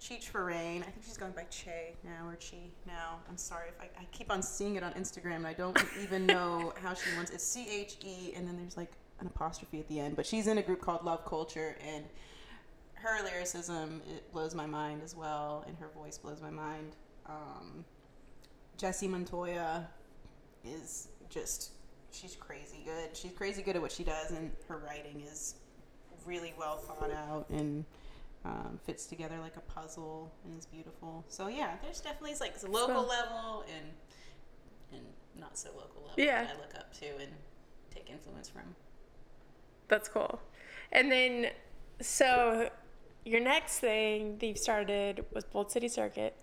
Cheech 0.00 0.24
for 0.24 0.44
Rain. 0.44 0.82
I 0.82 0.90
think 0.90 1.02
she's 1.06 1.16
going 1.16 1.32
by 1.32 1.44
Che 1.44 1.94
now 2.04 2.28
or 2.28 2.36
Chi 2.36 2.58
now. 2.86 3.20
I'm 3.28 3.38
sorry 3.38 3.68
if 3.68 3.80
I, 3.80 3.84
I 4.02 4.04
keep 4.12 4.30
on 4.30 4.42
seeing 4.42 4.76
it 4.76 4.82
on 4.82 4.92
Instagram 4.92 5.36
and 5.36 5.46
I 5.46 5.54
don't 5.54 5.78
even 6.02 6.26
know 6.34 6.74
how 6.82 6.92
she 6.92 7.08
wants 7.16 7.30
It's 7.30 7.44
C 7.44 7.66
H 7.70 7.96
E 8.04 8.34
and 8.36 8.46
then 8.46 8.58
there's 8.58 8.76
like 8.76 8.92
an 9.20 9.26
apostrophe 9.26 9.78
at 9.80 9.88
the 9.88 9.98
end. 10.00 10.14
But 10.16 10.26
she's 10.26 10.46
in 10.46 10.58
a 10.58 10.62
group 10.62 10.82
called 10.82 11.04
Love 11.06 11.24
Culture 11.24 11.76
and 11.88 12.04
her 13.04 13.22
lyricism 13.24 14.00
it 14.14 14.30
blows 14.32 14.54
my 14.54 14.66
mind 14.66 15.02
as 15.02 15.14
well 15.14 15.64
and 15.66 15.76
her 15.78 15.88
voice 15.94 16.18
blows 16.18 16.40
my 16.40 16.50
mind. 16.50 16.96
Um, 17.26 17.84
Jessie 18.76 19.08
Montoya 19.08 19.86
is 20.64 21.08
just 21.28 21.72
she's 22.10 22.34
crazy 22.36 22.82
good. 22.84 23.16
She's 23.16 23.32
crazy 23.32 23.62
good 23.62 23.76
at 23.76 23.82
what 23.82 23.92
she 23.92 24.04
does 24.04 24.30
and 24.30 24.50
her 24.68 24.78
writing 24.78 25.22
is 25.30 25.56
really 26.26 26.54
well 26.58 26.78
thought 26.78 27.10
out 27.10 27.46
and 27.50 27.84
um, 28.44 28.78
fits 28.84 29.06
together 29.06 29.36
like 29.40 29.56
a 29.56 29.60
puzzle 29.60 30.32
and 30.44 30.58
is 30.58 30.66
beautiful. 30.66 31.24
So 31.28 31.48
yeah, 31.48 31.74
there's 31.82 32.00
definitely 32.00 32.36
like 32.40 32.54
local 32.68 33.02
level 33.06 33.64
and 33.74 33.86
and 34.92 35.02
not 35.38 35.58
so 35.58 35.70
local 35.70 36.02
level 36.02 36.14
Yeah. 36.16 36.44
that 36.44 36.56
I 36.56 36.60
look 36.60 36.74
up 36.76 36.92
to 37.00 37.06
and 37.20 37.32
take 37.94 38.10
influence 38.10 38.48
from. 38.48 38.74
That's 39.88 40.08
cool. 40.08 40.40
And 40.92 41.10
then, 41.10 41.50
so 42.00 42.70
your 43.24 43.40
next 43.40 43.78
thing 43.78 44.38
that 44.38 44.46
you've 44.46 44.58
started 44.58 45.24
was 45.32 45.44
Bold 45.44 45.70
City 45.70 45.88
Circuit. 45.88 46.36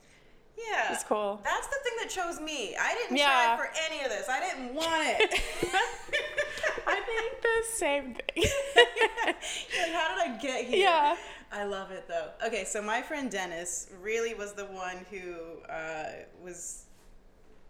Yeah, 0.58 0.94
It's 0.94 1.04
cool. 1.04 1.40
That's 1.44 1.68
the 1.68 1.76
thing 1.84 1.94
that 2.02 2.10
chose 2.10 2.40
me. 2.40 2.76
I 2.80 2.94
didn't 2.94 3.18
Yeah. 3.18 3.56
try 3.56 3.58
for 3.58 3.72
any 3.92 4.04
of 4.04 4.10
this. 4.12 4.28
I 4.30 4.40
didn't 4.42 4.74
want 4.76 5.02
it. 5.20 5.32
I 6.88 7.00
think 7.00 7.42
the 7.42 7.64
same 7.74 8.14
thing. 8.16 8.44
like, 9.26 9.92
how 9.92 10.16
did 10.16 10.32
I 10.36 10.38
get 10.42 10.66
here? 10.66 10.80
Yeah. 10.80 11.16
I 11.52 11.64
love 11.66 11.92
it 11.92 12.08
though. 12.08 12.30
Okay, 12.46 12.64
so 12.64 12.82
my 12.82 13.02
friend 13.02 13.30
Dennis 13.32 13.90
really 14.02 14.34
was 14.34 14.54
the 14.54 14.66
one 14.66 15.06
who 15.10 15.62
uh, 15.70 16.04
was 16.44 16.86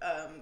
um, 0.01 0.41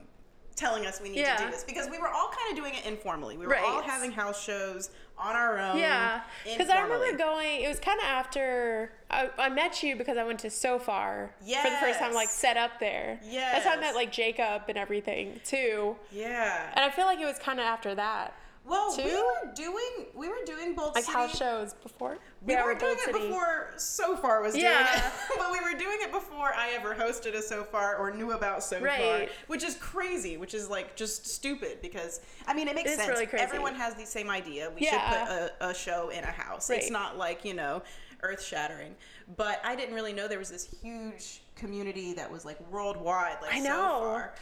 telling 0.59 0.85
us 0.85 0.99
we 1.01 1.09
need 1.09 1.23
to 1.23 1.35
do 1.37 1.49
this 1.49 1.63
because 1.63 1.89
we 1.89 1.97
were 1.97 2.09
all 2.09 2.27
kind 2.29 2.51
of 2.51 2.57
doing 2.57 2.73
it 2.75 2.85
informally. 2.85 3.37
We 3.37 3.47
were 3.47 3.57
all 3.57 3.81
having 3.81 4.11
house 4.11 4.43
shows 4.43 4.89
on 5.17 5.35
our 5.35 5.57
own. 5.57 5.77
Yeah, 5.77 6.21
because 6.45 6.69
I 6.69 6.81
remember 6.81 7.17
going. 7.17 7.61
It 7.61 7.67
was 7.67 7.79
kind 7.79 7.99
of 7.99 8.05
after 8.05 8.91
I, 9.09 9.29
I 9.37 9.49
met 9.49 9.81
you 9.81 9.95
because 9.95 10.17
I 10.17 10.23
went 10.23 10.39
to 10.39 10.49
Sofar 10.49 11.31
for 11.39 11.45
the 11.45 11.77
first 11.79 11.99
time, 11.99 12.13
like 12.13 12.29
set 12.29 12.57
up 12.57 12.79
there. 12.79 13.19
Yeah, 13.23 13.53
that's 13.53 13.65
how 13.65 13.73
I 13.73 13.79
met 13.79 13.95
like 13.95 14.11
Jacob 14.11 14.63
and 14.67 14.77
everything 14.77 15.39
too. 15.45 15.95
Yeah. 16.11 16.71
And 16.75 16.83
I 16.83 16.89
feel 16.89 17.05
like 17.05 17.19
it 17.19 17.25
was 17.25 17.39
kind 17.39 17.59
of 17.59 17.65
after 17.65 17.95
that, 17.95 18.33
Well, 18.69 18.95
we 18.95 19.03
were 19.15 19.53
doing 19.55 20.05
we 20.15 20.29
were 20.29 20.35
doing 20.45 20.75
Bold 20.75 20.93
like 20.95 21.03
City. 21.03 21.17
house 21.17 21.35
shows 21.37 21.73
before. 21.73 22.17
We 22.45 22.53
Yeah, 22.53 22.63
were 22.63 22.75
doing 22.75 22.95
Bold 22.95 22.97
it 23.09 23.13
City. 23.15 23.27
before 23.27 23.73
Sofar 23.77 24.41
was 24.43 24.53
doing 24.53 24.65
Yeah. 24.65 25.07
it, 25.07 25.13
but 25.37 25.51
we 25.51 25.59
were 25.59 25.77
doing 25.77 25.97
it 26.01 26.11
before 26.11 26.53
I 26.53 26.69
ever 26.71 26.93
hosted 26.93 27.33
a 27.35 27.41
Sofar 27.41 27.97
or 27.97 28.11
knew 28.11 28.31
about 28.33 28.63
Sofar, 28.63 29.25
which 29.47 29.63
is 29.63 29.75
crazy, 29.75 30.37
which 30.37 30.53
is 30.53 30.69
like 30.69 30.95
just 30.95 31.25
stupid 31.25 31.79
because 31.81 32.21
I 32.47 32.53
mean 32.53 32.67
it 32.67 32.75
makes 32.75 32.89
It 32.89 32.93
is 32.93 32.97
sense. 32.99 33.09
really 33.09 33.25
crazy. 33.25 33.43
Everyone 33.43 33.73
has 33.75 33.95
the 33.95 34.05
same 34.05 34.29
idea. 34.29 34.69
We 34.75 34.81
Yeah. 34.81 34.91
should 34.91 35.27
put 35.27 35.51
a, 35.61 35.69
a 35.69 35.73
show 35.73 36.09
in 36.09 36.23
a 36.23 36.31
house. 36.31 36.69
It's 36.69 36.91
not 36.91 37.17
like 37.17 37.43
you 37.43 37.55
know 37.55 37.81
earth 38.21 38.43
shattering, 38.43 38.95
but 39.37 39.61
I 39.63 39.75
didn't 39.75 39.95
really 39.95 40.13
know 40.13 40.27
there 40.27 40.39
was 40.39 40.49
this 40.51 40.67
huge 40.83 41.41
community 41.55 42.13
that 42.13 42.29
was 42.31 42.45
like 42.45 42.59
worldwide, 42.71 43.37
like 43.41 43.53
I 43.53 43.59
So. 43.61 43.69
Far. 43.69 44.33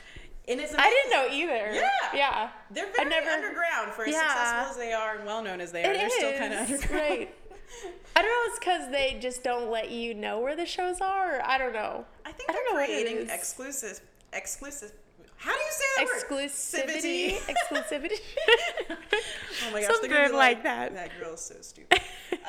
And 0.47 0.61
it's 0.61 0.73
I 0.77 0.89
didn't 0.89 1.11
know 1.11 1.27
either. 1.35 1.73
Yeah. 1.73 1.89
Yeah. 2.13 2.49
They're 2.71 2.91
very 2.95 3.09
never- 3.09 3.29
underground 3.29 3.91
for 3.93 4.03
as 4.05 4.11
Yeah. 4.13 4.21
successful 4.27 4.71
as 4.71 4.77
they 4.77 4.93
are 4.93 5.15
and 5.17 5.25
well 5.25 5.43
known 5.43 5.59
as 5.61 5.71
they 5.71 5.83
are. 5.83 5.91
It 5.91 5.97
They're 5.97 6.09
still 6.09 6.37
kind 6.37 6.53
of 6.53 6.59
underground. 6.59 6.91
right. 7.09 7.35
I 8.15 8.21
don't 8.21 8.31
know. 8.31 8.49
It's 8.51 8.59
because 8.59 8.91
they 8.91 9.17
just 9.21 9.43
don't 9.43 9.69
let 9.69 9.91
you 9.91 10.13
know 10.13 10.39
where 10.39 10.55
the 10.55 10.65
shows 10.65 11.01
are. 11.01 11.37
Or 11.37 11.45
I 11.45 11.57
don't 11.57 11.73
know. 11.73 12.05
I 12.25 12.31
think 12.31 12.49
I 12.49 12.53
they're 12.53 12.63
don't 12.63 12.75
know 12.77 12.85
creating 12.85 13.17
is. 13.17 13.29
exclusive, 13.31 13.99
exclusive. 14.31 14.93
How 15.35 15.51
do 15.51 15.59
you 15.59 15.71
say 15.71 15.83
that 15.97 16.87
Exclusivity. 16.87 17.33
word? 17.33 17.55
Exclusivity. 17.83 18.19
oh 18.89 18.95
my 18.95 18.95
gosh, 18.95 19.71
they're 19.73 19.83
Something 19.91 20.11
gonna 20.11 20.33
like 20.33 20.63
that. 20.63 20.93
That 20.93 21.11
girl 21.19 21.33
is 21.33 21.41
so 21.41 21.55
stupid. 21.61 21.99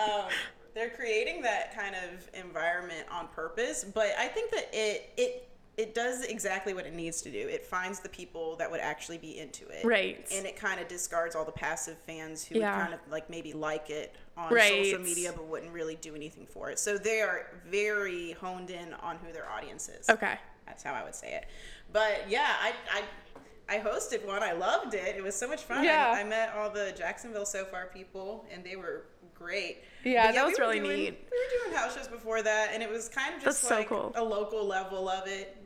um, 0.03 0.29
they're 0.75 0.91
creating 0.91 1.43
that 1.43 1.75
kind 1.75 1.95
of 1.97 2.31
environment 2.33 3.07
on 3.11 3.27
purpose, 3.29 3.85
but 3.85 4.11
I 4.19 4.29
think 4.29 4.53
that 4.53 4.69
it 4.73 5.11
it 5.17 5.48
it 5.79 5.95
does 5.95 6.25
exactly 6.25 6.75
what 6.75 6.85
it 6.87 6.93
needs 6.93 7.23
to 7.23 7.31
do. 7.31 7.39
It 7.49 7.65
finds 7.65 8.01
the 8.01 8.09
people 8.09 8.57
that 8.57 8.69
would 8.71 8.81
actually 8.81 9.17
be 9.19 9.39
into 9.39 9.67
it, 9.69 9.85
Right. 9.85 10.27
And 10.35 10.45
it 10.45 10.57
kind 10.57 10.81
of 10.81 10.89
discards 10.89 11.37
all 11.37 11.45
the 11.45 11.53
passive 11.53 11.97
fans 12.07 12.45
who 12.45 12.59
Yeah. 12.59 12.77
would 12.77 12.83
kind 12.83 12.95
of 12.95 13.01
like 13.11 13.31
maybe 13.31 13.53
like 13.53 13.89
it 13.89 14.15
on 14.37 14.53
Right. 14.53 14.85
social 14.87 14.99
media 15.01 15.33
but 15.33 15.45
wouldn't 15.45 15.73
really 15.73 15.95
do 15.95 16.15
anything 16.17 16.47
for 16.47 16.69
it. 16.71 16.79
So 16.81 16.99
they 16.99 17.21
are 17.23 17.47
very 17.65 18.33
honed 18.33 18.71
in 18.71 18.93
on 18.95 19.19
who 19.19 19.33
their 19.33 19.49
audience 19.49 19.89
is. 19.89 20.11
okay. 20.11 20.39
That's 20.67 20.83
how 20.83 20.93
I 20.93 21.03
would 21.05 21.15
say 21.15 21.33
it. 21.35 21.47
But 21.93 22.29
yeah, 22.29 22.57
I 22.61 22.73
I, 22.91 23.77
I 23.77 23.79
hosted 23.81 24.25
one. 24.27 24.43
I 24.43 24.53
loved 24.53 24.95
it. 24.95 25.15
It 25.17 25.23
was 25.23 25.35
so 25.37 25.47
much 25.47 25.63
fun. 25.63 25.85
Yeah. 25.85 26.13
I, 26.15 26.21
I 26.21 26.25
met 26.25 26.53
all 26.57 26.71
the 26.71 26.93
Jacksonville 26.97 27.47
Sofar 27.47 27.87
people, 27.95 28.47
and 28.53 28.65
they 28.65 28.77
were 28.77 29.05
great. 29.35 29.85
Yeah, 30.05 30.27
But 30.27 30.35
that 30.35 30.45
was 30.47 30.55
we 30.59 30.65
really 30.65 30.81
doing- 30.81 30.97
neat. 30.99 31.29
We 31.31 31.39
were 31.39 31.65
doing 31.65 31.77
house 31.79 31.95
shows 31.97 32.09
before 32.09 32.43
that, 32.43 32.71
and 32.73 32.83
it 32.83 32.91
was 32.91 33.09
kind 33.09 33.35
of 33.37 33.43
just 33.43 33.63
That's 33.63 33.69
so 33.69 33.77
like 33.77 33.89
cool. 33.89 34.13
a 34.17 34.25
local 34.25 34.65
level 34.67 35.09
of 35.09 35.27
it. 35.29 35.57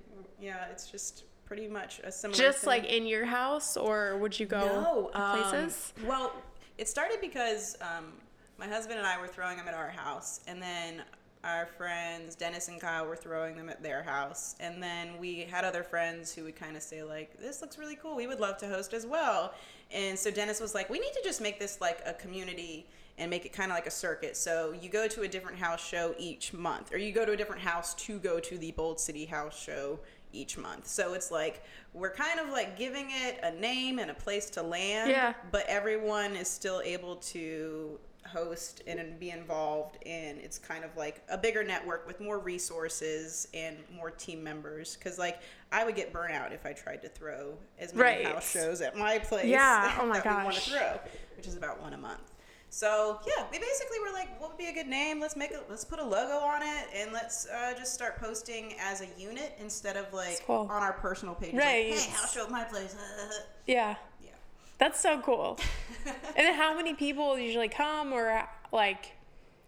Yeah, 0.42 0.66
it's 0.72 0.90
just 0.90 1.24
pretty 1.46 1.68
much 1.68 2.00
a 2.02 2.10
similar. 2.10 2.36
Just 2.36 2.58
thing. 2.60 2.66
like 2.68 2.84
in 2.84 3.06
your 3.06 3.24
house, 3.24 3.76
or 3.76 4.18
would 4.18 4.38
you 4.38 4.46
go 4.46 4.58
No, 4.58 5.10
um, 5.14 5.38
places? 5.38 5.92
well, 6.04 6.32
it 6.78 6.88
started 6.88 7.20
because 7.20 7.76
um, 7.80 8.12
my 8.58 8.66
husband 8.66 8.98
and 8.98 9.06
I 9.06 9.20
were 9.20 9.28
throwing 9.28 9.56
them 9.56 9.68
at 9.68 9.74
our 9.74 9.90
house, 9.90 10.40
and 10.48 10.60
then 10.60 11.02
our 11.44 11.66
friends 11.66 12.34
Dennis 12.34 12.68
and 12.68 12.80
Kyle 12.80 13.06
were 13.06 13.16
throwing 13.16 13.56
them 13.56 13.68
at 13.68 13.82
their 13.82 14.02
house, 14.02 14.56
and 14.58 14.82
then 14.82 15.18
we 15.20 15.40
had 15.40 15.64
other 15.64 15.84
friends 15.84 16.34
who 16.34 16.42
would 16.44 16.56
kind 16.56 16.76
of 16.76 16.82
say 16.82 17.04
like, 17.04 17.38
"This 17.38 17.60
looks 17.62 17.78
really 17.78 17.96
cool. 17.96 18.16
We 18.16 18.26
would 18.26 18.40
love 18.40 18.58
to 18.58 18.68
host 18.68 18.92
as 18.92 19.06
well." 19.06 19.54
And 19.92 20.18
so 20.18 20.30
Dennis 20.30 20.60
was 20.60 20.74
like, 20.74 20.90
"We 20.90 20.98
need 20.98 21.12
to 21.12 21.22
just 21.22 21.40
make 21.40 21.60
this 21.60 21.80
like 21.80 22.00
a 22.04 22.14
community." 22.14 22.86
And 23.18 23.28
make 23.28 23.44
it 23.44 23.52
kind 23.52 23.70
of 23.70 23.76
like 23.76 23.86
a 23.86 23.90
circuit. 23.90 24.38
So 24.38 24.72
you 24.80 24.88
go 24.88 25.06
to 25.06 25.20
a 25.20 25.28
different 25.28 25.58
house 25.58 25.86
show 25.86 26.14
each 26.18 26.54
month, 26.54 26.94
or 26.94 26.96
you 26.96 27.12
go 27.12 27.26
to 27.26 27.32
a 27.32 27.36
different 27.36 27.60
house 27.60 27.92
to 28.06 28.18
go 28.18 28.40
to 28.40 28.56
the 28.56 28.72
Bold 28.72 28.98
City 28.98 29.26
House 29.26 29.56
show 29.62 30.00
each 30.32 30.56
month. 30.58 30.86
So 30.86 31.14
it's 31.14 31.30
like 31.30 31.62
we're 31.94 32.12
kind 32.14 32.40
of 32.40 32.48
like 32.50 32.76
giving 32.78 33.06
it 33.10 33.38
a 33.42 33.52
name 33.52 33.98
and 33.98 34.10
a 34.10 34.14
place 34.14 34.48
to 34.50 34.62
land 34.62 35.10
Yeah. 35.10 35.34
but 35.50 35.64
everyone 35.68 36.36
is 36.36 36.48
still 36.48 36.80
able 36.84 37.16
to 37.16 37.98
host 38.24 38.82
and 38.86 39.18
be 39.18 39.30
involved 39.30 39.98
in 40.06 40.38
it's 40.38 40.56
kind 40.56 40.84
of 40.84 40.96
like 40.96 41.22
a 41.28 41.36
bigger 41.36 41.64
network 41.64 42.06
with 42.06 42.20
more 42.20 42.38
resources 42.38 43.48
and 43.52 43.76
more 43.92 44.12
team 44.12 44.42
members 44.44 44.96
because 44.96 45.18
like 45.18 45.40
i 45.72 45.84
would 45.84 45.96
get 45.96 46.12
burnt 46.12 46.32
out 46.32 46.52
if 46.52 46.64
i 46.64 46.72
tried 46.72 47.02
to 47.02 47.08
throw 47.08 47.52
as 47.80 47.92
many 47.92 48.22
Right. 48.22 48.26
house 48.32 48.48
shows 48.48 48.80
at 48.80 48.96
my 48.96 49.18
place 49.18 49.46
Yeah. 49.46 49.98
Oh 50.00 50.06
my 50.06 50.20
that 50.20 50.38
we 50.38 50.44
want 50.44 50.54
to 50.56 50.70
gosh. 50.70 50.78
throw 50.78 51.00
which 51.36 51.48
is 51.48 51.56
about 51.56 51.82
one 51.82 51.94
a 51.94 51.98
month 51.98 52.30
so 52.74 53.20
yeah 53.26 53.44
we 53.52 53.58
basically 53.58 53.98
were 54.00 54.10
like 54.14 54.40
what 54.40 54.48
would 54.48 54.58
be 54.58 54.66
a 54.68 54.72
good 54.72 54.86
name 54.86 55.20
let's 55.20 55.36
make 55.36 55.50
it 55.50 55.62
let's 55.68 55.84
put 55.84 55.98
a 55.98 56.02
logo 56.04 56.38
on 56.38 56.62
it 56.62 56.86
and 56.96 57.12
let's 57.12 57.46
uh, 57.46 57.74
just 57.78 57.92
start 57.92 58.18
posting 58.18 58.74
as 58.80 59.02
a 59.02 59.06
unit 59.18 59.52
instead 59.60 59.94
of 59.94 60.10
like 60.14 60.40
cool. 60.46 60.66
on 60.70 60.82
our 60.82 60.94
personal 60.94 61.34
pages 61.34 61.58
Right. 61.58 61.90
like 61.90 62.00
hey 62.00 62.10
house 62.12 62.32
show 62.32 62.44
at 62.44 62.50
my 62.50 62.64
place 62.64 62.96
Yeah. 63.66 63.96
yeah 64.24 64.30
That's 64.78 64.98
so 64.98 65.20
cool. 65.20 65.58
and 66.06 66.14
then 66.34 66.54
how 66.54 66.74
many 66.74 66.94
people 66.94 67.38
usually 67.38 67.68
come, 67.68 68.12
or 68.12 68.48
like? 68.72 69.12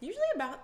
Usually 0.00 0.24
about 0.34 0.58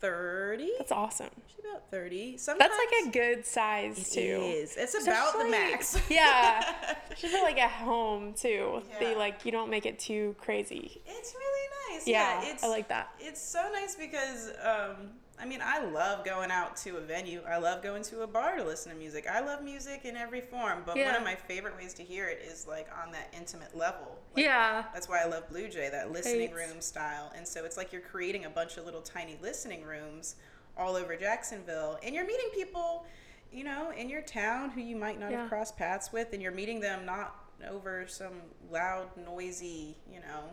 30. 0.00 0.70
That's 0.78 0.90
awesome. 0.90 1.30
About 1.68 1.90
30. 1.90 2.36
Sometimes 2.38 2.70
That's 2.70 2.80
like 2.92 3.06
a 3.08 3.10
good 3.10 3.46
size 3.46 3.98
It 3.98 4.12
too. 4.20 4.42
is. 4.44 4.76
It's 4.76 4.94
about 5.02 5.38
the 5.38 5.44
max. 5.48 5.98
yeah. 6.10 6.96
Should 7.16 7.30
feel 7.30 7.42
like 7.42 7.58
at 7.58 7.70
home 7.70 8.34
too. 8.34 8.82
They 8.98 9.12
Yeah. 9.12 9.18
like 9.18 9.44
you 9.44 9.52
don't 9.52 9.70
make 9.70 9.86
it 9.86 9.98
too 9.98 10.34
crazy. 10.38 11.02
It's 11.06 11.34
really 11.34 11.94
nice. 11.96 12.06
Yeah, 12.06 12.42
Yeah, 12.42 12.50
it's 12.52 12.64
I 12.64 12.68
like 12.68 12.88
that. 12.88 13.10
It's 13.18 13.40
so 13.42 13.68
nice 13.72 13.94
because 13.94 14.50
um 14.64 15.10
I 15.42 15.46
mean, 15.46 15.60
I 15.64 15.82
love 15.82 16.22
going 16.26 16.50
out 16.50 16.76
to 16.78 16.98
a 16.98 17.00
venue. 17.00 17.40
I 17.48 17.56
love 17.56 17.82
going 17.82 18.02
to 18.04 18.20
a 18.20 18.26
bar 18.26 18.56
to 18.56 18.62
listen 18.62 18.92
to 18.92 18.98
music. 18.98 19.26
I 19.26 19.40
love 19.40 19.62
music 19.62 20.04
in 20.04 20.14
every 20.14 20.42
form, 20.42 20.82
but 20.84 20.98
one 20.98 21.14
of 21.14 21.22
my 21.24 21.34
favorite 21.34 21.74
ways 21.78 21.94
to 21.94 22.02
hear 22.02 22.28
it 22.28 22.42
is 22.46 22.66
like 22.66 22.88
on 23.02 23.10
that 23.12 23.32
intimate 23.34 23.74
level. 23.74 24.18
Like, 24.36 24.44
yeah. 24.44 24.84
That's 24.92 25.08
why 25.08 25.22
I 25.22 25.24
love 25.24 25.48
Blue 25.48 25.66
Jay, 25.68 25.88
that 25.88 26.12
listening 26.12 26.52
Right. 26.54 26.68
room 26.68 26.82
style. 26.82 27.32
And 27.34 27.48
so 27.48 27.64
it's 27.64 27.78
like 27.78 27.90
you're 27.90 28.02
creating 28.02 28.44
a 28.44 28.50
bunch 28.50 28.76
of 28.76 28.84
little 28.84 29.00
tiny 29.00 29.38
listening 29.40 29.82
rooms 29.82 30.36
all 30.80 30.96
over 30.96 31.14
Jacksonville. 31.14 31.98
And 32.02 32.14
you're 32.14 32.26
meeting 32.26 32.48
people, 32.54 33.04
you 33.52 33.62
know, 33.64 33.90
in 33.96 34.08
your 34.08 34.22
town 34.22 34.70
who 34.70 34.80
you 34.80 34.96
might 34.96 35.20
not 35.20 35.30
Yeah. 35.30 35.40
have 35.42 35.48
crossed 35.48 35.76
paths 35.76 36.12
with. 36.12 36.32
And 36.32 36.42
you're 36.42 36.52
meeting 36.52 36.80
them 36.80 37.04
not 37.04 37.36
over 37.68 38.06
some 38.08 38.40
loud, 38.70 39.08
noisy, 39.16 39.98
you 40.10 40.20
know, 40.20 40.50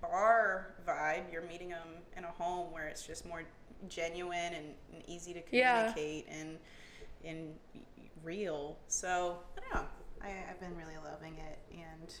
bar 0.00 0.74
vibe. 0.86 1.32
You're 1.32 1.42
meeting 1.42 1.68
them 1.68 1.86
in 2.16 2.24
a 2.24 2.30
home 2.32 2.72
where 2.72 2.86
it's 2.88 3.06
just 3.06 3.24
more 3.24 3.44
genuine 3.88 4.52
and, 4.54 4.74
and 4.92 5.02
easy 5.08 5.32
to 5.32 5.40
Yeah. 5.52 5.92
communicate 5.92 6.26
and, 6.28 6.58
and 7.24 7.54
real. 8.24 8.76
So, 8.88 9.38
I 9.56 9.60
don't 9.60 9.74
know. 9.82 9.88
I, 10.22 10.34
I've 10.50 10.60
been 10.60 10.76
really 10.76 10.96
loving 11.04 11.36
it. 11.38 11.58
And 11.72 12.12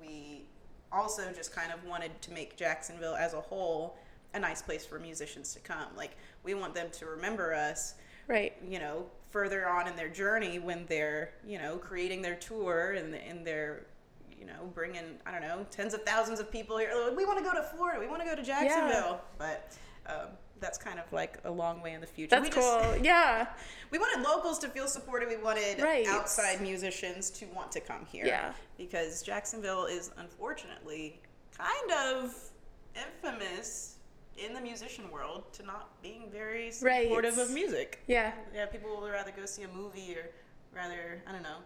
we 0.00 0.46
also 0.92 1.32
just 1.32 1.52
kind 1.54 1.72
of 1.72 1.82
wanted 1.84 2.20
to 2.22 2.30
make 2.32 2.56
Jacksonville 2.56 3.16
as 3.16 3.32
a 3.34 3.40
whole 3.40 3.96
a 4.36 4.40
nice 4.40 4.62
place 4.62 4.86
for 4.86 4.98
musicians 4.98 5.52
to 5.54 5.60
come. 5.60 5.88
Like 5.96 6.16
we 6.44 6.54
want 6.54 6.74
them 6.74 6.88
to 6.92 7.06
remember 7.06 7.52
us, 7.54 7.94
Right. 8.28 8.54
you 8.66 8.78
know, 8.78 9.06
further 9.30 9.68
on 9.68 9.88
in 9.88 9.96
their 9.96 10.08
journey 10.08 10.58
when 10.58 10.86
they're, 10.86 11.30
you 11.46 11.58
know, 11.58 11.76
creating 11.76 12.22
their 12.22 12.36
tour 12.36 12.92
and 12.92 13.14
and 13.14 13.44
they're 13.46 13.86
you 14.38 14.44
know, 14.44 14.70
bringing 14.74 15.18
I 15.24 15.32
don't 15.32 15.40
know 15.40 15.66
tens 15.70 15.94
of 15.94 16.02
thousands 16.02 16.40
of 16.40 16.52
people 16.52 16.76
here. 16.78 16.90
We 17.16 17.24
want 17.24 17.38
to 17.38 17.44
go 17.44 17.54
to 17.54 17.62
Florida. 17.62 17.98
We 17.98 18.06
want 18.06 18.20
to 18.22 18.28
go 18.28 18.36
to 18.36 18.42
Jacksonville. 18.42 19.20
But 19.38 19.74
um, 20.06 20.28
that's 20.60 20.78
kind 20.78 20.98
of 20.98 21.10
like 21.12 21.38
a 21.44 21.50
long 21.50 21.80
way 21.82 21.94
in 21.94 22.00
the 22.02 22.06
future. 22.06 22.30
That's 22.36 22.44
we 22.54 22.62
cool. 22.62 22.80
Just, 22.82 23.02
yeah. 23.04 23.46
we 23.90 23.98
wanted 23.98 24.22
locals 24.24 24.58
to 24.60 24.68
feel 24.68 24.88
supported. 24.88 25.28
We 25.28 25.38
wanted 25.38 25.80
Right. 25.82 26.06
outside 26.06 26.60
musicians 26.60 27.30
to 27.30 27.46
want 27.46 27.72
to 27.72 27.80
come 27.80 28.04
here. 28.06 28.26
Yeah. 28.26 28.52
Because 28.76 29.22
Jacksonville 29.22 29.86
is 29.86 30.10
unfortunately 30.18 31.20
kind 31.56 31.92
of 31.92 32.34
infamous 32.94 33.95
in 34.38 34.52
the 34.52 34.60
musician 34.60 35.10
world 35.10 35.44
to 35.54 35.62
not 35.62 36.00
being 36.02 36.30
very 36.30 36.70
Right. 36.82 37.04
supportive 37.04 37.38
of 37.38 37.50
music. 37.50 38.00
Yeah. 38.06 38.32
Yeah, 38.54 38.66
people 38.66 38.90
will 38.90 39.08
rather 39.08 39.30
go 39.30 39.46
see 39.46 39.62
a 39.62 39.68
movie 39.68 40.16
or 40.16 40.30
rather, 40.74 41.22
I 41.26 41.32
don't 41.32 41.42
know. 41.42 41.58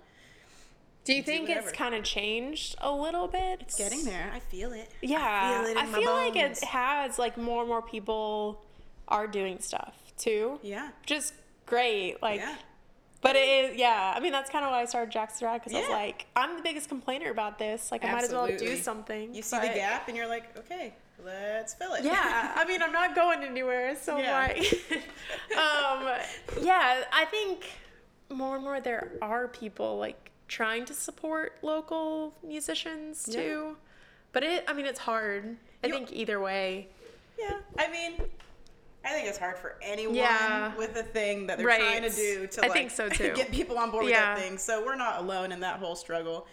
Do 1.04 1.14
you 1.14 1.22
think 1.22 1.48
it's 1.48 1.72
kind 1.72 1.94
of 1.94 2.04
changed 2.04 2.76
a 2.78 2.92
little 2.92 3.26
bit? 3.26 3.62
It's 3.62 3.76
getting 3.76 4.04
there. 4.04 4.30
I 4.34 4.38
feel 4.38 4.72
it. 4.72 4.90
Yeah. 5.00 5.62
I 5.62 5.64
feel 5.64 5.70
it 5.70 5.76
I 5.78 5.86
feel 6.00 6.12
like 6.12 6.36
it 6.36 6.62
has 6.64 7.18
like 7.18 7.36
more 7.36 7.60
and 7.62 7.68
more 7.68 7.82
people 7.82 8.62
are 9.08 9.26
doing 9.26 9.58
stuff 9.60 9.94
too. 10.18 10.60
Yeah. 10.62 10.90
Is 11.08 11.32
great. 11.66 12.22
Like 12.22 12.40
yeah. 12.40 12.54
But 13.22 13.36
it 13.36 13.48
is, 13.72 13.76
yeah. 13.76 14.14
I 14.16 14.20
mean, 14.20 14.32
that's 14.32 14.48
kind 14.50 14.64
of 14.64 14.70
why 14.70 14.80
I 14.80 14.84
started 14.86 15.10
Jax 15.12 15.36
is 15.36 15.42
Rad 15.42 15.60
because 15.60 15.74
I 15.76 15.80
was 15.80 15.90
like, 15.90 16.26
I'm 16.34 16.56
the 16.56 16.62
biggest 16.62 16.88
complainer 16.88 17.30
about 17.30 17.58
this. 17.58 17.92
Like, 17.92 18.02
I 18.02 18.12
might 18.12 18.24
as 18.24 18.32
well 18.32 18.46
do 18.46 18.76
something. 18.78 19.34
You 19.34 19.42
see 19.42 19.58
the 19.58 19.66
gap 19.66 20.08
and 20.08 20.16
you're 20.16 20.26
like, 20.26 20.56
okay, 20.56 20.94
let's 21.24 21.74
fill 21.74 21.94
it. 21.94 22.04
Yeah, 22.04 22.52
I 22.54 22.64
mean, 22.64 22.82
I'm 22.82 22.92
not 22.92 23.14
going 23.14 23.42
anywhere, 23.42 23.96
so 23.96 24.18
Yeah. 24.18 24.32
why? 24.32 24.52
um, 25.56 26.08
yeah, 26.64 27.04
I 27.12 27.24
think 27.26 27.70
more 28.30 28.56
and 28.56 28.64
more 28.64 28.80
there 28.80 29.12
are 29.22 29.48
people 29.48 29.98
like 29.98 30.30
trying 30.48 30.84
to 30.86 30.94
support 30.94 31.58
local 31.62 32.34
musicians 32.42 33.26
Yeah. 33.28 33.40
too. 33.40 33.76
But 34.32 34.44
it, 34.44 34.64
I 34.68 34.72
mean, 34.72 34.86
it's 34.86 35.00
hard. 35.00 35.56
I 35.82 35.88
You- 35.88 35.94
think 35.94 36.12
either 36.12 36.40
way. 36.40 36.88
Yeah, 37.38 37.58
I 37.78 37.90
mean, 37.90 38.20
I 39.04 39.12
think 39.12 39.26
it's 39.28 39.38
hard 39.38 39.58
for 39.58 39.76
anyone 39.80 40.14
Yeah. 40.14 40.74
with 40.76 40.94
a 40.96 41.02
thing 41.02 41.46
that 41.46 41.56
they're 41.58 41.66
Right. 41.66 41.80
trying 41.80 42.02
to 42.02 42.10
do 42.10 42.46
to 42.46 42.60
I 42.64 42.68
like 42.68 42.72
think 42.72 42.90
so, 42.90 43.08
too. 43.08 43.32
get 43.34 43.50
people 43.50 43.78
on 43.78 43.90
board 43.90 44.04
with 44.04 44.14
that 44.14 44.38
thing. 44.38 44.58
So 44.58 44.84
we're 44.84 44.94
not 44.96 45.20
alone 45.20 45.52
in 45.52 45.60
that 45.60 45.78
whole 45.78 45.96
struggle. 45.96 46.46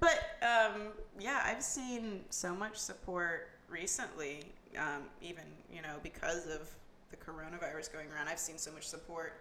But 0.00 0.20
um, 0.42 0.88
yeah, 1.18 1.42
I've 1.46 1.62
seen 1.62 2.24
so 2.28 2.54
much 2.54 2.76
support 2.76 3.48
recently, 3.74 4.40
um, 4.78 5.02
even 5.20 5.44
you 5.72 5.82
know 5.82 5.96
because 6.02 6.46
of 6.46 6.68
the 7.10 7.16
coronavirus 7.16 7.92
going 7.92 8.06
around. 8.14 8.28
I've 8.28 8.38
seen 8.38 8.56
so 8.58 8.70
much 8.72 8.86
support 8.86 9.40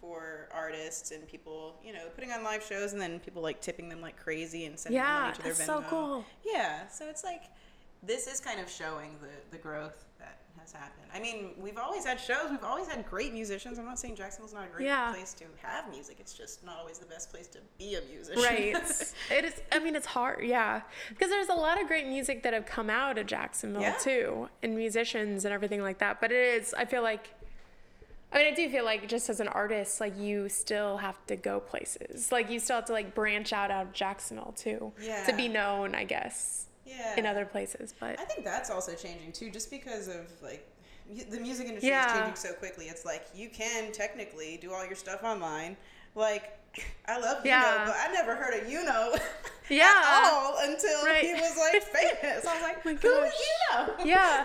for 0.00 0.48
artists 0.52 1.10
and 1.12 1.26
people, 1.28 1.76
you 1.84 1.92
know, 1.92 2.00
putting 2.14 2.30
on 2.32 2.42
live 2.42 2.62
shows 2.62 2.92
and 2.92 3.00
then 3.00 3.20
people 3.20 3.40
like 3.42 3.60
tipping 3.60 3.88
them 3.88 4.00
like 4.00 4.16
crazy 4.16 4.66
and 4.66 4.78
sending 4.78 5.00
Yeah, 5.00 5.20
money 5.20 5.34
to 5.36 5.42
their 5.42 5.52
that's 5.54 5.68
Venmo. 5.68 5.82
so 5.82 5.84
cool. 5.88 6.24
Yeah, 6.44 6.86
so 6.88 7.08
it's 7.08 7.24
like 7.24 7.42
this 8.06 8.26
is 8.26 8.40
kind 8.40 8.60
of 8.60 8.68
showing 8.70 9.10
the 9.20 9.28
the 9.56 9.58
growth 9.62 10.04
that 10.18 10.38
has 10.58 10.72
happened. 10.72 11.06
I 11.14 11.20
mean, 11.20 11.50
we've 11.58 11.76
always 11.78 12.04
had 12.04 12.18
shows, 12.18 12.50
we've 12.50 12.64
always 12.64 12.86
had 12.88 13.04
great 13.08 13.32
musicians. 13.32 13.78
I'm 13.78 13.84
not 13.84 13.98
saying 13.98 14.16
Jacksonville's 14.16 14.54
not 14.54 14.64
a 14.64 14.68
great 14.74 14.86
Yeah. 14.86 15.12
place 15.12 15.34
to 15.34 15.44
have 15.62 15.90
music. 15.90 16.16
It's 16.20 16.32
just 16.32 16.64
not 16.64 16.78
always 16.78 16.98
the 16.98 17.06
best 17.06 17.30
place 17.30 17.46
to 17.48 17.58
be 17.78 17.94
a 17.96 18.00
musician. 18.10 18.42
Right. 18.42 18.74
it 19.30 19.44
is. 19.44 19.60
I 19.72 19.78
mean, 19.78 19.94
it's 19.96 20.06
hard. 20.06 20.44
Yeah, 20.44 20.80
because 21.10 21.28
there's 21.30 21.48
a 21.48 21.54
lot 21.54 21.80
of 21.80 21.86
great 21.86 22.06
music 22.06 22.42
that 22.44 22.52
have 22.54 22.66
come 22.66 22.88
out 22.90 23.18
of 23.18 23.26
Jacksonville 23.26 23.82
Yeah. 23.82 23.94
too, 23.94 24.48
and 24.62 24.74
musicians 24.76 25.44
and 25.44 25.52
everything 25.52 25.82
like 25.82 25.98
that. 25.98 26.20
But 26.20 26.32
it 26.32 26.62
is. 26.62 26.74
I 26.74 26.84
feel 26.84 27.02
like. 27.02 27.30
I 28.32 28.38
mean, 28.38 28.52
I 28.52 28.56
do 28.56 28.68
feel 28.68 28.84
like 28.84 29.06
just 29.06 29.30
as 29.30 29.38
an 29.38 29.46
artist, 29.46 30.00
like 30.00 30.18
you 30.18 30.48
still 30.48 30.96
have 30.96 31.24
to 31.26 31.36
go 31.36 31.60
places. 31.60 32.32
Like 32.32 32.50
you 32.50 32.58
still 32.58 32.76
have 32.76 32.86
to 32.86 32.92
like 32.92 33.14
branch 33.14 33.52
out 33.52 33.70
out 33.70 33.86
of 33.86 33.92
Jacksonville 33.92 34.54
too, 34.56 34.92
yeah. 35.00 35.24
to 35.26 35.36
be 35.36 35.46
known, 35.46 35.94
I 35.94 36.02
guess, 36.02 36.66
yeah. 36.86 37.16
in 37.16 37.26
other 37.26 37.44
places. 37.44 37.94
But 37.98 38.18
I 38.20 38.24
think 38.24 38.44
that's 38.44 38.70
also 38.70 38.94
changing 38.94 39.32
too, 39.32 39.50
just 39.50 39.70
because 39.70 40.08
of 40.08 40.26
like 40.42 40.68
the 41.30 41.38
music 41.40 41.66
industry 41.66 41.90
Yeah. 41.90 42.06
is 42.06 42.12
changing 42.12 42.36
so 42.36 42.52
quickly. 42.54 42.86
It's 42.86 43.04
like 43.04 43.26
you 43.34 43.48
can 43.48 43.92
technically 43.92 44.56
do 44.56 44.72
all 44.72 44.84
your 44.86 44.96
stuff 44.96 45.22
online. 45.22 45.76
Like 46.14 46.58
I 47.06 47.18
love 47.18 47.44
Yeah. 47.44 47.62
Yuno, 47.62 47.86
but 47.86 47.96
I 48.08 48.12
never 48.12 48.34
heard 48.34 48.54
of 48.62 48.68
Yuno 48.68 49.18
Yeah. 49.70 49.84
at 49.86 50.30
all 50.30 50.56
until 50.60 51.04
Right. 51.06 51.24
he 51.24 51.32
was 51.32 51.56
like 51.56 51.82
famous. 52.20 52.44
I 52.44 52.52
was 52.54 52.62
like, 52.62 52.84
my 52.84 52.92
who 52.94 53.08
is 53.22 53.32
Yuno? 53.32 54.04
Yeah. 54.04 54.44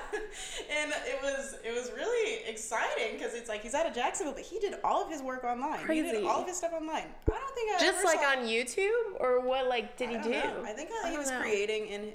and 0.71 0.91
it 1.05 1.19
was 1.21 1.55
it 1.65 1.73
was 1.73 1.91
really 1.93 2.43
exciting 2.47 3.17
because 3.17 3.33
it's 3.33 3.49
like 3.49 3.61
he's 3.61 3.73
out 3.73 3.85
of 3.85 3.93
Jacksonville, 3.93 4.33
but 4.33 4.43
he 4.43 4.59
did 4.59 4.75
all 4.83 5.03
of 5.03 5.09
his 5.11 5.21
work 5.21 5.43
online. 5.43 5.79
He 5.79 5.85
Crazy. 5.85 6.11
did 6.11 6.23
all 6.23 6.41
of 6.41 6.47
his 6.47 6.55
stuff 6.57 6.71
online. 6.73 7.03
I 7.29 7.37
don't 7.37 7.53
think 7.55 7.75
I 7.75 7.79
just 7.79 8.05
like 8.05 8.19
on 8.19 8.45
YouTube, 8.45 9.19
or 9.19 9.41
what? 9.41 9.67
Like, 9.67 9.97
did 9.97 10.09
I 10.09 10.21
he 10.21 10.31
don't 10.31 10.63
know. 10.63 10.69
I 10.69 10.71
think 10.73 10.89
I 11.03 11.11
he 11.11 11.17
was 11.17 11.29
know. 11.29 11.41
creating, 11.41 11.89
and 11.89 12.13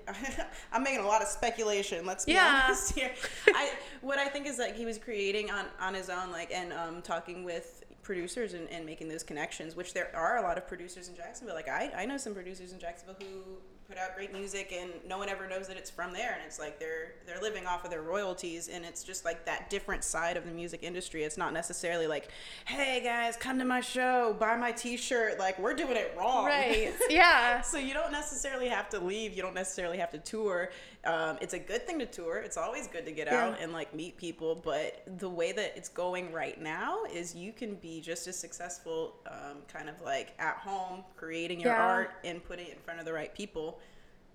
I'm 0.72 0.82
making 0.82 1.00
a 1.00 1.06
lot 1.06 1.20
of 1.20 1.28
speculation. 1.28 2.06
Let's 2.06 2.24
be 2.24 2.32
Yeah. 2.32 2.62
honest 2.64 2.94
here. 2.94 3.12
I 3.48 3.72
what 4.00 4.18
I 4.18 4.28
think 4.28 4.46
is 4.46 4.58
like 4.58 4.74
he 4.76 4.86
was 4.86 4.96
creating 4.98 5.50
on 5.50 5.66
on 5.78 5.92
his 5.92 6.08
own, 6.08 6.32
like 6.32 6.50
and 6.52 6.72
um, 6.72 7.02
talking 7.02 7.44
with 7.44 7.83
producers 8.04 8.54
and, 8.54 8.68
and 8.70 8.86
making 8.86 9.08
those 9.08 9.24
connections. 9.24 9.74
Which 9.74 9.94
there 9.94 10.14
are 10.14 10.38
a 10.38 10.42
lot 10.42 10.58
of 10.58 10.68
producers 10.68 11.08
in 11.08 11.16
Jacksonville. 11.16 11.56
Like 11.56 11.68
I 11.68 11.90
I 11.96 12.04
know 12.04 12.16
some 12.16 12.34
producers 12.34 12.72
in 12.72 12.78
Jacksonville 12.78 13.16
who 13.18 13.58
put 13.88 13.98
out 13.98 14.14
great 14.16 14.32
music 14.32 14.72
and 14.76 14.90
no 15.06 15.18
one 15.18 15.28
ever 15.28 15.46
knows 15.48 15.68
that 15.68 15.76
it's 15.76 15.90
from 15.90 16.12
there 16.12 16.32
and 16.32 16.40
it's 16.46 16.58
like 16.58 16.78
they're 16.80 17.12
they're 17.26 17.40
living 17.40 17.66
off 17.66 17.84
of 17.84 17.90
their 17.90 18.02
royalties 18.02 18.68
and 18.68 18.84
it's 18.84 19.04
just 19.04 19.24
like 19.24 19.44
that 19.44 19.68
different 19.68 20.02
side 20.02 20.36
of 20.36 20.44
the 20.46 20.50
music 20.50 20.82
industry 20.82 21.22
it's 21.22 21.36
not 21.36 21.52
necessarily 21.52 22.06
like 22.06 22.28
hey 22.66 23.00
guys 23.04 23.36
come 23.36 23.58
to 23.58 23.64
my 23.64 23.80
show 23.80 24.34
buy 24.40 24.56
my 24.56 24.72
t-shirt 24.72 25.38
like 25.38 25.58
we're 25.58 25.74
doing 25.74 25.96
it 25.96 26.14
wrong 26.16 26.46
Right. 26.46 26.92
Yeah. 27.10 27.60
so 27.60 27.76
you 27.78 27.92
don't 27.94 28.12
necessarily 28.12 28.68
have 28.68 28.88
to 28.90 28.98
leave. 28.98 29.34
You 29.34 29.42
don't 29.42 29.54
necessarily 29.54 29.98
have 29.98 30.10
to 30.12 30.18
tour. 30.18 30.70
Um, 31.04 31.36
it's 31.40 31.52
a 31.54 31.58
good 31.58 31.86
thing 31.86 31.98
to 31.98 32.06
tour. 32.06 32.38
It's 32.38 32.56
always 32.56 32.86
good 32.86 33.04
to 33.06 33.12
get 33.12 33.26
Yeah. 33.26 33.46
out 33.48 33.60
and 33.60 33.72
like 33.72 33.94
meet 33.94 34.16
people. 34.16 34.54
But 34.54 35.02
the 35.18 35.28
way 35.28 35.52
that 35.52 35.74
it's 35.76 35.88
going 35.88 36.32
right 36.32 36.60
now 36.60 37.04
is 37.12 37.34
you 37.34 37.52
can 37.52 37.74
be 37.76 38.00
just 38.00 38.26
as 38.26 38.38
successful, 38.38 39.14
um, 39.26 39.58
kind 39.72 39.88
of 39.88 40.00
like 40.02 40.32
at 40.38 40.56
home, 40.56 41.04
creating 41.16 41.60
your 41.60 41.72
Yeah. 41.72 41.82
art 41.82 42.10
and 42.24 42.42
putting 42.44 42.66
it 42.66 42.72
in 42.72 42.78
front 42.78 43.00
of 43.00 43.06
the 43.06 43.12
right 43.12 43.34
people. 43.34 43.78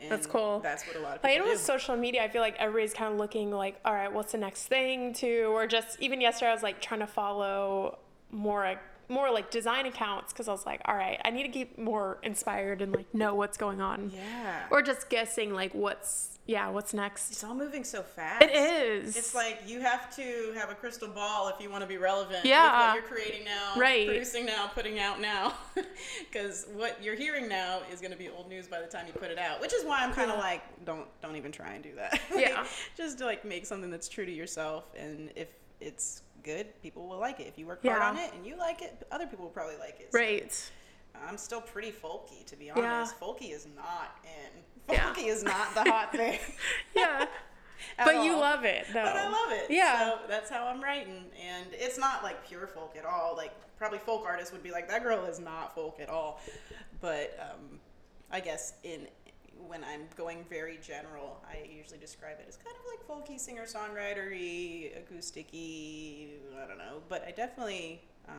And 0.02 0.12
That's 0.12 0.26
cool. 0.28 0.60
That's 0.62 0.86
what 0.88 0.96
a 0.96 1.00
lot 1.00 1.18
of 1.18 1.24
Like, 1.24 1.34
people 1.34 1.36
even 1.36 1.48
do. 1.48 1.52
with 1.52 1.62
social 1.62 1.96
media, 1.98 2.24
I 2.24 2.30
feel 2.30 2.42
like 2.42 2.56
everybody's 2.58 2.94
kind 2.94 3.12
of 3.14 3.20
looking 3.20 3.52
like, 3.52 3.80
all 3.84 3.94
right, 3.94 4.12
what's 4.12 4.32
the 4.32 4.38
next 4.38 4.68
thing 4.68 5.14
to, 5.16 5.44
or 5.54 5.68
just 5.68 6.00
even 6.00 6.22
yesterday, 6.22 6.52
I 6.52 6.54
was 6.54 6.64
like 6.64 6.80
trying 6.82 7.02
to 7.02 7.08
follow 7.08 8.00
more, 8.32 8.80
more 9.10 9.32
like 9.32 9.50
design 9.52 9.86
accounts 9.86 10.32
because 10.34 10.48
I 10.48 10.52
was 10.52 10.66
like, 10.66 10.82
all 10.86 10.96
right, 10.96 11.20
I 11.26 11.30
need 11.32 11.44
to 11.44 11.50
keep 11.50 11.78
more 11.78 12.20
inspired 12.24 12.82
and 12.82 12.94
like 12.96 13.14
know 13.14 13.34
what's 13.36 13.58
going 13.58 13.82
on, 13.82 14.12
yeah. 14.14 14.66
or 14.72 14.82
just 14.82 15.10
guessing 15.10 15.54
like 15.54 15.74
what's, 15.74 16.38
yeah, 16.46 16.70
what's 16.70 16.94
next. 16.94 17.32
it's 17.32 17.44
all 17.44 17.54
moving 17.56 17.84
so 17.84 18.02
fast. 18.02 18.44
It 18.44 18.52
is. 18.52 19.16
It's 19.18 19.36
like 19.36 19.62
you 19.68 19.82
have 19.82 20.16
to 20.16 20.52
have 20.56 20.70
a 20.70 20.76
crystal 20.76 21.08
ball 21.08 21.48
if 21.50 21.62
you 21.62 21.70
want 21.70 21.82
to 21.82 21.88
be 21.88 21.98
relevant 21.98 22.46
Yeah. 22.46 22.94
with 22.94 23.04
what 23.04 23.10
you're 23.12 23.18
creating 23.20 23.46
now, 23.46 23.74
Right. 23.80 24.08
producing 24.08 24.46
now, 24.46 24.68
putting 24.74 25.00
out 25.00 25.20
now. 25.20 25.54
Because 26.32 26.68
what 26.74 27.04
you're 27.04 27.16
hearing 27.16 27.48
now 27.48 27.82
is 27.92 28.00
going 28.00 28.12
to 28.12 28.18
be 28.18 28.30
old 28.30 28.48
news 28.50 28.68
by 28.68 28.80
the 28.80 28.88
time 28.88 29.06
you 29.08 29.14
put 29.14 29.32
it 29.32 29.38
out. 29.40 29.60
Which 29.62 29.74
is 29.74 29.84
why 29.84 30.04
I'm 30.04 30.14
kind 30.14 30.32
of 30.32 30.38
like, 30.40 30.62
don't 30.86 31.08
don't 31.22 31.36
even 31.36 31.52
try 31.52 31.74
and 31.74 31.84
do 31.84 31.96
that. 31.96 32.20
Like, 32.34 32.46
Yeah. 32.46 32.66
just 32.96 33.18
to 33.20 33.26
like 33.26 33.44
make 33.46 33.66
something 33.66 33.90
that's 33.90 34.08
true 34.08 34.26
to 34.26 34.32
yourself, 34.32 34.86
and 34.98 35.32
if 35.36 35.50
it's 35.82 36.22
good, 36.44 36.68
people 36.82 37.08
will 37.08 37.20
like 37.20 37.40
it. 37.40 37.48
If 37.48 37.58
you 37.58 37.66
work 37.66 37.80
Yeah. 37.84 38.00
hard 38.00 38.18
on 38.18 38.24
it 38.24 38.34
and 38.34 38.46
you 38.46 38.58
like 38.58 38.82
it, 38.82 39.06
other 39.12 39.28
people 39.28 39.46
will 39.46 39.52
probably 39.52 39.78
like 39.78 40.00
it. 40.00 40.12
So 40.12 40.20
right. 40.20 40.72
I'm 41.28 41.38
still 41.38 41.62
pretty 41.62 41.92
folky, 41.92 42.46
to 42.46 42.56
be 42.56 42.66
Yeah. 42.66 42.74
honest. 42.78 43.20
Folky 43.20 43.52
is 43.54 43.68
not 43.76 44.18
in. 44.24 44.64
Yeah. 44.94 45.14
Folky 45.14 45.28
is 45.28 45.44
not 45.44 45.74
the 45.74 45.84
hot 45.84 46.12
thing. 46.16 46.40
Yeah. 46.96 47.26
but 47.98 48.24
you 48.24 48.36
love 48.36 48.66
it 48.66 48.86
though. 48.88 49.04
But 49.04 49.16
I 49.16 49.30
love 49.30 49.52
it. 49.52 49.70
Yeah. 49.70 50.00
So 50.00 50.20
that's 50.28 50.50
how 50.50 50.66
I'm 50.68 50.82
writing. 50.82 51.26
And 51.42 51.68
it's 51.74 51.98
not 51.98 52.24
like 52.24 52.46
pure 52.48 52.68
folk 52.68 52.96
at 52.98 53.06
all. 53.06 53.36
Like 53.36 53.52
probably 53.78 54.00
folk 54.00 54.24
artists 54.26 54.52
would 54.52 54.64
be 54.64 54.72
like, 54.72 54.90
that 54.90 55.04
girl 55.04 55.26
is 55.26 55.40
not 55.40 55.74
folk 55.76 56.00
at 56.00 56.10
all. 56.10 56.40
But 57.02 57.38
um, 57.42 57.80
I 58.32 58.40
guess 58.40 58.74
in 58.84 59.08
when 59.68 59.84
I'm 59.84 60.02
going 60.18 60.46
very 60.50 60.78
general, 60.82 61.42
I 61.50 61.68
usually 61.70 62.00
describe 62.00 62.38
it 62.40 62.46
as 62.48 62.58
kind 62.58 62.76
of 62.76 62.84
like 62.90 63.28
folky, 63.28 63.40
singer 63.40 63.64
songwritery, 63.66 64.92
acousticy. 64.98 66.30
I 66.64 66.68
don't 66.68 66.78
know. 66.78 67.02
But 67.10 67.26
I 67.28 67.32
definitely, 67.32 68.02
um, 68.28 68.36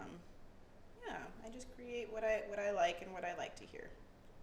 yeah, 1.06 1.16
I 1.46 1.50
just 1.50 1.74
create 1.74 2.12
what 2.12 2.24
I 2.24 2.42
what 2.48 2.58
I 2.58 2.70
like 2.70 3.02
and 3.02 3.12
what 3.12 3.24
I 3.24 3.36
like 3.36 3.56
to 3.56 3.64
hear. 3.64 3.90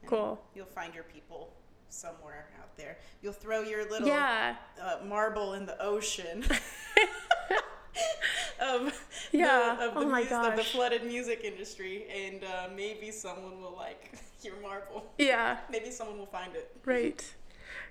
And 0.02 0.10
Cool. 0.10 0.40
You'll 0.56 0.66
find 0.66 0.94
your 0.94 1.04
people 1.06 1.54
somewhere 1.90 2.48
out 2.60 2.76
there. 2.78 2.98
You'll 3.22 3.34
throw 3.34 3.62
your 3.62 3.90
little 3.90 4.08
Yeah. 4.08 4.56
uh, 4.82 4.98
marble 5.06 5.54
in 5.54 5.66
the 5.66 5.82
ocean 5.82 6.44
of 8.60 8.94
Yeah. 9.32 9.76
the, 9.80 9.86
of 9.88 9.94
the, 9.96 10.28
Oh 10.36 10.50
of 10.50 10.56
the 10.58 10.64
flooded 10.64 11.06
music 11.06 11.42
industry, 11.44 12.06
and 12.14 12.44
uh, 12.44 12.68
maybe 12.76 13.12
someone 13.12 13.62
will 13.62 13.76
like 13.76 14.14
your 14.44 14.56
marble. 14.62 15.06
Yeah. 15.18 15.58
Maybe 15.72 15.92
someone 15.92 16.18
will 16.18 16.26
find 16.28 16.56
it. 16.56 16.76
Right. 16.86 17.24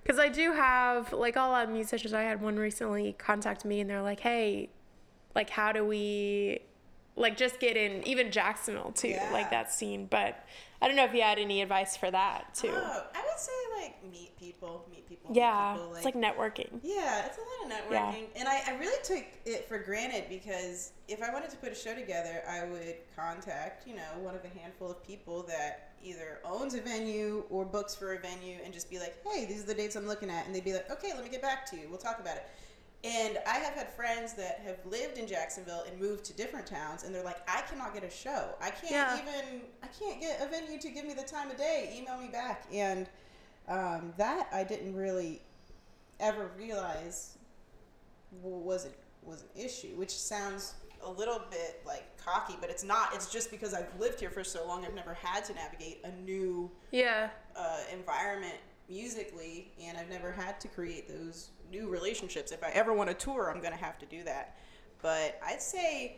Because 0.02 0.18
I 0.18 0.28
do 0.28 0.52
have, 0.52 1.12
like, 1.12 1.37
a 1.37 1.40
lot 1.40 1.64
of 1.64 1.70
musicians. 1.70 2.12
I 2.14 2.22
had 2.22 2.40
one 2.40 2.56
recently 2.56 3.14
contact 3.18 3.64
me 3.64 3.80
and 3.80 3.90
they're 3.90 4.02
like, 4.02 4.20
hey, 4.20 4.70
like, 5.35 5.50
how 5.50 5.72
do 5.72 5.85
we, 5.85 6.61
like, 7.16 7.37
just 7.37 7.59
get 7.61 7.76
in, 7.76 8.06
even 8.06 8.30
Jacksonville, 8.30 8.92
too, 8.92 9.09
Yeah. 9.09 9.30
like 9.32 9.50
that 9.50 9.72
scene. 9.72 10.06
But 10.06 10.44
I 10.80 10.88
don't 10.88 10.96
know 10.96 11.04
if 11.04 11.14
you 11.14 11.22
had 11.22 11.38
any 11.38 11.62
advice 11.62 11.96
for 11.96 12.10
that, 12.10 12.54
too. 12.54 12.70
Oh, 12.72 13.04
I 13.14 13.20
would 13.22 13.38
say 13.38 13.52
like 13.80 14.12
meet 14.12 14.38
people, 14.38 14.86
meet 14.90 15.08
people. 15.08 15.30
meet 15.30 15.38
yeah. 15.38 15.72
people, 15.74 15.94
it's 15.94 16.04
like 16.04 16.14
networking. 16.14 16.80
Yeah, 16.82 17.24
it's 17.26 17.38
a 17.38 17.40
lot 17.40 17.82
of 17.82 17.90
Yeah. 17.90 18.12
networking. 18.12 18.26
And 18.36 18.48
I, 18.48 18.62
I 18.68 18.78
really 18.78 19.02
took 19.02 19.24
it 19.46 19.68
for 19.68 19.78
granted 19.78 20.24
because 20.28 20.92
if 21.08 21.22
I 21.22 21.32
wanted 21.32 21.50
to 21.50 21.56
put 21.56 21.72
a 21.72 21.74
show 21.74 21.94
together, 21.94 22.42
I 22.48 22.64
would 22.64 22.96
contact, 23.14 23.86
you 23.86 23.94
know, 23.94 24.02
one 24.20 24.34
of 24.34 24.44
a 24.44 24.58
handful 24.58 24.90
of 24.90 25.02
people 25.06 25.42
that 25.44 25.92
either 26.04 26.40
owns 26.44 26.74
a 26.74 26.80
venue 26.80 27.44
or 27.50 27.64
books 27.64 27.94
for 27.94 28.14
a 28.14 28.18
venue 28.18 28.58
and 28.64 28.72
just 28.72 28.90
be 28.90 28.98
like, 28.98 29.16
hey, 29.26 29.46
these 29.46 29.62
are 29.62 29.66
the 29.66 29.74
dates 29.74 29.96
I'm 29.96 30.06
looking 30.06 30.30
at. 30.30 30.46
And 30.46 30.54
they'd 30.54 30.64
be 30.64 30.72
like, 30.74 30.90
okay, 30.90 31.12
let 31.14 31.24
me 31.24 31.30
get 31.30 31.42
back 31.42 31.64
to 31.70 31.76
you. 31.76 31.88
We'll 31.88 31.98
talk 31.98 32.20
about 32.20 32.36
it. 32.36 32.46
And 33.04 33.38
I 33.46 33.59
have 33.59 33.74
had 33.74 33.92
friends 33.92 34.32
that 34.35 34.61
have 34.64 34.78
lived 34.85 35.18
in 35.18 35.26
Jacksonville 35.28 35.85
and 35.88 36.00
moved 36.00 36.24
to 36.24 36.32
different 36.32 36.66
towns, 36.66 37.04
and 37.04 37.14
they're 37.14 37.22
like, 37.22 37.38
I 37.48 37.61
cannot 37.62 37.94
get 37.94 38.02
a 38.02 38.11
show. 38.11 38.54
I 38.61 38.70
can't 38.70 38.90
Yeah. 38.90 39.20
even, 39.22 39.61
I 39.82 39.87
can't 39.88 40.20
get 40.20 40.40
a 40.40 40.48
venue 40.48 40.78
to 40.80 40.88
give 40.90 41.04
me 41.04 41.14
the 41.14 41.22
time 41.22 41.50
of 41.50 41.56
day. 41.56 41.94
Email 41.96 42.18
me 42.18 42.28
back. 42.28 42.64
And 42.72 43.09
um, 43.68 44.12
that 44.16 44.48
I 44.52 44.64
didn't 44.64 44.96
really 44.96 45.42
ever 46.18 46.50
realize 46.59 47.37
was 48.42 48.87
it 48.87 48.98
was 49.22 49.42
an 49.42 49.62
issue, 49.62 49.94
which 49.96 50.11
sounds 50.16 50.74
a 51.02 51.11
little 51.11 51.42
bit 51.50 51.82
like 51.87 52.04
cocky, 52.16 52.54
but 52.61 52.70
it's 52.70 52.82
not. 52.85 53.14
It's 53.14 53.30
just 53.30 53.50
because 53.50 53.74
I've 53.74 53.88
lived 54.00 54.18
here 54.18 54.30
for 54.30 54.42
so 54.42 54.66
long, 54.66 54.85
I've 54.85 54.94
never 54.94 55.14
had 55.14 55.44
to 55.44 55.54
navigate 55.54 56.00
a 56.04 56.11
new 56.22 56.70
Yeah. 56.90 57.28
uh, 57.54 57.78
environment 57.92 58.54
musically, 58.88 59.72
and 59.83 59.96
I've 59.99 60.09
never 60.11 60.33
had 60.33 60.61
to 60.61 60.68
create 60.68 61.09
those 61.09 61.51
new 61.70 61.88
relationships. 61.88 62.53
If 62.53 62.62
I 62.62 62.70
ever 62.70 62.92
want 62.92 63.09
to 63.11 63.14
tour, 63.14 63.51
I'm 63.51 63.61
going 63.61 63.72
to 63.72 63.79
have 63.85 63.99
to 63.99 64.07
do 64.07 64.22
that. 64.25 64.57
But 65.03 65.38
I'd 65.44 65.61
say 65.62 66.16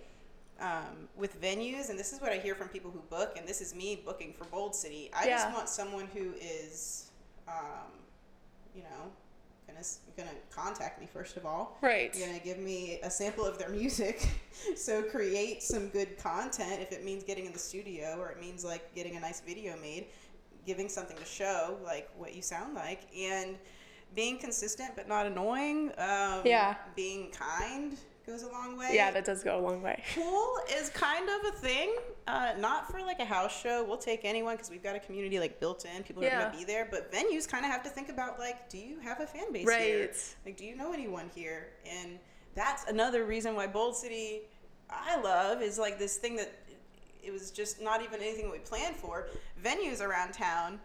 um, 0.60 1.08
with 1.16 1.40
venues, 1.40 1.90
and 1.90 1.98
this 1.98 2.12
is 2.12 2.20
what 2.20 2.32
I 2.32 2.38
hear 2.38 2.54
from 2.54 2.68
people 2.68 2.90
who 2.90 3.00
book, 3.10 3.34
and 3.36 3.46
this 3.46 3.60
is 3.60 3.74
me 3.74 4.02
booking 4.04 4.32
for 4.32 4.44
Bold 4.44 4.74
City. 4.74 5.10
I 5.14 5.26
Yeah. 5.26 5.36
just 5.44 5.54
want 5.54 5.68
someone 5.68 6.08
who 6.12 6.32
is, 6.40 7.10
um, 7.46 7.92
you 8.74 8.82
know, 8.82 9.10
gonna 9.66 9.80
gonna 10.16 10.30
contact 10.50 10.98
me 11.00 11.06
first 11.06 11.36
of 11.36 11.46
all. 11.46 11.76
Right. 11.80 12.12
Gonna 12.12 12.38
give 12.40 12.58
me 12.58 12.98
a 13.02 13.10
sample 13.10 13.44
of 13.44 13.58
their 13.58 13.68
music. 13.80 14.26
so 14.76 15.02
create 15.02 15.62
some 15.62 15.88
good 15.90 16.18
content 16.18 16.80
if 16.80 16.90
it 16.90 17.04
means 17.04 17.22
getting 17.22 17.46
in 17.46 17.52
the 17.52 17.58
studio 17.58 18.16
or 18.18 18.30
it 18.30 18.40
means 18.40 18.64
like 18.64 18.92
getting 18.94 19.16
a 19.16 19.20
nice 19.20 19.40
video 19.40 19.76
made, 19.76 20.06
giving 20.68 20.88
something 20.90 21.16
to 21.16 21.24
show 21.24 21.78
like 21.82 22.10
what 22.18 22.34
you 22.34 22.42
sound 22.42 22.74
like 22.74 23.00
and 23.16 23.56
being 24.14 24.36
consistent 24.38 24.90
but 24.94 25.08
not 25.08 25.24
annoying. 25.26 25.90
Um, 25.96 26.42
Yeah. 26.44 26.74
Being 26.94 27.30
kind 27.30 27.96
goes 28.26 28.42
a 28.42 28.48
long 28.48 28.76
way. 28.76 28.90
Yeah, 28.92 29.10
that 29.12 29.24
does 29.24 29.42
go 29.42 29.58
a 29.58 29.62
long 29.62 29.80
way. 29.80 30.02
Pool 30.14 30.58
is 30.78 30.90
kind 30.90 31.26
of 31.30 31.54
a 31.54 31.56
thing, 31.56 31.96
uh, 32.26 32.52
not 32.58 32.90
for 32.92 33.00
like 33.00 33.18
a 33.20 33.24
house 33.24 33.58
show. 33.58 33.82
We'll 33.82 33.96
take 33.96 34.20
anyone 34.24 34.56
because 34.56 34.68
we've 34.68 34.82
got 34.82 34.94
a 34.94 35.00
community 35.00 35.40
like 35.40 35.58
built 35.58 35.86
in. 35.86 36.02
People 36.02 36.22
are 36.22 36.26
Yeah. 36.26 36.44
gonna 36.44 36.58
be 36.58 36.64
there, 36.64 36.86
but 36.90 37.10
venues 37.10 37.48
kind 37.48 37.64
of 37.64 37.70
have 37.70 37.82
to 37.84 37.88
think 37.88 38.10
about 38.10 38.38
like, 38.38 38.68
do 38.68 38.76
you 38.76 38.98
have 39.00 39.20
a 39.20 39.26
fan 39.26 39.50
base 39.50 39.66
here? 39.74 40.00
Right. 40.00 40.34
Like, 40.44 40.58
do 40.58 40.66
you 40.66 40.76
know 40.76 40.92
anyone 40.92 41.30
here? 41.34 41.68
And 41.90 42.18
that's 42.54 42.84
another 42.90 43.24
reason 43.24 43.54
why 43.54 43.66
Bold 43.66 43.96
City 43.96 44.42
I 44.90 45.18
love 45.20 45.62
is 45.62 45.78
like 45.78 45.98
this 45.98 46.18
thing 46.18 46.36
that 46.36 46.52
it 47.22 47.32
was 47.32 47.50
just 47.50 47.80
not 47.80 48.02
even 48.02 48.20
anything 48.20 48.50
we 48.50 48.58
planned 48.58 48.96
for. 48.96 49.28
Venues 49.62 50.00
around 50.00 50.32
town 50.32 50.78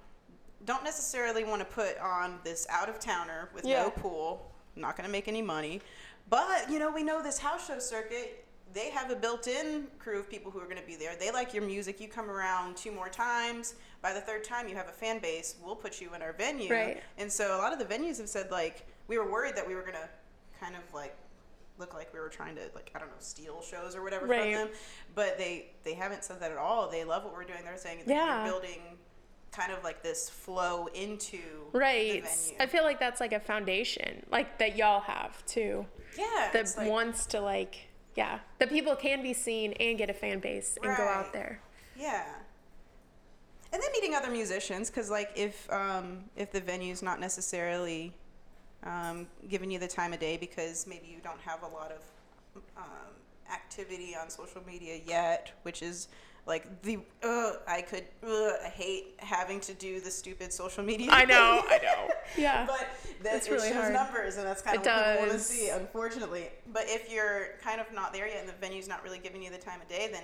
don't 0.66 0.84
necessarily 0.84 1.44
want 1.44 1.60
to 1.60 1.66
put 1.66 1.98
on 2.00 2.40
this 2.44 2.66
out 2.70 2.90
of 2.90 3.00
towner 3.00 3.50
with 3.54 3.66
Yeah. 3.66 3.84
no 3.84 3.90
pool, 3.92 4.52
not 4.76 4.96
going 4.96 5.06
to 5.06 5.12
make 5.12 5.28
any 5.28 5.42
money. 5.42 5.82
But, 6.30 6.70
you 6.70 6.80
know, 6.80 6.90
we 6.90 7.04
know 7.04 7.22
this 7.22 7.38
house 7.38 7.68
show 7.68 7.80
circuit, 7.80 8.46
they 8.74 8.90
have 8.90 9.12
a 9.12 9.16
built 9.16 9.48
in 9.48 9.88
crew 10.00 10.20
of 10.20 10.30
people 10.30 10.50
who 10.52 10.60
are 10.60 10.66
going 10.66 10.78
to 10.78 10.88
be 10.88 10.96
there. 10.96 11.16
They 11.16 11.32
like 11.32 11.54
your 11.54 11.64
music. 11.64 12.00
You 12.00 12.08
come 12.08 12.30
around 12.30 12.76
two 12.78 12.92
more 12.92 13.10
times. 13.10 13.76
By 14.02 14.14
the 14.14 14.22
third 14.22 14.44
time, 14.44 14.68
you 14.68 14.76
have 14.76 14.88
a 14.88 14.94
fan 14.94 15.20
base. 15.20 15.56
We'll 15.64 15.76
put 15.76 16.02
you 16.02 16.14
in 16.16 16.22
our 16.22 16.34
venue. 16.34 16.72
Right. 16.72 17.04
And 17.18 17.32
so 17.32 17.56
a 17.56 17.60
lot 17.60 17.72
of 17.74 17.78
the 17.80 17.86
venues 17.86 18.18
have 18.18 18.30
said, 18.30 18.50
like, 18.50 18.88
we 19.08 19.18
were 19.18 19.30
worried 19.30 19.56
that 19.58 19.68
we 19.68 19.76
were 19.76 19.82
going 19.82 19.94
to 19.94 20.10
kind 20.60 20.76
of 20.76 20.94
like 20.94 21.16
look 21.78 21.94
like 21.94 22.14
we 22.14 22.20
were 22.20 22.30
trying 22.30 22.56
to 22.56 22.62
like 22.76 22.92
I 22.96 23.00
don't 23.00 23.08
know 23.10 23.16
steal 23.20 23.62
shows 23.62 23.96
or 23.96 24.04
whatever 24.04 24.26
Right. 24.28 24.56
from 24.56 24.68
them, 24.68 24.70
but 25.16 25.38
they 25.38 25.72
they 25.84 25.94
haven't 25.94 26.24
said 26.24 26.40
that 26.42 26.52
at 26.52 26.58
all. 26.58 26.90
They 26.90 27.04
love 27.04 27.24
what 27.24 27.34
we're 27.34 27.44
doing. 27.46 27.64
They're 27.64 27.78
saying 27.78 28.04
Yeah. 28.06 28.44
you're 28.44 28.52
building 28.54 28.82
kind 29.52 29.72
of 29.72 29.84
like 29.84 30.02
this 30.04 30.30
flow 30.30 30.88
into 30.88 31.40
Right. 31.74 32.24
the 32.24 32.30
venue. 32.30 32.58
I 32.60 32.66
feel 32.68 32.84
like 32.84 33.00
that's 33.00 33.20
like 33.22 33.34
a 33.34 33.40
foundation, 33.40 34.26
like 34.32 34.58
that 34.60 34.76
y'all 34.76 35.02
have 35.02 35.46
too. 35.46 35.86
yeah, 36.18 36.50
That 36.54 36.74
like- 36.78 36.90
wants 36.90 37.26
to 37.28 37.40
like, 37.42 37.88
yeah, 38.16 38.40
that 38.60 38.70
people 38.70 38.96
can 38.96 39.22
be 39.24 39.34
seen 39.34 39.74
and 39.74 39.98
get 39.98 40.10
a 40.10 40.14
fan 40.14 40.40
base 40.40 40.78
and 40.82 40.96
go 40.98 41.04
out 41.04 41.34
there. 41.34 41.60
Yeah. 41.96 42.26
And 43.72 43.82
then 43.82 43.92
meeting 43.92 44.14
other 44.14 44.30
musicians, 44.30 44.90
because 44.92 45.10
like 45.10 45.32
if 45.36 45.72
um, 45.72 46.26
if 46.36 46.52
the 46.52 46.62
venue's 46.62 47.02
not 47.02 47.20
necessarily 47.20 48.14
um, 48.86 49.28
giving 49.50 49.72
you 49.72 49.80
the 49.80 49.88
time 49.88 50.14
of 50.14 50.20
day 50.20 50.38
because 50.38 50.86
maybe 50.88 51.08
you 51.08 51.18
don't 51.24 51.40
have 51.42 51.64
a 51.64 51.68
lot 51.68 51.92
of 51.92 52.62
um, 52.78 52.84
activity 53.52 54.16
on 54.16 54.30
social 54.30 54.62
media 54.66 55.00
yet, 55.06 55.52
which 55.64 55.82
is 55.82 56.08
like 56.46 56.82
the 56.82 56.98
uh, 57.24 57.54
I 57.68 57.82
could 57.82 58.04
uh, 58.26 58.28
I 58.66 58.70
hate 58.74 59.16
having 59.20 59.62
to 59.62 59.74
do 59.74 60.02
the 60.02 60.12
stupid 60.12 60.52
social 60.52 60.84
media. 60.84 61.10
I 61.12 61.24
know, 61.24 61.62
thing. 61.70 61.80
I 61.82 61.84
know. 61.86 62.10
Yeah. 62.38 62.66
but 62.66 62.88
that 63.24 63.36
It's 63.38 63.48
it 63.48 63.52
really 63.52 63.70
shows 63.70 63.78
hard. 63.78 63.94
numbers, 63.94 64.38
and 64.38 64.46
that's 64.46 64.62
kind 64.62 64.78
of 64.78 64.86
It 64.86 64.90
what 64.90 65.06
people 65.12 65.28
want 65.28 65.32
to 65.32 65.40
see, 65.40 65.70
unfortunately. 65.70 66.50
But 66.74 66.84
if 66.88 67.10
you're 67.12 67.50
kind 67.64 67.80
of 67.80 67.92
not 67.94 68.12
there 68.12 68.28
yet, 68.28 68.40
and 68.42 68.50
the 68.50 68.54
venue's 68.54 68.88
not 68.88 69.04
really 69.04 69.20
giving 69.20 69.42
you 69.44 69.52
the 69.52 69.58
time 69.58 69.80
of 69.82 69.88
day, 69.88 70.10
then 70.12 70.24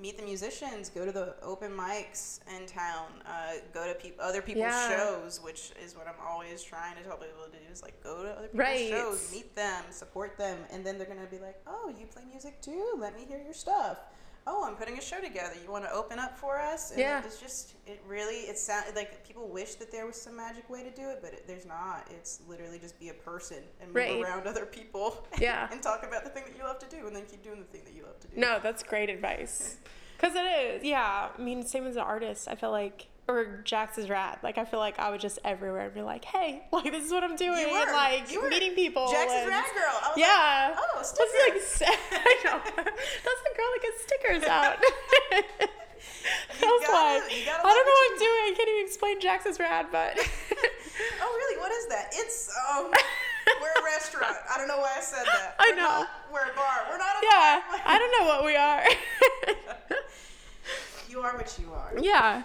meet 0.00 0.16
the 0.16 0.22
musicians, 0.22 0.88
go 0.88 1.04
to 1.04 1.12
the 1.12 1.34
open 1.42 1.72
mics 1.72 2.40
in 2.56 2.66
town, 2.66 3.06
uh, 3.26 3.54
go 3.72 3.86
to 3.86 3.94
peop- 3.94 4.18
other 4.20 4.40
people's 4.42 4.62
Yeah. 4.66 4.96
shows, 4.96 5.40
which 5.42 5.72
is 5.82 5.96
what 5.96 6.06
I'm 6.06 6.14
always 6.26 6.62
trying 6.62 6.96
to 6.96 7.02
tell 7.02 7.16
people 7.16 7.44
to 7.44 7.50
do. 7.50 7.58
Is 7.72 7.82
like 7.82 8.02
go 8.02 8.22
to 8.22 8.30
other 8.30 8.48
people's 8.48 8.58
Right. 8.58 8.88
shows, 8.88 9.30
meet 9.32 9.54
them, 9.54 9.84
support 9.90 10.36
them, 10.38 10.64
and 10.70 10.84
then 10.86 10.98
they're 10.98 11.06
gonna 11.06 11.26
be 11.26 11.38
like, 11.38 11.60
"Oh, 11.66 11.92
you 11.98 12.06
play 12.06 12.24
music 12.24 12.60
too? 12.62 12.94
Let 12.96 13.14
me 13.14 13.24
hear 13.24 13.38
your 13.38 13.54
stuff." 13.54 13.98
Oh, 14.50 14.64
I'm 14.66 14.76
putting 14.76 14.96
a 14.96 15.00
show 15.02 15.20
together. 15.20 15.52
You 15.62 15.70
want 15.70 15.84
to 15.84 15.92
open 15.92 16.18
up 16.18 16.38
for 16.38 16.58
us? 16.58 16.90
And 16.90 16.98
Yeah. 17.00 17.22
It's 17.24 17.38
just 17.38 17.74
it 17.86 18.02
really 18.08 18.40
it 18.50 18.58
sound 18.58 18.86
like 18.96 19.22
people 19.26 19.46
wish 19.48 19.74
that 19.74 19.92
there 19.92 20.06
was 20.06 20.20
some 20.20 20.36
magic 20.36 20.68
way 20.70 20.82
to 20.82 20.90
do 20.90 21.10
it, 21.10 21.18
but 21.20 21.34
it, 21.34 21.46
there's 21.46 21.66
not. 21.66 22.08
It's 22.10 22.40
literally 22.48 22.78
just 22.78 22.98
be 22.98 23.10
a 23.10 23.14
person 23.14 23.58
and 23.80 23.88
move 23.88 23.96
Right. 23.96 24.20
around 24.22 24.46
other 24.46 24.64
people. 24.64 25.26
Yeah. 25.38 25.68
and 25.70 25.82
talk 25.82 26.02
about 26.06 26.24
the 26.24 26.30
thing 26.30 26.44
that 26.46 26.56
you 26.56 26.64
love 26.64 26.78
to 26.78 26.86
do, 26.86 27.06
and 27.06 27.14
then 27.14 27.24
keep 27.30 27.42
doing 27.44 27.58
the 27.60 27.66
thing 27.66 27.82
that 27.84 27.92
you 27.94 28.04
love 28.04 28.18
to 28.20 28.28
do. 28.28 28.40
No, 28.40 28.58
that's 28.62 28.82
great 28.82 29.10
advice. 29.10 29.76
Cause 30.18 30.32
it 30.34 30.40
is, 30.40 30.82
yeah. 30.84 31.28
I 31.36 31.40
mean, 31.40 31.64
same 31.64 31.86
as 31.86 31.94
an 31.96 32.02
artist. 32.02 32.48
I 32.48 32.54
feel 32.56 32.70
like, 32.72 33.06
or 33.28 33.60
Jax 33.64 33.98
is 33.98 34.08
rad. 34.08 34.38
Like 34.42 34.56
I 34.58 34.64
feel 34.64 34.80
like 34.80 34.98
I 34.98 35.10
would 35.10 35.20
just 35.20 35.38
everywhere 35.44 35.86
and 35.86 35.94
be 35.94 36.02
like, 36.02 36.24
hey, 36.24 36.62
like 36.72 36.90
this 36.90 37.04
is 37.04 37.12
what 37.12 37.22
I'm 37.24 37.36
doing, 37.36 37.58
You 37.60 37.70
were. 37.72 37.78
and 37.82 37.92
like 37.92 38.30
You 38.32 38.42
were. 38.42 38.48
meeting 38.48 38.72
people. 38.74 39.08
Jackson's 39.10 39.42
and- 39.42 39.50
Rad 39.50 39.64
Girl. 39.74 40.12
Yeah. 40.16 40.74
Like, 40.74 40.78
oh, 40.78 40.96
That's 40.96 41.18
like 41.18 41.90
I 42.12 42.36
know. 42.44 42.60
That's 42.76 43.42
the 43.44 43.54
girl 43.56 43.70
that 43.74 43.80
gets 43.82 44.02
stickers 44.02 44.42
out. 44.48 44.78
I 46.62 46.66
was 46.66 46.86
gotta- 46.86 47.24
like, 47.24 47.38
you 47.38 47.44
gotta 47.44 47.66
I 47.66 47.70
don't 47.74 47.86
know 47.86 47.92
what 47.92 48.12
I'm 48.12 48.18
doing. 48.18 48.42
I 48.48 48.54
can't 48.56 48.68
even 48.68 48.84
explain 48.86 49.20
Jax 49.20 49.46
is 49.46 49.58
rad, 49.60 49.86
but 49.92 50.16
oh, 51.20 51.36
really? 51.36 51.58
What 51.60 51.72
is 51.72 51.86
that? 51.88 52.08
It's 52.12 52.50
um, 52.70 52.90
we're 53.60 53.82
a 53.82 53.84
restaurant. 53.84 54.36
I 54.52 54.58
don't 54.58 54.68
know 54.68 54.78
why 54.78 54.94
I 54.96 55.00
said 55.00 55.24
that. 55.26 55.54
I 55.58 55.70
We're 55.70 55.76
know. 55.76 55.82
not- 55.82 56.08
we're 56.32 56.42
a 56.50 56.54
bar. 56.54 56.86
We're 56.90 56.98
not 56.98 57.16
a 57.16 57.26
yeah, 57.26 57.60
bar. 57.70 57.80
I 57.86 57.98
don't 57.98 58.12
know 58.20 58.26
what 58.26 58.44
we 58.44 58.56
are. 58.56 58.84
You 61.08 61.20
are 61.22 61.34
what 61.36 61.58
you 61.58 61.72
are. 61.72 61.92
yeah, 62.00 62.42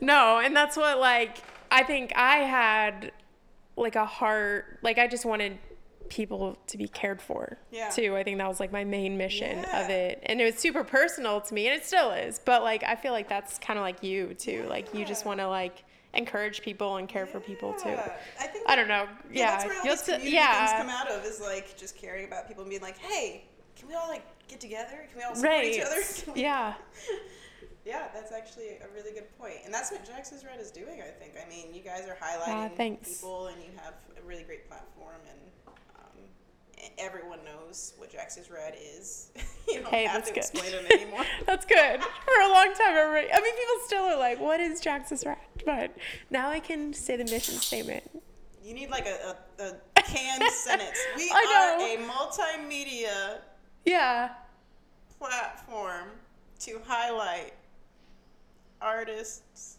no, 0.00 0.38
and 0.38 0.54
that's 0.56 0.76
what 0.76 0.98
like 0.98 1.38
I 1.70 1.82
think 1.82 2.12
I 2.16 2.38
had 2.38 3.12
like 3.76 3.96
a 3.96 4.06
heart. 4.06 4.78
Like 4.82 4.98
I 4.98 5.06
just 5.06 5.24
wanted 5.24 5.58
people 6.10 6.56
to 6.66 6.76
be 6.76 6.86
cared 6.86 7.20
for 7.22 7.56
Yeah. 7.70 7.88
too. 7.88 8.14
I 8.14 8.22
think 8.22 8.38
that 8.38 8.46
was 8.46 8.60
like 8.60 8.70
my 8.70 8.84
main 8.84 9.16
mission 9.16 9.64
of 9.72 9.88
it, 9.90 10.20
and 10.24 10.40
it 10.40 10.44
was 10.44 10.56
super 10.56 10.84
personal 10.84 11.40
to 11.40 11.54
me, 11.54 11.66
and 11.66 11.74
it 11.80 11.84
still 11.86 12.10
is. 12.12 12.38
But 12.44 12.62
like 12.62 12.84
I 12.84 12.94
feel 12.94 13.12
like 13.12 13.28
that's 13.28 13.58
kind 13.58 13.78
of 13.78 13.82
like 13.82 14.02
you 14.02 14.34
too. 14.34 14.66
Like 14.68 14.94
you 14.94 15.04
just 15.04 15.24
want 15.24 15.40
to 15.40 15.48
like 15.48 15.84
encourage 16.12 16.62
people 16.62 16.96
and 16.98 17.08
care 17.08 17.26
for 17.26 17.40
people 17.40 17.72
too. 17.74 17.96
I 18.40 18.46
think. 18.46 18.64
I 18.68 18.76
don't 18.76 18.86
know. 18.88 19.08
Yeah, 19.32 19.40
Yeah, 19.40 19.50
that's 19.50 19.64
where 19.64 19.78
all 19.78 19.84
you'll 19.84 19.96
these 19.96 20.04
community 20.04 20.30
things 20.36 20.70
come 20.72 20.88
out 20.88 21.10
of 21.10 21.24
is 21.24 21.40
like 21.40 21.76
just 21.76 21.96
caring 21.96 22.26
about 22.26 22.46
people 22.46 22.62
and 22.62 22.70
being 22.70 22.82
like, 22.82 22.98
hey, 22.98 23.44
can 23.74 23.88
we 23.88 23.94
all 23.94 24.08
like 24.08 24.22
get 24.46 24.60
together? 24.60 25.06
Can 25.10 25.16
we 25.18 25.22
all 25.24 25.34
support 25.34 25.64
each 25.64 25.80
other? 25.80 25.96
Yeah, 26.40 26.74
Yeah, 27.84 28.08
that's 28.14 28.32
actually 28.32 28.78
a 28.82 28.88
really 28.94 29.12
good 29.12 29.28
point, 29.38 29.56
and 29.64 29.72
that's 29.72 29.90
what 29.90 30.04
Jax 30.06 30.32
is 30.32 30.44
Rad 30.44 30.60
is 30.60 30.70
doing. 30.70 31.00
I 31.02 31.10
think. 31.10 31.34
I 31.44 31.48
mean, 31.48 31.74
you 31.74 31.82
guys 31.82 32.06
are 32.08 32.16
highlighting 32.16 32.76
thanks. 32.76 33.14
people, 33.18 33.46
and 33.48 33.56
you 33.62 33.70
have 33.82 33.94
a 34.18 34.26
really 34.26 34.42
great 34.42 34.68
platform, 34.68 35.16
and 35.30 35.74
um, 35.96 36.18
everyone 36.98 37.38
knows 37.44 37.94
what 37.98 38.10
Jax 38.10 38.36
is 38.36 38.50
Rad 38.50 38.74
is. 38.80 39.30
you 39.68 39.80
don't 39.80 39.86
Hey, 39.90 40.04
have 40.04 40.24
that's 40.24 40.28
to 40.28 40.34
good. 40.34 40.40
explain 40.44 40.72
it 40.84 40.90
anymore. 41.02 41.24
That's 41.46 41.64
good. 41.66 42.00
For 42.02 42.40
a 42.42 42.48
long 42.52 42.72
time, 42.74 42.94
everybody. 42.96 43.32
I 43.32 43.40
mean, 43.40 43.54
people 43.54 43.74
still 43.86 44.02
are 44.04 44.18
like, 44.18 44.40
"What 44.40 44.60
is 44.60 44.80
Jax 44.80 45.12
is 45.12 45.24
Rad? 45.26 45.38
But 45.64 45.94
now 46.30 46.50
I 46.50 46.60
can 46.60 46.92
say 46.92 47.16
the 47.16 47.24
mission 47.24 47.54
statement. 47.54 48.04
You 48.62 48.72
need 48.74 48.88
like 48.90 49.06
a, 49.06 49.36
a, 49.60 49.64
a 49.98 50.02
canned 50.02 50.42
sentence. 50.50 50.98
We 51.16 51.30
are 51.30 51.78
a 51.80 51.96
multimedia 51.98 53.38
Yeah. 53.84 54.30
platform 55.18 56.08
to 56.64 56.80
highlight 56.86 57.52
artists, 58.80 59.78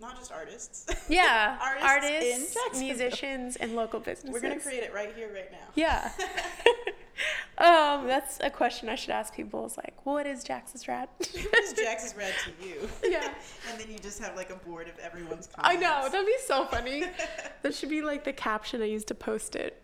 not 0.00 0.16
just 0.18 0.32
artists. 0.32 0.86
Yeah. 1.08 1.58
Artists 1.82 2.56
Artists, 2.56 2.80
musicians, 2.80 3.56
and 3.56 3.76
local 3.76 4.00
businesses. 4.00 4.32
We're 4.32 4.40
gonna 4.40 4.60
create 4.60 4.82
it 4.82 4.94
right 4.94 5.14
here, 5.14 5.30
right 5.34 5.52
now. 5.52 5.68
Yeah. 5.74 6.10
um, 7.58 8.06
that's 8.06 8.38
a 8.40 8.48
question 8.48 8.88
I 8.88 8.94
should 8.94 9.10
ask 9.10 9.34
people. 9.34 9.66
Is 9.66 9.76
like, 9.76 9.94
what 10.06 10.26
is 10.26 10.42
Jax 10.42 10.74
is 10.74 10.88
Rad? 10.88 11.08
What 11.18 11.64
is 11.64 11.74
Jax 11.74 12.06
is 12.06 12.16
Rad 12.16 12.32
to 12.44 12.66
you? 12.66 12.88
Yeah. 13.04 13.34
and 13.70 13.78
then 13.78 13.90
you 13.90 13.98
just 13.98 14.18
have 14.20 14.36
like 14.36 14.50
a 14.50 14.56
board 14.56 14.88
of 14.88 14.98
everyone's 14.98 15.48
I 15.58 15.76
know 15.76 16.08
that'd 16.10 16.26
be 16.26 16.36
so 16.46 16.64
funny. 16.64 17.04
that 17.62 17.74
should 17.74 17.90
be 17.90 18.00
like 18.00 18.24
the 18.24 18.32
caption 18.32 18.80
I 18.80 18.86
use 18.86 19.04
to 19.06 19.14
post 19.14 19.56
it. 19.56 19.82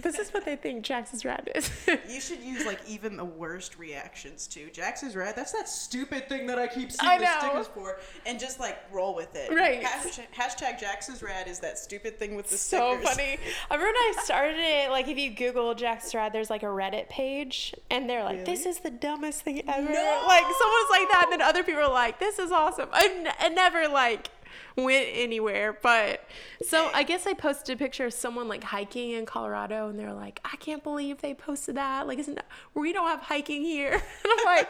This 0.00 0.18
is 0.18 0.32
what 0.32 0.44
they 0.44 0.56
think 0.56 0.84
Jax 0.84 1.12
is 1.12 1.24
Rad 1.24 1.50
is. 1.54 1.70
You 2.08 2.20
should 2.20 2.40
use 2.40 2.64
like 2.64 2.80
even 2.88 3.16
the 3.16 3.24
worst 3.24 3.78
reactions 3.78 4.46
to 4.48 4.70
Jax 4.70 5.02
is 5.02 5.14
Rad. 5.16 5.34
That's 5.36 5.52
that 5.52 5.68
stupid 5.68 6.28
thing 6.28 6.46
that 6.46 6.58
I 6.58 6.66
keep 6.66 6.90
seeing 6.92 7.10
I 7.10 7.18
the 7.18 7.40
stickers 7.40 7.66
for, 7.68 7.98
and 8.24 8.38
just 8.40 8.58
like 8.60 8.78
roll 8.92 9.14
with 9.14 9.34
it. 9.34 9.50
Right. 9.52 9.82
Hashtag, 9.82 10.26
hashtag 10.34 10.78
Jax 10.80 11.08
is 11.08 11.22
Rad 11.22 11.48
is 11.48 11.58
that 11.60 11.78
stupid 11.78 12.18
thing 12.18 12.36
with 12.36 12.48
the 12.48 12.56
so 12.56 12.94
stickers. 12.96 13.08
funny. 13.16 13.38
I 13.70 13.74
remember 13.74 13.86
when 13.92 13.94
I 13.96 14.22
started 14.24 14.56
it, 14.58 14.90
like 14.90 15.08
if 15.08 15.18
you 15.18 15.30
Google 15.30 15.74
Jax 15.74 16.06
is 16.06 16.14
Rad, 16.14 16.32
there's 16.32 16.50
like 16.50 16.62
a 16.62 16.66
Reddit 16.66 17.08
page, 17.08 17.74
and 17.90 18.08
they're 18.08 18.24
like, 18.24 18.44
"This 18.44 18.64
is 18.66 18.78
the 18.80 18.90
dumbest 18.90 19.42
thing 19.42 19.62
ever." 19.68 19.92
No! 19.92 20.24
Like 20.26 20.42
someone's 20.42 20.90
like 20.90 21.08
that, 21.10 21.22
and 21.24 21.32
then 21.32 21.42
other 21.42 21.62
people 21.62 21.82
are 21.82 21.92
like, 21.92 22.18
"This 22.20 22.38
is 22.38 22.50
awesome." 22.52 22.88
I, 22.92 23.08
n- 23.26 23.32
I 23.40 23.48
never 23.48 23.88
like 23.88 24.30
went 24.76 25.08
anywhere, 25.12 25.78
but 25.82 26.24
so 26.62 26.90
I 26.94 27.02
guess 27.02 27.26
I 27.26 27.34
posted 27.34 27.74
a 27.76 27.78
picture 27.78 28.06
of 28.06 28.12
someone 28.12 28.48
like 28.48 28.62
hiking 28.64 29.10
in 29.12 29.26
Colorado, 29.26 29.88
and 29.88 29.98
they're 29.98 30.12
like, 30.12 30.40
"I 30.44 30.56
can't 30.56 30.82
believe 30.82 31.20
they 31.20 31.34
posted 31.34 31.76
that. 31.76 32.06
Like, 32.06 32.18
isn't 32.18 32.34
that, 32.34 32.46
we 32.74 32.92
don't 32.92 33.08
have 33.08 33.20
hiking 33.20 33.62
here?" 33.62 33.92
And 34.24 34.32
I'm 34.38 34.44
like, 34.44 34.68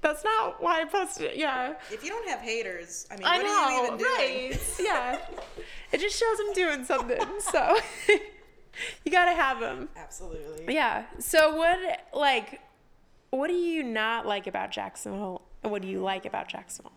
"That's 0.00 0.24
not 0.24 0.62
why 0.62 0.80
I 0.82 0.84
posted 0.84 1.26
it." 1.32 1.36
Yeah. 1.36 1.74
If 1.90 2.02
you 2.04 2.10
don't 2.10 2.28
have 2.28 2.40
haters, 2.40 3.06
I 3.10 3.16
mean, 3.16 3.24
I 3.26 3.36
what 3.38 3.44
know, 3.44 3.52
are 3.52 3.70
you 3.70 3.86
even 3.86 3.98
doing? 3.98 4.50
right? 4.50 4.76
yeah, 4.80 5.18
it 5.92 6.00
just 6.00 6.18
shows 6.18 6.38
I'm 6.40 6.52
doing 6.54 6.84
something. 6.84 7.20
So 7.40 7.76
you 9.04 9.12
gotta 9.12 9.32
have 9.32 9.60
them. 9.60 9.88
Absolutely. 9.96 10.72
Yeah. 10.74 11.04
So 11.18 11.54
what, 11.56 11.78
like, 12.14 12.60
what 13.30 13.48
do 13.48 13.54
you 13.54 13.82
not 13.82 14.26
like 14.26 14.46
about 14.46 14.70
Jacksonville, 14.70 15.42
and 15.62 15.70
what 15.70 15.82
do 15.82 15.88
you 15.88 16.00
like 16.00 16.24
about 16.24 16.48
Jacksonville, 16.48 16.92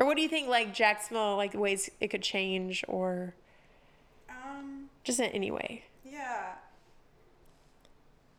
or 0.00 0.06
what 0.06 0.16
do 0.16 0.22
you 0.22 0.28
think 0.28 0.48
like 0.48 0.74
Jacksonville, 0.74 1.36
like 1.36 1.54
ways 1.54 1.88
it 2.00 2.08
could 2.08 2.22
change, 2.22 2.84
or 2.88 3.34
Um. 4.28 4.88
just 5.04 5.20
in 5.20 5.26
any 5.26 5.50
way? 5.52 5.84
Yeah. 6.04 6.54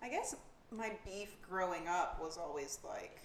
I 0.02 0.10
guess 0.10 0.36
my 0.72 0.92
beef 1.06 1.30
growing 1.48 1.88
up 1.88 2.20
was 2.22 2.38
always 2.38 2.80
like, 2.84 3.22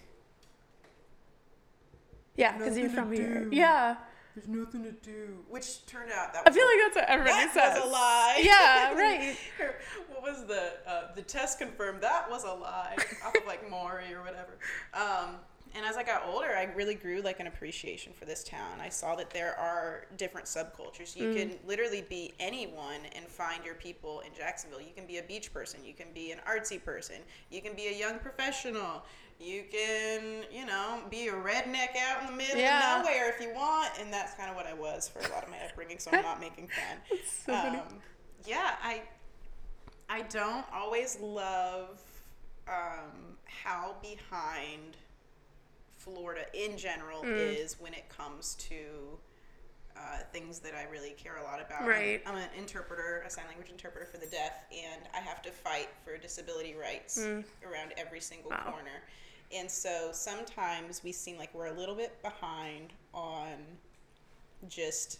Yeah, 2.35 2.55
because 2.57 2.77
you're 2.77 2.89
from 2.89 3.11
here. 3.11 3.45
do. 3.45 3.49
Yeah. 3.55 3.95
"There's 4.35 4.47
nothing 4.47 4.83
to 4.83 4.91
do," 4.91 5.43
which 5.49 5.83
turned 5.87 6.11
out 6.11 6.31
that 6.33 6.43
I 6.47 6.51
feel 6.51 6.65
like 6.67 6.77
that's 6.85 6.95
what 6.97 7.05
everybody 7.09 7.45
that 7.45 7.53
says. 7.53 7.79
was 7.81 7.89
a 7.89 7.91
lie. 7.91 8.39
Yeah. 8.43 8.93
Right. 8.97 9.35
what 10.09 10.21
was 10.21 10.45
the 10.45 10.73
uh, 10.85 11.13
the 11.15 11.23
test 11.23 11.57
confirmed 11.57 12.01
that 12.01 12.29
was 12.29 12.43
a 12.43 12.51
lie 12.53 12.95
off 13.25 13.33
of 13.35 13.45
like 13.47 13.67
Maury 13.69 14.13
or 14.13 14.21
whatever. 14.21 14.57
Um, 14.93 15.37
and 15.75 15.85
as 15.85 15.97
I 15.97 16.03
got 16.03 16.23
older, 16.27 16.55
I 16.55 16.63
really 16.75 16.95
grew 16.95 17.21
like 17.21 17.39
an 17.39 17.47
appreciation 17.47 18.13
for 18.13 18.25
this 18.25 18.43
town. 18.43 18.79
I 18.81 18.89
saw 18.89 19.15
that 19.15 19.29
there 19.29 19.57
are 19.59 20.05
different 20.17 20.47
subcultures. 20.47 21.15
You 21.15 21.33
can 21.33 21.57
literally 21.65 22.01
be 22.09 22.33
anyone 22.39 23.01
and 23.15 23.25
find 23.27 23.63
your 23.65 23.75
people 23.75 24.21
in 24.21 24.33
Jacksonville. 24.35 24.81
You 24.81 24.93
can 24.95 25.05
be 25.05 25.17
a 25.17 25.23
beach 25.23 25.53
person. 25.53 25.83
You 25.83 25.93
can 25.93 26.07
be 26.13 26.31
an 26.31 26.39
artsy 26.49 26.83
person. 26.83 27.17
You 27.51 27.61
can 27.61 27.75
be 27.75 27.87
a 27.87 27.97
young 27.97 28.19
professional. 28.19 29.03
You 29.39 29.63
can, 29.71 30.43
you 30.51 30.65
know, 30.65 31.01
be 31.11 31.27
a 31.27 31.33
redneck 31.33 31.95
out 32.01 32.21
in 32.21 32.27
the 32.27 32.33
middle 32.35 32.57
Yeah. 32.57 32.99
of 32.99 33.05
nowhere 33.05 33.29
if 33.29 33.39
you 33.39 33.53
want. 33.53 33.91
And 33.99 34.11
that's 34.11 34.33
kind 34.33 34.49
of 34.49 34.55
what 34.55 34.65
I 34.65 34.73
was 34.73 35.07
for 35.07 35.19
a 35.19 35.31
lot 35.33 35.43
of 35.43 35.49
my 35.49 35.59
upbringing. 35.59 35.99
So 35.99 36.09
I'm 36.11 36.23
not 36.23 36.39
making 36.39 36.67
fun. 36.69 37.19
so. 37.45 37.53
Um, 37.53 37.99
yeah, 38.45 38.75
I 38.81 39.01
I 40.09 40.21
don't 40.23 40.65
always 40.73 41.19
love 41.19 41.99
um, 42.67 43.35
how 43.45 43.95
behind 44.01 44.95
Florida 46.13 46.45
in 46.53 46.77
general 46.77 47.21
Mm. 47.23 47.35
is 47.37 47.79
when 47.79 47.93
it 47.93 48.07
comes 48.09 48.55
to 48.55 49.19
uh, 49.95 50.19
things 50.31 50.59
that 50.59 50.75
I 50.75 50.83
really 50.91 51.09
care 51.17 51.37
a 51.37 51.43
lot 51.43 51.59
about. 51.59 51.81
I'm- 51.81 51.89
Right. 51.89 52.21
I'm, 52.27 52.35
an 52.35 52.49
interpreter, 52.55 53.23
a 53.25 53.29
sign 53.31 53.47
language 53.47 53.69
interpreter 53.71 54.05
for 54.05 54.17
the 54.19 54.27
deaf, 54.27 54.53
and 54.71 55.01
I 55.11 55.19
have 55.19 55.41
to 55.41 55.51
fight 55.51 55.89
for 56.05 56.15
disability 56.19 56.75
rights 56.75 57.17
around 57.17 57.93
every 57.97 58.21
single 58.21 58.51
Mm. 58.51 58.63
Wow. 58.65 58.71
corner. 58.73 59.01
And 59.51 59.71
so 59.71 60.11
sometimes 60.11 61.03
we 61.03 61.11
seem 61.11 61.35
like 61.37 61.51
we're 61.55 61.65
a 61.67 61.73
little 61.73 61.95
bit 61.95 62.21
behind 62.21 62.93
on 63.11 63.79
just 64.67 65.17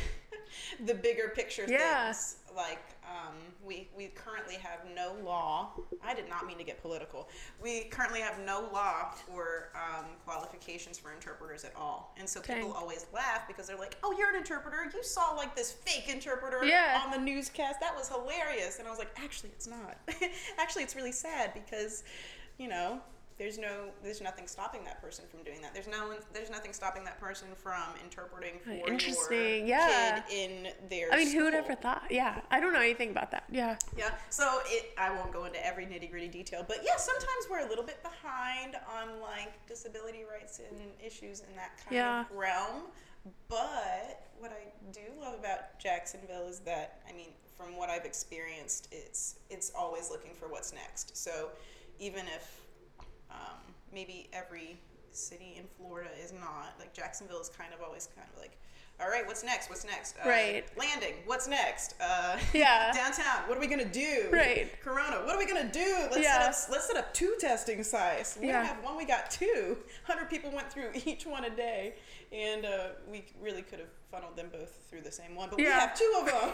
the 0.86 0.94
bigger 0.94 1.32
picture 1.34 1.64
Yeah. 1.68 2.04
things. 2.06 2.36
Like 2.54 2.80
um, 3.04 3.34
we 3.64 3.88
we 3.96 4.06
currently 4.08 4.54
have 4.54 4.80
no 4.94 5.12
law. 5.22 5.72
I 6.02 6.14
did 6.14 6.26
not 6.28 6.46
mean 6.46 6.56
to 6.56 6.64
get 6.64 6.80
political. 6.80 7.28
We 7.62 7.84
currently 7.84 8.20
have 8.20 8.38
no 8.40 8.68
law 8.72 9.10
for 9.10 9.68
um, 9.74 10.06
qualifications 10.24 10.98
for 10.98 11.12
interpreters 11.12 11.64
at 11.64 11.72
all, 11.76 12.14
and 12.18 12.26
so 12.26 12.40
people 12.40 12.72
always 12.72 13.04
laugh 13.12 13.46
because 13.46 13.66
they're 13.66 13.76
like, 13.76 13.96
"Oh, 14.02 14.14
you're 14.18 14.30
an 14.30 14.36
interpreter. 14.36 14.76
You 14.94 15.02
saw 15.02 15.32
like 15.34 15.54
this 15.54 15.70
fake 15.72 16.08
interpreter 16.08 16.64
Yeah. 16.64 17.02
on 17.04 17.10
the 17.10 17.18
newscast. 17.18 17.78
That 17.80 17.94
was 17.94 18.08
hilarious." 18.08 18.78
And 18.78 18.88
I 18.88 18.90
was 18.90 18.98
like, 18.98 19.10
"Actually, 19.22 19.50
it's 19.50 19.66
not. 19.66 19.98
Actually, 20.58 20.84
it's 20.84 20.96
really 20.96 21.12
sad 21.12 21.52
because, 21.52 22.04
you 22.58 22.68
know." 22.68 23.00
There's 23.38 23.58
no, 23.58 23.90
there's 24.02 24.22
nothing 24.22 24.46
stopping 24.46 24.82
that 24.84 25.02
person 25.02 25.26
from 25.30 25.42
doing 25.42 25.60
that. 25.60 25.74
There's 25.74 25.88
no, 25.88 26.14
there's 26.32 26.48
nothing 26.48 26.72
stopping 26.72 27.04
that 27.04 27.20
person 27.20 27.48
from 27.54 27.82
interpreting 28.02 28.54
for 28.64 28.70
Interesting, 28.90 29.66
your 29.66 29.76
yeah. 29.78 30.22
kid 30.26 30.34
in 30.34 30.88
their. 30.88 31.12
I 31.12 31.18
mean, 31.18 31.32
who 31.32 31.44
would 31.44 31.52
ever 31.54 31.74
thought? 31.74 32.04
Yeah, 32.10 32.40
I 32.50 32.60
don't 32.60 32.72
know 32.72 32.80
anything 32.80 33.10
about 33.10 33.30
that. 33.32 33.44
Yeah. 33.50 33.76
Yeah. 33.96 34.12
So 34.30 34.60
it, 34.68 34.92
I 34.96 35.10
won't 35.14 35.32
go 35.32 35.44
into 35.44 35.64
every 35.64 35.84
nitty 35.84 36.10
gritty 36.10 36.28
detail, 36.28 36.64
but 36.66 36.78
yeah, 36.82 36.96
sometimes 36.96 37.46
we're 37.50 37.66
a 37.66 37.68
little 37.68 37.84
bit 37.84 38.02
behind 38.02 38.74
on 38.90 39.20
like 39.20 39.52
disability 39.66 40.22
rights 40.30 40.58
and 40.70 40.80
issues 41.04 41.40
in 41.40 41.54
that 41.56 41.72
kind 41.84 41.94
Yeah. 41.94 42.20
of 42.22 42.30
realm. 42.34 42.84
But 43.48 44.28
what 44.38 44.50
I 44.52 44.72
do 44.92 45.00
love 45.20 45.34
about 45.38 45.78
Jacksonville 45.78 46.46
is 46.48 46.60
that 46.60 47.00
I 47.06 47.12
mean, 47.12 47.30
from 47.56 47.76
what 47.76 47.90
I've 47.90 48.04
experienced, 48.06 48.88
it's 48.92 49.36
it's 49.50 49.72
always 49.76 50.08
looking 50.10 50.32
for 50.34 50.48
what's 50.48 50.72
next. 50.72 51.16
So 51.16 51.50
even 51.98 52.26
if 52.34 52.60
maybe 53.92 54.28
every 54.32 54.78
city 55.12 55.54
in 55.58 55.64
Florida 55.76 56.10
is 56.22 56.32
not 56.32 56.74
like 56.78 56.92
Jacksonville 56.92 57.40
is 57.40 57.48
kind 57.48 57.72
of 57.74 57.80
always 57.82 58.08
kind 58.14 58.28
of 58.34 58.40
like. 58.40 58.58
All 58.98 59.10
right, 59.10 59.26
what's 59.26 59.44
next? 59.44 59.68
What's 59.68 59.84
next? 59.84 60.16
Uh, 60.24 60.26
Right. 60.26 60.64
Landing. 60.78 61.16
What's 61.26 61.46
next? 61.46 61.96
Uh, 62.00 62.38
Yeah. 62.54 62.92
downtown. 62.94 63.46
What 63.46 63.58
are 63.58 63.60
we 63.60 63.66
gonna 63.66 63.84
do? 63.84 64.28
Right. 64.32 64.70
Corona. 64.80 65.16
What 65.26 65.34
are 65.34 65.38
we 65.38 65.44
gonna 65.44 65.70
do? 65.70 65.98
Let's 66.10 66.16
Yeah. 66.16 66.50
set 66.50 66.64
up. 66.64 66.70
Let's 66.72 66.86
set 66.86 66.96
up 66.96 67.12
two 67.12 67.34
testing 67.38 67.82
sites. 67.84 68.38
We 68.40 68.46
Yeah. 68.48 68.64
have 68.64 68.82
one. 68.82 68.96
We 68.96 69.04
got 69.04 69.30
two. 69.30 69.76
Hundred 70.04 70.30
people 70.30 70.50
went 70.50 70.72
through 70.72 70.92
each 71.04 71.26
one 71.26 71.44
a 71.44 71.50
day, 71.50 71.96
and 72.32 72.64
uh, 72.64 72.88
we 73.10 73.26
really 73.38 73.60
could 73.60 73.80
have 73.80 73.90
funneled 74.10 74.34
them 74.34 74.48
both 74.50 74.72
through 74.88 75.02
the 75.02 75.12
same 75.12 75.34
one. 75.34 75.50
But 75.50 75.58
we 75.58 75.64
have 75.64 75.94
two 75.94 76.14
of 76.18 76.24
them. 76.26 76.50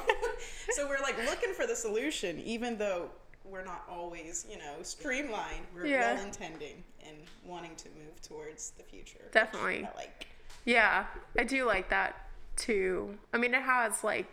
so 0.70 0.89
we're 0.89 0.99
like 1.01 1.16
looking 1.18 1.55
for 1.55 1.68
the 1.68 1.76
solution, 1.76 2.41
even 2.41 2.76
though 2.76 3.09
we're 3.53 3.62
not 3.64 3.84
always, 3.88 4.46
you 4.50 4.57
know, 4.57 4.82
streamlined. 4.82 5.66
We're 5.74 5.86
Yeah. 5.86 6.14
well 6.14 6.24
intending 6.24 6.82
and 7.07 7.16
wanting 7.44 7.76
to 7.76 7.88
move 7.90 8.20
towards 8.22 8.70
the 8.70 8.82
future. 8.82 9.28
Definitely. 9.30 9.84
I 9.84 9.94
like. 9.96 10.26
Yeah, 10.64 11.07
I 11.38 11.44
do 11.44 11.66
like 11.66 11.90
that 11.90 12.28
too. 12.57 13.18
I 13.32 13.36
mean, 13.36 13.53
it 13.53 13.62
has 13.62 14.03
like, 14.03 14.26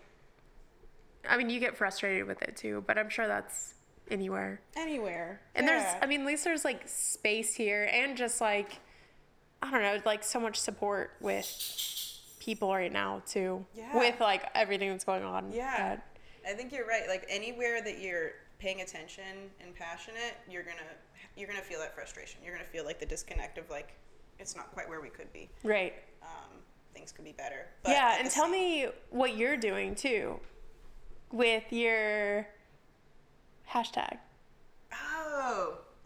I 1.28 1.36
mean, 1.38 1.49
you 1.49 1.59
get 1.59 1.76
frustrated 1.76 2.26
with 2.28 2.41
it 2.41 2.55
too, 2.55 2.84
but 2.88 2.97
I'm 2.97 3.09
sure 3.09 3.28
that's 3.28 3.74
anywhere. 4.09 4.61
Anywhere. 4.78 5.41
And 5.53 5.67
there's, 5.67 5.86
I 6.01 6.05
mean, 6.05 6.22
at 6.22 6.28
least 6.28 6.45
there's 6.45 6.63
like 6.63 6.88
space 6.88 7.53
here 7.53 7.89
and 7.91 8.15
just 8.15 8.39
like, 8.39 8.80
I 9.61 9.70
don't 9.70 9.82
know, 9.82 9.99
like 10.05 10.24
so 10.24 10.39
much 10.39 10.57
support 10.57 11.11
with 11.20 11.45
people 12.39 12.72
right 12.74 12.91
now 12.91 13.22
too. 13.28 13.65
Yeah. 13.76 13.97
With 13.97 14.22
like 14.22 14.43
everything 14.55 14.89
that's 14.91 15.03
going 15.03 15.24
on. 15.24 15.51
Yeah. 15.51 15.97
I 16.47 16.53
think 16.53 16.72
you're 16.72 16.88
right. 16.88 17.07
Like 17.09 17.26
anywhere 17.30 17.82
that 17.82 17.99
you're 17.99 18.32
paying 18.60 18.82
attention 18.82 19.49
and 19.64 19.74
passionate, 19.76 20.36
you're 20.49 20.64
gonna 20.64 20.76
you're 21.36 21.47
gonna 21.47 21.62
feel 21.62 21.80
that 21.80 21.95
frustration. 21.95 22.41
You're 22.43 22.53
gonna 22.53 22.68
feel 22.68 22.86
like 22.86 22.99
the 22.99 23.05
disconnect 23.05 23.57
of 23.57 23.70
like 23.70 23.93
it's 24.38 24.55
not 24.55 24.72
quite 24.72 24.88
where 24.88 25.01
we 25.01 25.10
could 25.10 25.32
be. 25.34 25.49
right. 25.64 25.93
Um, 26.22 26.60
things 26.93 27.12
could 27.12 27.26
be 27.26 27.32
better. 27.34 27.68
But 27.84 27.91
yeah, 27.91 28.18
and 28.20 28.30
tell 28.30 28.43
same- 28.45 28.51
me 28.51 28.88
what 29.10 29.36
you're 29.38 29.57
doing 29.57 29.95
too 29.95 30.39
with 31.32 31.72
your 31.72 32.47
hashtag. 33.72 34.18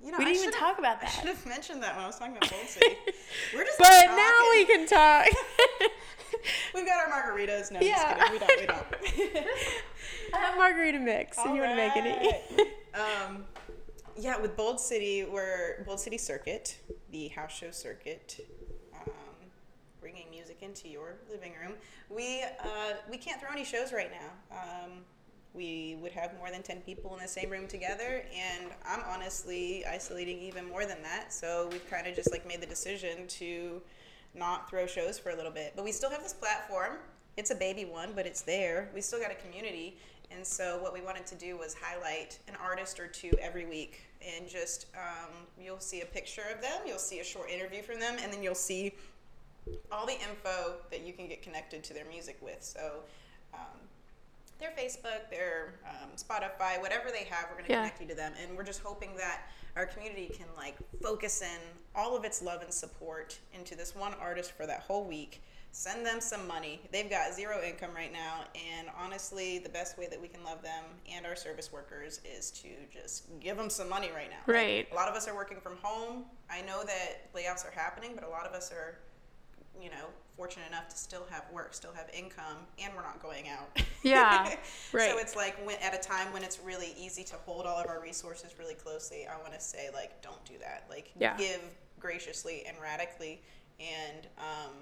You 0.03 0.11
know, 0.11 0.17
We 0.17 0.25
I 0.25 0.33
didn't 0.33 0.41
even 0.49 0.59
talk 0.59 0.79
about 0.79 0.97
I 0.97 1.01
that. 1.01 1.09
should 1.11 1.25
have 1.29 1.45
mentioned 1.45 1.81
that 1.83 1.95
when 1.95 2.03
I 2.03 2.07
was 2.07 2.17
talking 2.17 2.35
about 2.35 2.49
Bold 2.51 2.67
City. 2.67 2.97
We're 3.55 3.63
just 3.63 3.79
But 3.79 3.87
talking. 3.89 4.15
now 4.17 4.39
we 4.51 4.65
can 4.65 4.85
talk. 4.87 5.27
We've 6.75 6.85
got 6.85 7.07
our 7.07 7.11
margaritas. 7.31 7.71
No, 7.71 7.79
Yeah. 7.79 8.31
We 8.31 8.37
don't. 8.39 8.51
We 8.59 8.65
don't. 8.65 8.85
I 10.33 10.37
have 10.37 10.57
margarita 10.57 10.99
mix 10.99 11.37
if 11.37 11.45
you 11.45 11.61
want 11.61 11.71
to 11.71 11.75
make 11.75 11.95
any. 11.95 12.31
Um, 12.93 13.45
yeah, 14.17 14.39
with 14.39 14.57
Bold 14.57 14.79
City, 14.79 15.23
we're 15.25 15.83
Bold 15.85 15.99
City 15.99 16.17
Circuit, 16.17 16.77
the 17.11 17.29
house 17.29 17.51
show 17.55 17.71
circuit, 17.71 18.45
um, 19.07 19.13
bringing 20.01 20.29
music 20.29 20.57
into 20.61 20.89
your 20.89 21.15
living 21.31 21.53
room. 21.61 21.73
We 22.09 22.43
uh, 22.43 22.93
we 23.09 23.17
can't 23.17 23.39
throw 23.39 23.51
any 23.51 23.63
shows 23.63 23.93
right 23.93 24.11
now. 24.11 24.57
Um, 24.57 24.91
we 25.53 25.97
would 26.01 26.11
have 26.11 26.35
more 26.37 26.49
than 26.49 26.63
10 26.63 26.81
people 26.81 27.13
in 27.13 27.21
the 27.21 27.27
same 27.27 27.49
room 27.49 27.67
together 27.67 28.25
and 28.35 28.71
i'm 28.85 29.01
honestly 29.07 29.85
isolating 29.85 30.39
even 30.39 30.67
more 30.67 30.85
than 30.85 31.01
that. 31.03 31.31
So 31.31 31.69
we've 31.71 31.87
kind 31.89 32.07
of 32.07 32.15
just 32.15 32.31
like 32.31 32.47
made 32.47 32.61
the 32.61 32.67
decision 32.67 33.27
to 33.27 33.81
not 34.35 34.69
throw 34.69 34.87
shows 34.87 35.19
for 35.19 35.29
a 35.29 35.35
little 35.35 35.51
bit. 35.51 35.73
But 35.75 35.85
we 35.85 35.91
still 35.91 36.09
have 36.09 36.23
this 36.23 36.33
platform. 36.33 36.97
It's 37.37 37.51
a 37.51 37.55
baby 37.55 37.85
one 37.85 38.13
but 38.15 38.25
it's 38.25 38.41
there. 38.41 38.89
We 38.93 39.01
still 39.01 39.19
got 39.19 39.31
a 39.31 39.35
community. 39.35 39.97
And 40.31 40.45
so 40.45 40.79
what 40.81 40.93
we 40.93 41.01
wanted 41.01 41.27
to 41.27 41.35
do 41.35 41.57
was 41.57 41.75
highlight 41.79 42.39
an 42.47 42.55
artist 42.61 42.99
or 42.99 43.07
two 43.07 43.31
every 43.39 43.65
week 43.65 44.01
and 44.25 44.47
just 44.47 44.87
um, 44.95 45.29
you'll 45.61 45.79
see 45.79 46.01
a 46.01 46.05
picture 46.05 46.43
of 46.53 46.61
them 46.61 46.81
you'll 46.87 46.97
see 46.97 47.19
a 47.19 47.23
short 47.23 47.49
interview 47.51 47.83
from 47.83 47.99
them 47.99 48.15
and 48.23 48.31
then 48.31 48.41
you'll 48.41 48.55
see 48.55 48.93
all 49.91 50.05
the 50.05 50.13
info 50.13 50.75
that 50.89 51.01
you 51.01 51.13
can 51.13 51.27
get 51.27 51.41
connected 51.41 51.83
to 51.83 51.93
their 51.93 52.05
music 52.05 52.37
with. 52.41 52.63
So 52.63 53.03
um, 53.53 53.82
their 54.63 54.71
Facebook, 54.71 55.29
their 55.29 55.75
um, 55.87 56.09
Spotify, 56.15 56.79
whatever 56.81 57.09
they 57.11 57.25
have, 57.29 57.47
we're 57.49 57.55
going 57.57 57.65
to 57.65 57.71
Yeah. 57.71 57.77
connect 57.81 58.01
you 58.01 58.07
to 58.07 58.15
them. 58.15 58.33
And 58.41 58.55
we're 58.57 58.63
just 58.63 58.81
hoping 58.81 59.15
that 59.17 59.41
our 59.75 59.85
community 59.85 60.27
can 60.33 60.47
like 60.55 60.77
focus 61.01 61.41
in 61.41 61.59
all 61.95 62.15
of 62.15 62.23
its 62.23 62.41
love 62.41 62.61
and 62.61 62.73
support 62.73 63.37
into 63.53 63.75
this 63.75 63.93
one 63.95 64.13
artist 64.15 64.53
for 64.53 64.65
that 64.65 64.79
whole 64.81 65.03
week. 65.03 65.43
Send 65.75 66.05
them 66.05 66.21
some 66.21 66.47
money. 66.47 66.79
They've 66.91 67.09
got 67.09 67.33
zero 67.33 67.59
income 67.63 67.89
right 67.95 68.13
now, 68.13 68.41
and 68.77 68.87
honestly, 68.95 69.57
the 69.57 69.69
best 69.69 69.97
way 69.97 70.07
that 70.07 70.21
we 70.21 70.27
can 70.27 70.43
love 70.43 70.61
them 70.61 70.83
and 71.11 71.25
our 71.25 71.35
service 71.35 71.73
workers 71.73 72.21
is 72.23 72.51
to 72.51 72.67
just 72.91 73.23
give 73.39 73.57
them 73.57 73.71
some 73.71 73.89
money 73.89 74.11
right 74.15 74.29
now. 74.29 74.37
Like, 74.47 74.55
Right. 74.55 74.91
a 74.91 74.95
lot 74.95 75.09
of 75.09 75.15
us 75.15 75.27
are 75.27 75.33
working 75.35 75.59
from 75.59 75.77
home. 75.81 76.25
I 76.47 76.61
know 76.61 76.83
that 76.83 77.33
layoffs 77.33 77.67
are 77.67 77.71
happening, 77.71 78.11
but 78.13 78.23
a 78.23 78.29
lot 78.29 78.45
of 78.45 78.53
us 78.53 78.71
are 78.71 78.99
you 79.81 79.89
know, 79.89 80.05
fortunate 80.35 80.67
enough 80.67 80.89
to 80.89 80.97
still 80.97 81.25
have 81.29 81.43
work, 81.51 81.73
still 81.73 81.93
have 81.93 82.09
income, 82.13 82.57
and 82.81 82.93
we're 82.95 83.01
not 83.03 83.21
going 83.21 83.49
out. 83.49 83.69
Yeah, 84.05 84.43
right. 84.91 85.11
So 85.11 85.17
it's 85.17 85.33
like 85.33 85.55
when, 85.65 85.77
at 85.77 85.95
a 85.95 85.97
time 85.97 86.33
when 86.33 86.43
it's 86.43 86.59
really 86.59 86.93
easy 86.99 87.23
to 87.23 87.35
hold 87.45 87.65
all 87.65 87.77
of 87.77 87.87
our 87.87 88.01
resources 88.01 88.51
really 88.59 88.73
closely, 88.73 89.25
I 89.25 89.39
want 89.39 89.53
to 89.53 89.61
say, 89.61 89.89
like, 89.93 90.21
don't 90.21 90.43
do 90.43 90.55
that. 90.59 90.83
Like, 90.89 91.11
Yeah. 91.17 91.37
give 91.37 91.61
graciously 92.01 92.65
and 92.67 92.75
radically 92.81 93.41
and 93.79 94.27
um, 94.37 94.73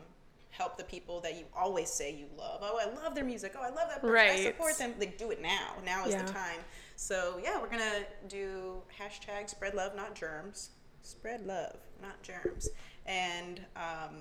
help 0.49 0.75
the 0.75 0.83
people 0.85 1.19
that 1.21 1.35
you 1.37 1.43
always 1.55 1.87
say 1.87 2.11
you 2.15 2.25
love. 2.35 2.61
Oh, 2.63 2.79
I 2.81 2.91
love 3.03 3.13
their 3.13 3.23
music. 3.23 3.53
Oh, 3.55 3.61
I 3.61 3.69
love 3.69 3.89
that 3.89 4.01
person. 4.01 4.15
I 4.15 4.43
support 4.43 4.79
them. 4.79 4.95
Like, 4.99 5.19
do 5.19 5.29
it 5.29 5.39
now. 5.39 5.73
Now 5.85 6.05
is 6.07 6.13
Yeah. 6.13 6.23
the 6.23 6.31
time. 6.33 6.59
So, 6.95 7.39
yeah, 7.43 7.61
we're 7.61 7.67
going 7.69 7.79
to 7.79 8.27
do 8.27 8.81
hashtag 8.99 9.49
spread 9.51 9.75
love, 9.75 9.95
not 9.95 10.15
germs. 10.15 10.71
Spread 11.03 11.45
love, 11.45 11.77
not 12.01 12.19
germs. 12.23 12.69
And 13.05 13.61
um, 13.75 14.15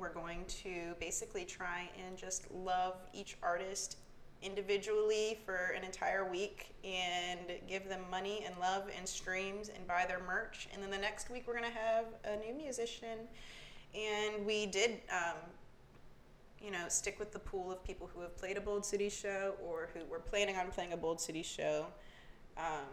we're 0.00 0.12
going 0.12 0.44
to 0.46 0.94
basically 0.98 1.44
try 1.44 1.90
and 2.04 2.16
just 2.16 2.50
love 2.50 2.94
each 3.12 3.36
artist 3.42 3.98
individually 4.42 5.38
for 5.44 5.74
an 5.76 5.84
entire 5.84 6.28
week 6.30 6.74
and 6.82 7.40
give 7.68 7.86
them 7.88 8.00
money 8.10 8.42
and 8.46 8.54
love 8.58 8.84
and 8.96 9.06
streams 9.06 9.68
and 9.68 9.86
buy 9.86 10.06
their 10.08 10.20
merch. 10.26 10.68
And 10.72 10.82
then 10.82 10.90
the 10.90 10.98
next 10.98 11.30
week, 11.30 11.44
we're 11.46 11.58
going 11.58 11.70
to 11.70 11.78
have 11.78 12.06
a 12.24 12.36
new 12.38 12.54
musician. 12.54 13.28
And 13.94 14.46
we 14.46 14.66
did, 14.66 15.02
um, 15.12 15.36
you 16.62 16.70
know, 16.70 16.84
stick 16.88 17.18
with 17.18 17.32
the 17.32 17.38
pool 17.38 17.70
of 17.70 17.84
people 17.84 18.08
who 18.14 18.22
have 18.22 18.36
played 18.36 18.56
a 18.56 18.60
Bold 18.60 18.86
City 18.86 19.10
show 19.10 19.54
or 19.62 19.90
who 19.92 20.04
were 20.10 20.20
planning 20.20 20.56
on 20.56 20.70
playing 20.70 20.94
a 20.94 20.96
Bold 20.96 21.20
City 21.20 21.42
show, 21.42 21.86
um, 22.56 22.88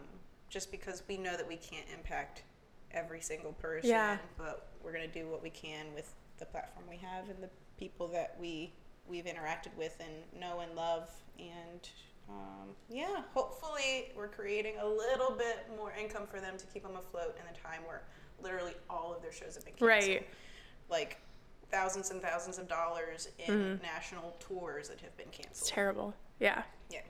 just 0.50 0.70
because 0.70 1.02
we 1.08 1.16
know 1.16 1.36
that 1.36 1.48
we 1.48 1.56
can't 1.56 1.86
impact 1.94 2.42
every 2.90 3.20
single 3.22 3.52
person. 3.52 3.88
Yeah. 3.88 4.18
But 4.36 4.68
we're 4.82 4.92
going 4.92 5.10
to 5.10 5.18
do 5.22 5.28
what 5.28 5.42
we 5.42 5.50
can 5.50 5.86
with 5.94 6.12
the 6.38 6.46
platform 6.46 6.84
we 6.88 6.96
have 6.96 7.28
and 7.28 7.42
the 7.42 7.50
people 7.78 8.08
that 8.08 8.36
we 8.40 8.72
we've 9.06 9.24
interacted 9.24 9.74
with 9.76 9.96
and 10.00 10.40
know 10.40 10.60
and 10.60 10.74
love 10.74 11.08
and 11.38 11.88
um, 12.28 12.68
yeah 12.90 13.22
hopefully 13.34 14.12
we're 14.16 14.28
creating 14.28 14.74
a 14.82 14.86
little 14.86 15.30
bit 15.32 15.66
more 15.76 15.92
income 15.98 16.26
for 16.30 16.40
them 16.40 16.56
to 16.58 16.66
keep 16.66 16.82
them 16.82 16.96
afloat 16.96 17.36
in 17.40 17.46
a 17.54 17.58
time 17.58 17.80
where 17.86 18.02
literally 18.42 18.74
all 18.90 19.14
of 19.14 19.22
their 19.22 19.32
shows 19.32 19.54
have 19.54 19.64
been 19.64 19.74
canceled 19.74 19.88
Right. 20.10 20.28
like 20.90 21.18
thousands 21.70 22.10
and 22.10 22.20
thousands 22.22 22.58
of 22.58 22.68
dollars 22.68 23.28
in 23.46 23.80
national 23.82 24.36
tours 24.40 24.88
that 24.88 25.00
have 25.00 25.16
been 25.16 25.28
It's 25.28 25.38
canceled 25.38 25.68
terrible. 25.70 26.14
Yeah. 26.40 26.62
yeah 26.90 27.00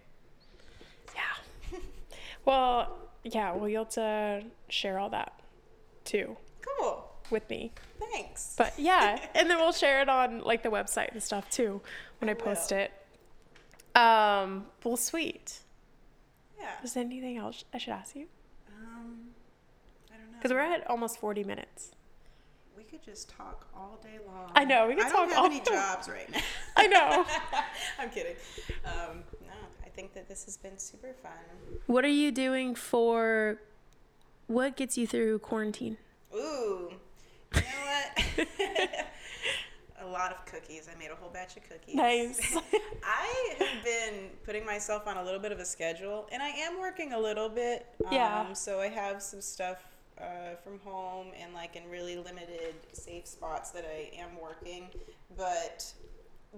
Yeah. 1.14 1.78
well, 2.44 2.96
yeah, 3.24 3.52
well, 3.52 3.68
you'll 3.68 3.84
have 3.84 3.92
to 3.94 4.44
share 4.68 4.98
all 4.98 5.10
that 5.10 5.40
too 6.04 6.36
cool 6.78 7.07
with 7.30 7.48
me. 7.50 7.72
thanks 8.12 8.54
But 8.56 8.74
yeah, 8.78 9.18
and 9.34 9.48
then 9.50 9.58
we'll 9.58 9.72
share 9.72 10.00
it 10.00 10.08
on 10.08 10.40
like 10.40 10.62
the 10.62 10.68
website 10.70 11.12
and 11.12 11.22
stuff 11.22 11.48
too 11.50 11.80
when 12.20 12.28
I, 12.28 12.32
I 12.32 12.34
post 12.34 12.70
will. 12.70 12.78
it. 12.78 12.92
Um, 13.94 14.66
well, 14.84 14.96
sweet. 14.96 15.60
yeah 16.58 16.66
Is 16.84 16.94
there 16.94 17.04
anything 17.04 17.36
else 17.38 17.64
I 17.74 17.78
should 17.78 17.92
ask 17.92 18.14
you? 18.14 18.26
um, 18.68 19.18
I 20.12 20.16
don't 20.16 20.30
know 20.30 20.36
Because 20.38 20.52
we're 20.52 20.60
at 20.60 20.88
almost 20.88 21.18
40 21.18 21.42
minutes. 21.44 21.92
we 22.76 22.84
could 22.84 23.02
just 23.02 23.28
talk 23.30 23.66
all 23.76 23.98
day 24.02 24.18
long 24.26 24.50
I 24.54 24.64
know, 24.64 24.86
we 24.86 24.94
could 24.94 25.06
I 25.06 25.08
talk 25.10 25.16
don't 25.20 25.28
have 25.30 25.38
all 25.38 25.46
any 25.46 25.60
day- 25.60 25.70
jobs 25.72 26.08
right 26.08 26.30
now 26.30 26.40
I 26.76 26.86
know. 26.86 27.24
I'm 27.98 28.10
kidding. 28.10 28.36
Um, 28.84 29.24
no, 29.46 29.54
I 29.84 29.88
think 29.88 30.12
that 30.14 30.28
this 30.28 30.44
has 30.44 30.56
been 30.56 30.78
super 30.78 31.12
fun. 31.22 31.32
what 31.86 32.04
are 32.04 32.08
you 32.08 32.30
doing 32.30 32.76
for 32.76 33.60
what 34.46 34.76
gets 34.76 34.96
you 34.96 35.06
through 35.08 35.40
quarantine? 35.40 35.96
Ooh, 36.32 36.36
you 36.38 36.40
know 36.40 36.92
what? 36.92 37.00
a 40.00 40.06
lot 40.06 40.32
of 40.32 40.44
cookies. 40.46 40.88
I 40.94 40.98
made 40.98 41.10
a 41.10 41.14
whole 41.16 41.30
batch 41.30 41.56
of 41.56 41.68
cookies. 41.68 41.94
Nice. 41.94 42.56
I 43.04 43.54
have 43.58 43.84
been 43.84 44.30
putting 44.44 44.64
myself 44.64 45.06
on 45.06 45.16
a 45.16 45.22
little 45.24 45.40
bit 45.40 45.52
of 45.52 45.58
a 45.58 45.64
schedule, 45.64 46.28
and 46.32 46.42
I 46.42 46.48
am 46.50 46.78
working 46.80 47.12
a 47.12 47.18
little 47.18 47.48
bit. 47.48 47.86
Yeah. 48.10 48.40
Um, 48.40 48.54
so 48.54 48.80
I 48.80 48.88
have 48.88 49.22
some 49.22 49.40
stuff 49.40 49.78
uh, 50.20 50.54
from 50.62 50.78
home 50.80 51.28
and 51.40 51.52
like 51.54 51.76
in 51.76 51.88
really 51.90 52.16
limited 52.16 52.74
safe 52.92 53.26
spots 53.26 53.70
that 53.70 53.84
I 53.84 54.10
am 54.18 54.30
working, 54.40 54.88
but 55.36 55.92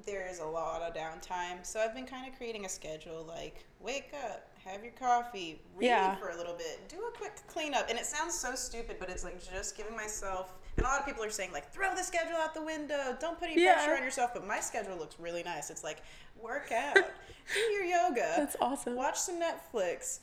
there 0.06 0.26
is 0.28 0.38
a 0.38 0.44
lot 0.44 0.82
of 0.82 0.94
downtime. 0.94 1.64
So 1.64 1.80
I've 1.80 1.94
been 1.94 2.06
kind 2.06 2.30
of 2.30 2.36
creating 2.36 2.64
a 2.64 2.68
schedule 2.68 3.24
like 3.26 3.64
wake 3.80 4.12
up, 4.24 4.48
have 4.64 4.82
your 4.82 4.92
coffee, 4.92 5.60
read 5.76 5.86
Yeah. 5.88 6.14
for 6.16 6.28
a 6.30 6.36
little 6.36 6.54
bit, 6.54 6.88
do 6.88 6.96
a 6.96 7.10
quick 7.18 7.32
cleanup. 7.48 7.88
And 7.90 7.98
it 7.98 8.06
sounds 8.06 8.34
so 8.34 8.54
stupid, 8.54 8.96
but 8.98 9.10
it's 9.10 9.24
like 9.24 9.42
just 9.52 9.76
giving 9.76 9.96
myself. 9.96 10.52
And 10.76 10.86
a 10.86 10.88
lot 10.88 11.00
of 11.00 11.06
people 11.06 11.22
are 11.24 11.30
saying 11.30 11.52
like 11.52 11.72
throw 11.72 11.94
the 11.94 12.02
schedule 12.02 12.36
out 12.36 12.54
the 12.54 12.62
window, 12.62 13.16
don't 13.20 13.38
put 13.38 13.50
any 13.50 13.62
Yeah. 13.62 13.74
pressure 13.74 13.96
on 13.96 14.02
yourself. 14.02 14.32
But 14.34 14.46
my 14.46 14.60
schedule 14.60 14.96
looks 14.96 15.16
really 15.18 15.42
nice. 15.42 15.70
It's 15.70 15.84
like 15.84 16.02
work 16.40 16.72
out, 16.72 16.94
do 17.54 17.60
your 17.72 17.84
yoga, 17.84 18.34
That's 18.36 18.56
awesome. 18.60 18.94
watch 18.96 19.18
some 19.18 19.40
Netflix, 19.40 20.20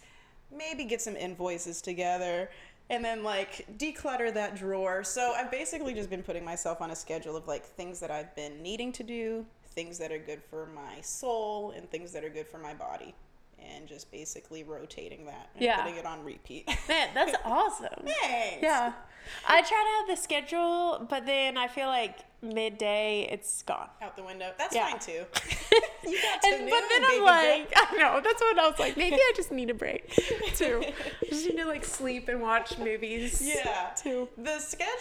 maybe 0.55 0.83
get 0.85 1.01
some 1.01 1.15
invoices 1.15 1.81
together, 1.81 2.49
and 2.89 3.03
then 3.03 3.23
like 3.23 3.67
declutter 3.77 4.33
that 4.33 4.55
drawer. 4.55 5.03
So 5.03 5.33
I've 5.35 5.51
basically 5.51 5.93
just 5.93 6.09
been 6.09 6.23
putting 6.23 6.43
myself 6.45 6.81
on 6.81 6.91
a 6.91 6.95
schedule 6.95 7.35
of 7.35 7.47
like 7.47 7.65
things 7.65 7.99
that 7.99 8.09
I've 8.09 8.33
been 8.35 8.61
needing 8.63 8.91
to 8.93 9.03
do, 9.03 9.45
things 9.71 9.97
that 9.99 10.11
are 10.11 10.17
good 10.17 10.41
for 10.49 10.65
my 10.67 11.01
soul, 11.01 11.71
and 11.71 11.89
things 11.91 12.11
that 12.13 12.23
are 12.23 12.29
good 12.29 12.47
for 12.47 12.57
my 12.57 12.73
body. 12.73 13.13
And 13.59 13.87
just 13.87 14.11
basically 14.11 14.63
rotating 14.63 15.25
that 15.25 15.49
and 15.55 15.63
Yeah. 15.63 15.81
putting 15.81 15.97
it 15.97 16.05
on 16.05 16.23
repeat. 16.23 16.67
Man, 16.87 17.09
that's 17.13 17.35
awesome. 17.45 18.05
Thanks. 18.21 18.61
Yeah. 18.63 18.93
I 19.47 19.61
try 19.61 19.69
to 20.05 20.11
have 20.11 20.17
the 20.17 20.21
schedule, 20.21 21.05
but 21.09 21.25
then 21.25 21.57
I 21.57 21.67
feel 21.67 21.87
like 21.87 22.19
midday 22.41 23.27
it's 23.31 23.61
gone. 23.63 23.89
Out 24.01 24.15
the 24.15 24.23
window. 24.23 24.51
That's 24.57 24.75
Yeah. 24.75 24.89
fine 24.91 24.99
too. 24.99 25.11
you 26.07 26.21
got 26.21 26.41
to 26.41 26.47
And, 26.47 26.69
but 26.69 26.83
then 26.89 27.03
I'm 27.05 27.23
like, 27.23 27.73
I 27.75 27.95
know, 27.97 28.21
that's 28.23 28.41
what 28.41 28.57
I 28.59 28.67
was 28.69 28.79
like, 28.79 28.95
maybe 28.95 29.15
I 29.15 29.31
just 29.35 29.51
need 29.51 29.69
a 29.69 29.73
break 29.73 30.09
too. 30.55 30.83
I 30.85 31.25
just 31.29 31.45
need 31.47 31.57
to 31.57 31.65
like 31.65 31.83
sleep 31.83 32.29
and 32.29 32.41
watch 32.41 32.77
movies. 32.77 33.41
Yeah. 33.43 33.89
Too. 34.01 34.29
The 34.37 34.59
schedule 34.59 34.91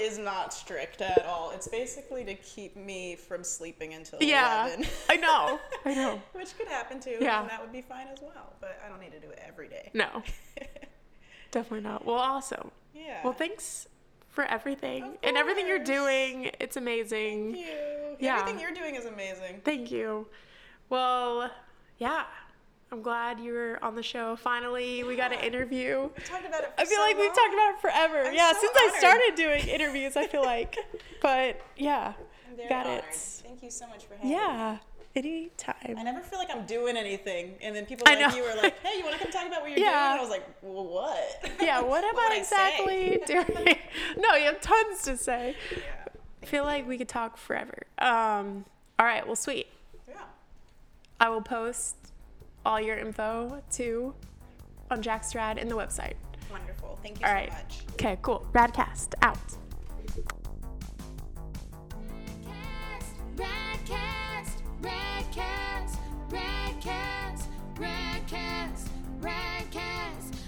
is 0.00 0.18
not 0.18 0.52
strict 0.54 1.00
at 1.02 1.24
all. 1.26 1.50
It's 1.52 1.68
basically 1.68 2.24
to 2.24 2.34
keep 2.36 2.74
me 2.76 3.16
from 3.16 3.44
sleeping 3.44 3.94
until 3.94 4.18
Yeah. 4.22 4.66
11. 4.68 4.86
I 5.10 5.16
know. 5.16 5.60
I 5.84 5.94
know. 5.94 6.22
Which 6.32 6.56
could 6.56 6.68
happen 6.68 7.00
too. 7.00 7.18
Yeah. 7.20 7.42
And 7.42 7.50
that 7.50 7.60
would 7.60 7.72
be 7.72 7.82
fine 7.82 8.08
as 8.08 8.18
well. 8.22 8.54
But 8.60 8.80
I 8.84 8.88
don't 8.88 9.00
need 9.00 9.12
to 9.12 9.20
do 9.20 9.28
it 9.30 9.40
every 9.46 9.68
day. 9.68 9.90
No, 9.94 10.22
definitely 11.50 11.82
not. 11.88 12.04
Well, 12.04 12.16
awesome. 12.16 12.70
yeah. 12.94 13.20
Well, 13.22 13.32
thanks 13.32 13.86
for 14.38 14.44
everything 14.44 15.18
and 15.24 15.36
everything 15.36 15.66
you're 15.66 15.82
doing. 15.82 16.48
It's 16.60 16.76
amazing. 16.76 17.54
Thank 17.54 17.66
you. 17.66 18.16
Yeah. 18.20 18.38
Everything 18.38 18.60
you're 18.60 18.70
doing 18.72 18.94
is 18.94 19.04
amazing. 19.04 19.62
Thank 19.64 19.90
you. 19.90 20.28
Well, 20.90 21.50
yeah. 21.98 22.22
I'm 22.92 23.02
glad 23.02 23.40
you 23.40 23.52
were 23.52 23.80
on 23.82 23.96
the 23.96 24.02
show. 24.02 24.36
Finally, 24.36 25.02
we 25.02 25.16
got 25.16 25.32
an 25.32 25.40
interview. 25.40 26.08
We 26.16 26.22
talked 26.22 26.46
about 26.46 26.62
it. 26.62 26.72
I 26.78 26.84
feel 26.84 26.98
so 26.98 27.02
like 27.02 27.18
we've 27.18 27.34
talked 27.34 27.52
about 27.52 27.74
it 27.74 27.80
forever. 27.80 28.28
I'm 28.28 28.34
yeah, 28.34 28.52
so 28.52 28.60
since 28.60 28.72
I 28.76 28.98
started 29.00 29.34
doing 29.34 29.66
interviews, 29.66 30.16
I 30.16 30.28
feel 30.28 30.42
like. 30.42 30.78
But 31.20 31.60
yeah, 31.76 32.12
got 32.68 32.86
honored. 32.86 33.06
it. 33.08 33.14
Thank 33.16 33.64
you 33.64 33.72
so 33.72 33.88
much 33.88 34.04
for 34.04 34.14
having 34.14 34.30
me. 34.30 34.36
Yeah, 34.36 34.78
any 35.16 35.50
time. 35.56 35.96
I 35.98 36.02
never 36.02 36.20
feel 36.20 36.38
like 36.38 36.50
I'm 36.54 36.66
doing 36.66 36.96
anything, 36.96 37.54
and 37.62 37.74
then 37.74 37.86
people 37.86 38.04
like 38.06 38.34
you 38.34 38.44
are 38.44 38.56
like, 38.56 38.78
"Hey, 38.80 38.98
you 38.98 39.04
want 39.04 39.16
to 39.16 39.22
come 39.22 39.32
talk 39.32 39.46
about 39.46 39.62
what 39.62 39.70
you're 39.70 39.78
yeah. 39.78 39.84
doing?" 39.84 40.12
And 40.12 40.18
I 40.18 40.20
was 40.20 40.30
like, 40.30 40.46
well, 40.62 40.86
"What? 40.86 41.50
Yeah, 41.60 41.80
what 41.80 42.04
about 42.12 42.36
exactly 42.36 43.20
doing?" 43.26 43.76
no, 44.16 44.34
you 44.34 44.46
have 44.46 44.60
tons 44.60 45.02
to 45.02 45.16
say. 45.16 45.56
Yeah, 45.72 46.12
I 46.42 46.46
feel 46.46 46.64
like 46.64 46.86
we 46.86 46.98
could 46.98 47.08
talk 47.08 47.36
forever. 47.36 47.84
Um, 47.98 48.64
all 48.98 49.06
right, 49.06 49.26
well, 49.26 49.36
sweet. 49.36 49.68
Yeah. 50.08 50.16
I 51.20 51.28
will 51.30 51.42
post 51.42 51.96
all 52.64 52.80
your 52.80 52.96
info 52.96 53.62
too 53.70 54.14
on 54.90 55.02
Jackstrad 55.02 55.60
and 55.60 55.70
the 55.70 55.76
website. 55.76 56.14
Wonderful. 56.50 56.98
Thank 57.02 57.20
you 57.20 57.26
all 57.26 57.32
so 57.32 57.34
right. 57.34 57.50
much. 57.50 57.80
Okay, 57.92 58.18
cool. 58.22 58.46
Radcast 58.52 59.14
out. 59.22 59.38
Radcast, 63.36 63.67
Radcast, 64.80 65.98
Radcast, 66.30 67.46
Radcast, 67.74 68.88
Radcast. 69.20 70.47